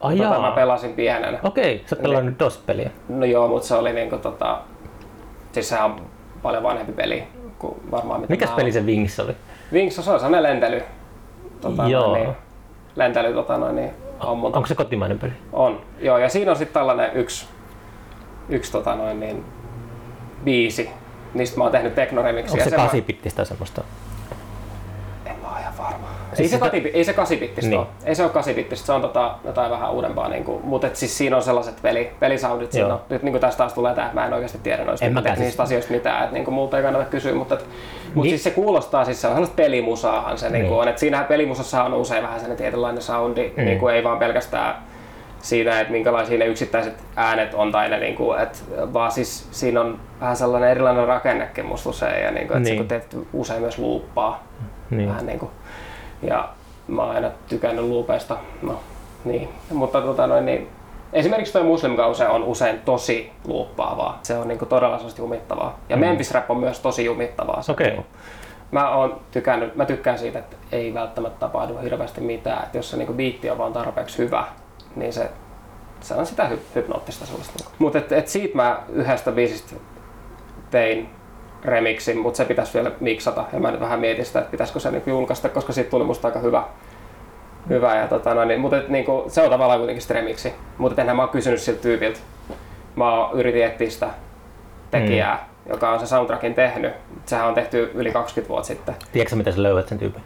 [0.00, 1.38] Oh, tota, mä pelasin pienen.
[1.42, 2.90] Okei, sä pelannut niin, DOS-peliä.
[3.08, 4.60] No joo, mutta se oli niinku tota,
[5.52, 6.00] siis sehän on
[6.42, 7.24] paljon vanhempi peli
[7.58, 9.36] kuin varmaan mitä Mikäs peli se Wings oli?
[9.72, 10.82] Wings on sellainen lentely.
[11.60, 12.14] Tota, joo.
[12.14, 12.28] Niin,
[12.96, 13.90] lentely tota noin, niin
[14.20, 14.58] ammunta.
[14.58, 15.32] Onko se kotimainen peli?
[15.52, 17.46] On, joo, ja siinä on sitten tällainen yksi,
[18.48, 19.44] yksi tota noin, niin,
[20.44, 20.90] biisi.
[21.36, 22.52] Niistä mä oon tehnyt teknoremiksiä.
[22.52, 23.82] Onko se 8 bittistä semmoista?
[25.26, 26.06] En mä oo ihan varma.
[26.30, 27.78] ei, Siis se sitä- kati, ei se kasibittistä Niin.
[27.80, 27.86] ole.
[28.04, 30.28] Ei se ole kasibittistä, se on tota, jotain vähän uudempaa.
[30.28, 32.72] Niinku, mutta et siis siinä on sellaiset peli, pelisoundit.
[32.72, 33.00] Siinä on.
[33.10, 35.60] Nyt niinku tästä taas tulee tämä, että mä en oikeasti tiedä noista teknisistä siis.
[35.60, 36.22] asioista mitään.
[36.22, 37.66] Että niinku, multa ei kannata kysyä, mutta, et,
[38.14, 38.30] mut Niin.
[38.32, 40.80] siis se kuulostaa, siis se on sellaista pelimusaahan se niinku Niin.
[40.82, 40.88] on.
[40.88, 43.64] Et siinähän pelimusassa on usein vähän sellainen tietynlainen soundi, Mm.
[43.64, 44.74] niinku, ei vaan pelkästään
[45.46, 50.00] siinä, että minkälaisia ne yksittäiset äänet on tai ne, niinku, et, vaan siis siinä on
[50.20, 52.78] vähän sellainen erilainen rakennekin musta usein ja niinku, että se Niin.
[52.78, 54.42] kun teet usein myös luuppaa
[54.90, 55.08] Niin.
[55.08, 55.50] vähän niinku.
[56.22, 56.48] Ja
[56.88, 58.36] mä oon aina tykännyt luupeista.
[58.62, 58.80] No,
[59.24, 59.48] niin.
[59.72, 60.68] Mutta tota noin, niin,
[61.12, 64.18] esimerkiksi toi Muslim Gause on usein tosi luuppaavaa.
[64.22, 65.78] Se on niinku todella jumittavaa.
[65.88, 66.00] Ja Mm.
[66.00, 67.62] Memphis Rap on myös tosi jumittavaa.
[67.62, 67.86] Se Okei.
[67.86, 68.06] niinku-
[68.70, 72.62] Mä, oon tykännyt, mä tykkään siitä, että ei välttämättä tapahdu hirveästi mitään.
[72.62, 74.44] Että jos se niinku biitti on vaan tarpeeksi hyvä,
[74.96, 75.30] niin se,
[76.00, 77.70] se on sitä hy- hypnoottista sellaista.
[77.78, 79.76] Mutta et, et siitä mä yhdestä biisistä
[80.70, 81.10] tein
[81.64, 83.44] remixin, mutta se pitäisi vielä miksata.
[83.52, 86.28] Ja mä nyt vähän mietin sitä, että pitäisikö se niinku julkaista, koska siitä tuli musta
[86.28, 86.64] aika hyvä.
[87.68, 90.54] hyvä ja tota, no, niin, mutta et, niinku, se on tavallaan kuitenkin sitten remixi.
[90.78, 92.18] Mutta enhän mä oon kysynyt siltä tyypiltä.
[92.96, 94.10] Mä oon yritin etsiä sitä
[94.90, 95.72] tekijää, mm.
[95.72, 96.92] joka on se soundtrackin tehnyt.
[97.26, 98.94] Sehän on tehty yli 20 vuotta sitten.
[99.12, 100.22] Tiedätkö miten sä löydät sen tyypin?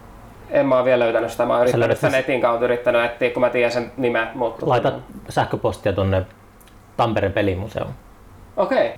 [0.51, 1.45] En mä oon vielä löytänyt sitä.
[1.45, 4.27] Mä oon yrittänyt sitä sen- netin kautta yrittänyt etsiä, kun mä tiedän sen nimen.
[4.35, 4.93] Mutta Laita
[5.29, 6.25] sähköpostia tonne
[6.97, 7.93] Tampereen pelimuseoon.
[8.57, 8.87] Okei.
[8.87, 8.97] Okay.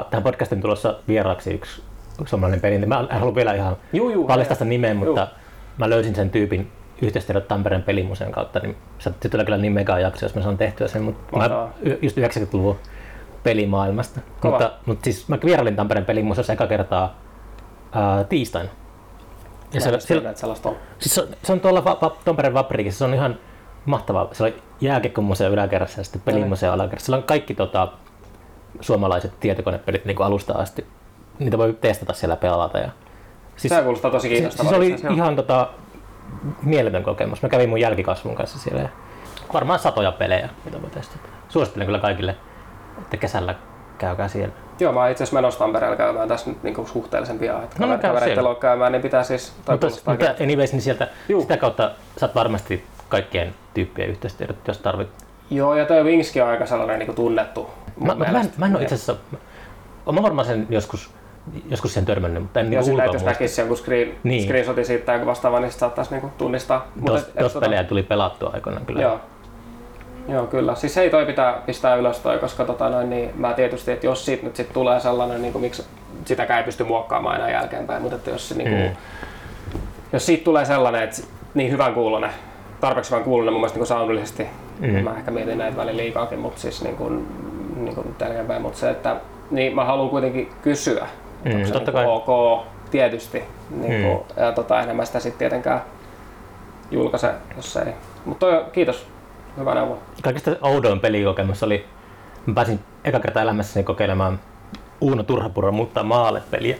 [0.00, 1.82] Uh, tähän podcastin tulossa vieraaksi yksi
[2.24, 2.86] suomalainen peli.
[2.86, 4.26] Mä en halua vielä ihan Juu, juu.
[4.26, 5.28] paljastaa sitä nimeä, mutta Juu.
[5.78, 6.72] mä löysin sen tyypin
[7.02, 10.88] yhteistyötä Tampereen pelimuseon kautta, niin se tulee kyllä niin mega jakso, jos mä saan tehtyä
[10.88, 11.68] sen, mutta mä
[12.02, 12.76] just 90-luvun
[13.42, 14.20] pelimaailmasta.
[14.40, 14.52] Kova.
[14.52, 17.18] Mutta, mutta siis mä vierailin Tampereen pelimuseossa eka kertaa
[17.92, 18.70] ää, tiistaina.
[19.72, 20.76] Ja se, se, tiedä, että sellaista on.
[20.98, 23.38] siis se, on, se on tuolla va, va, Tampereen Vaprikissa, se on ihan
[23.84, 24.28] mahtavaa.
[24.32, 27.06] Se on jääkiekkomuseo yläkerrassa ja sitten pelimuseo alakerrassa.
[27.06, 27.88] Siellä on kaikki tota,
[28.80, 30.86] suomalaiset tietokonepelit niin kuin alusta asti.
[31.38, 32.78] Niitä voi testata siellä pelata.
[32.78, 32.90] Ja,
[33.56, 34.70] siis, Se kuulostaa tosi siis, kiinnostavaa.
[34.70, 35.24] siis oli itse asiassa, joo.
[35.24, 35.68] ihan tota,
[36.62, 37.42] mieletön kokemus.
[37.42, 38.80] Mä kävin mun jälkikasvun kanssa siellä.
[38.80, 38.88] ja
[39.52, 41.28] Varmaan satoja pelejä, mitä voi testata.
[41.48, 42.36] Suosittelen kyllä kaikille,
[42.98, 43.54] että kesällä
[43.98, 44.54] käykää siellä.
[44.80, 47.64] Joo, mä itse asiassa menossa Tampereella käymään tässä nyt niinku suhteellisen pian.
[47.64, 49.52] Että No, no, no, kavereiden luo käymään, niin pitää siis...
[49.70, 51.40] Mutta, oikein- anyways, niin sieltä, Juu.
[51.40, 55.08] sitä kautta saat varmasti kaikkien tyyppien yhteistyöt, jos tarvit.
[55.50, 57.70] Joo, ja toi Wingski on aika sellainen niinku tunnettu.
[58.00, 59.16] Mä, mä, mä, en, mä en ole itse asiassa,
[60.06, 61.10] mä, mä varmaan sen joskus,
[61.70, 63.30] joskus sen törmännyt, mutta en sillä, ulkoa että jos muista.
[63.40, 64.18] näkisi jonkun screen, Niin.
[64.22, 64.42] niin.
[64.44, 66.86] screenshotin siitä tai vastaavaa, niin saattaisi niinku tunnistaa.
[67.06, 69.02] Tos tota- pelejä tuli pelattua aikoinaan kyllä.
[69.02, 69.20] Joo.
[70.30, 70.74] Joo, kyllä.
[70.74, 74.24] Siis ei toi pitää pistää ylös toi, koska tota noin, niin mä tietysti, että jos
[74.24, 75.84] siitä nyt sit tulee sellainen, niin kuin, miksi
[76.24, 78.96] sitäkään ei pysty muokkaamaan enää jälkeenpäin, mutta että jos, se, niin kuin, Mm.
[80.12, 81.22] jos siitä tulee sellainen, että
[81.54, 82.30] niin hyvän kuulonen,
[82.80, 84.46] tarpeeksi hyvän kuulonen mun mielestä niin kuin soundillisesti,
[84.80, 84.86] Mm.
[84.92, 85.04] mm.
[85.04, 87.26] mä ehkä mietin näitä välillä liikaakin, mutta siis niin kuin,
[87.76, 89.16] niin kuin jälkeenpäin, mutta se, että
[89.50, 91.06] niin mä haluan kuitenkin kysyä,
[91.44, 92.04] Mm, onko se niin kai.
[92.06, 94.02] ok, tietysti, niin Mm.
[94.02, 95.80] kuin, ja tota, mä sitä sitten tietenkään
[96.90, 97.92] julkaise, jos ei.
[98.24, 99.06] Mutta kiitos,
[99.56, 99.98] hyvä neuvo.
[100.22, 101.86] Kaikista oudoin pelikokemus oli,
[102.46, 104.40] mä pääsin eka kertaa elämässäni kokeilemaan
[105.00, 106.76] Uuno Turhapuro muuttaa maalle peliä,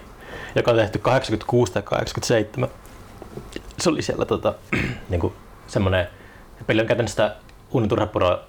[0.55, 2.69] joka on tehty 86 tai 87.
[3.79, 4.55] Se oli siellä tota,
[5.09, 5.33] niinku
[5.67, 6.09] semmonen,
[6.59, 7.37] se peli on käytännössä
[7.71, 8.41] Uuno Turhapuro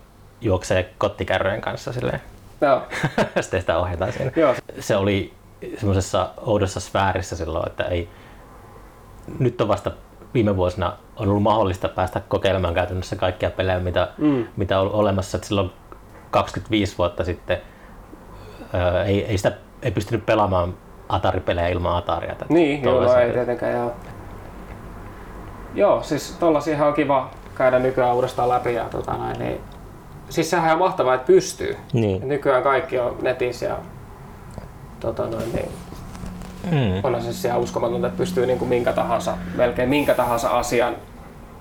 [0.41, 2.22] juoksee kottikärryjen kanssa silleen.
[2.61, 2.82] Joo,
[3.41, 4.32] Sitten sitä ohjataan siinä.
[4.36, 4.55] joo.
[4.80, 5.34] Se oli
[5.78, 8.09] semmoisessa oudossa sfäärissä silloin, että ei,
[9.39, 9.91] nyt on vasta
[10.34, 14.45] viime vuosina on ollut mahdollista päästä kokeilemaan käytännössä kaikkia pelejä, mitä, Mm.
[14.55, 15.38] mitä on olemassa.
[15.38, 15.71] Et silloin
[16.32, 17.57] 25 vuotta sitten
[18.73, 19.51] ää, ei, ei sitä
[19.82, 20.73] ei pystynyt pelaamaan
[21.09, 22.36] Atari-pelejä ilman Ataria.
[22.49, 23.91] Niin, joo, ei tietenkään joo.
[25.75, 29.61] Joo, siis tollasia on kiva käydä nykyään uudestaan läpi ja tota noin, niin
[30.29, 31.77] Siis sehän on mahtavaa, että pystyy.
[31.93, 32.27] Niin.
[32.27, 33.77] Nykyään kaikki on netissä ja
[34.99, 35.71] tota noin, niin
[36.72, 36.78] Mm.
[37.03, 40.95] onhan se siis ihan uskomatonta, että pystyy niin kuin minkä tahansa, melkein minkä tahansa asian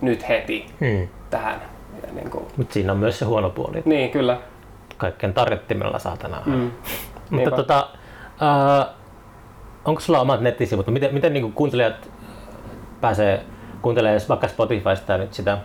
[0.00, 1.08] nyt heti Mm.
[1.30, 1.60] tähän.
[2.06, 3.82] Ja niin, kuin, Mutta siinä on myös se huono puoli.
[3.84, 4.38] niin kyllä.
[4.96, 6.42] Kaikkien tarjottimella saatana.
[6.46, 6.70] Mm.
[7.30, 7.88] Mutta tota,
[8.42, 8.86] äh,
[9.84, 10.86] onko sulla omat nettisivut?
[10.86, 12.10] Miten, miten niin kuuntelijat
[13.00, 13.44] pääsee
[13.82, 15.58] kuuntelemaan vaikka Spotifysta nyt sitä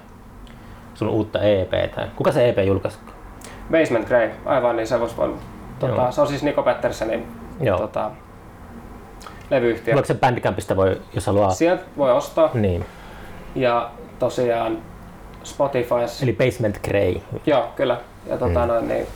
[0.94, 2.08] sun uutta EPtä?
[2.16, 2.98] Kuka se EP julkaisi?
[3.72, 5.40] Basement Grey, aivan niin se voisi voinut.
[5.80, 7.28] Tota, se on siis Niko Petterssonin
[7.60, 7.78] Joo.
[7.78, 8.12] tota,
[9.50, 9.94] levyyhtiö.
[9.94, 11.50] Voiko se Bandcampista voi, jos haluaa?
[11.52, 12.86] Sieltä voi ostaa Niin.
[13.56, 13.90] ja
[14.20, 14.78] tosiaan
[15.44, 16.24] Spotifys.
[16.24, 17.16] Eli Basement Grey.
[17.46, 17.98] Joo, kyllä.
[18.30, 18.68] Ja tota, Mm.
[18.68, 19.08] noin, niin,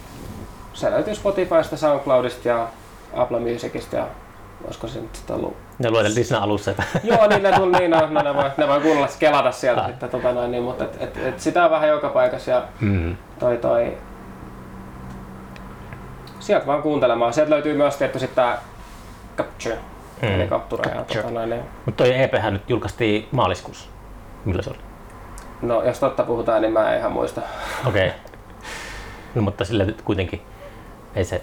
[0.73, 2.67] se löytyy Spotifysta, SoundCloudista ja
[3.15, 4.07] Apple Musicista ja
[4.65, 6.71] olisiko se nyt sitten ollut Ne lueteltiin siinä alussa.
[6.71, 9.81] Että Joo, niin ne tuli niin, no, no, ne, voi, ne voi kuunnella, kelata sieltä
[9.81, 9.87] Ah.
[9.87, 13.15] sitten, tota noin, niin, mutta et, et, et sitä on vähän joka paikassa ja mm.
[13.39, 13.97] toi toi...
[16.39, 17.33] Sieltä vaan kuuntelemaan.
[17.33, 18.61] Sieltä löytyy myös tietty sitten tää
[19.37, 19.77] Capture,
[20.21, 20.27] Mm.
[20.27, 20.91] eli Capture.
[20.91, 23.89] Ja, tota noin, niin, Mutta toi EPhän nyt julkaistiin maaliskuussa.
[24.45, 24.79] Millä se oli?
[25.61, 27.41] No jos totta puhutaan, niin mä en ihan muista.
[27.87, 28.07] Okei.
[28.07, 28.19] Okay.
[29.35, 30.41] No, mutta sillä nyt kuitenkin
[31.15, 31.41] ei se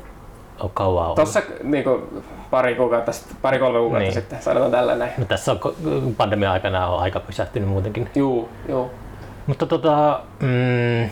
[0.60, 1.16] ole kauan ollut.
[1.16, 3.12] Tossa niinku pari kuukautta,
[3.42, 4.12] pari kolme kuukautta Niin.
[4.14, 5.12] sitten, sanotaan tällä näin.
[5.18, 5.74] No, tässä on ko-
[6.16, 8.10] pandemia aikana on aika pysähtynyt muutenkin.
[8.14, 8.90] Juu, juu.
[9.46, 11.02] Mutta tota, mm,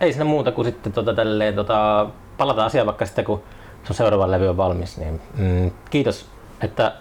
[0.00, 2.06] ei siinä muuta kuin sitten tota, tälleen, tota,
[2.38, 3.42] palataan asiaan vaikka sitten kun
[3.84, 4.98] sun seuraava levy on valmis.
[4.98, 6.30] Niin, mm, kiitos,
[6.60, 6.92] että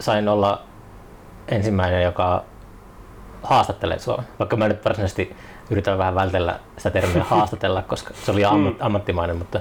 [0.00, 0.62] sain olla
[1.48, 2.44] ensimmäinen, joka
[3.42, 4.22] haastattelee sua.
[4.38, 5.36] Vaikka mä nyt varsinaisesti
[5.70, 9.60] yritän vähän vältellä sitä termiä haastatella, koska se oli ammat, ammattimainen, mutta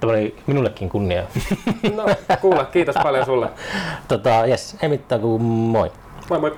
[0.00, 1.22] tämä oli minullekin kunnia.
[1.94, 2.06] No
[2.40, 3.48] kuule, kiitos paljon sulle.
[4.08, 5.92] tota, yes, ei mitään kuin moi.
[6.30, 6.56] Moi moi.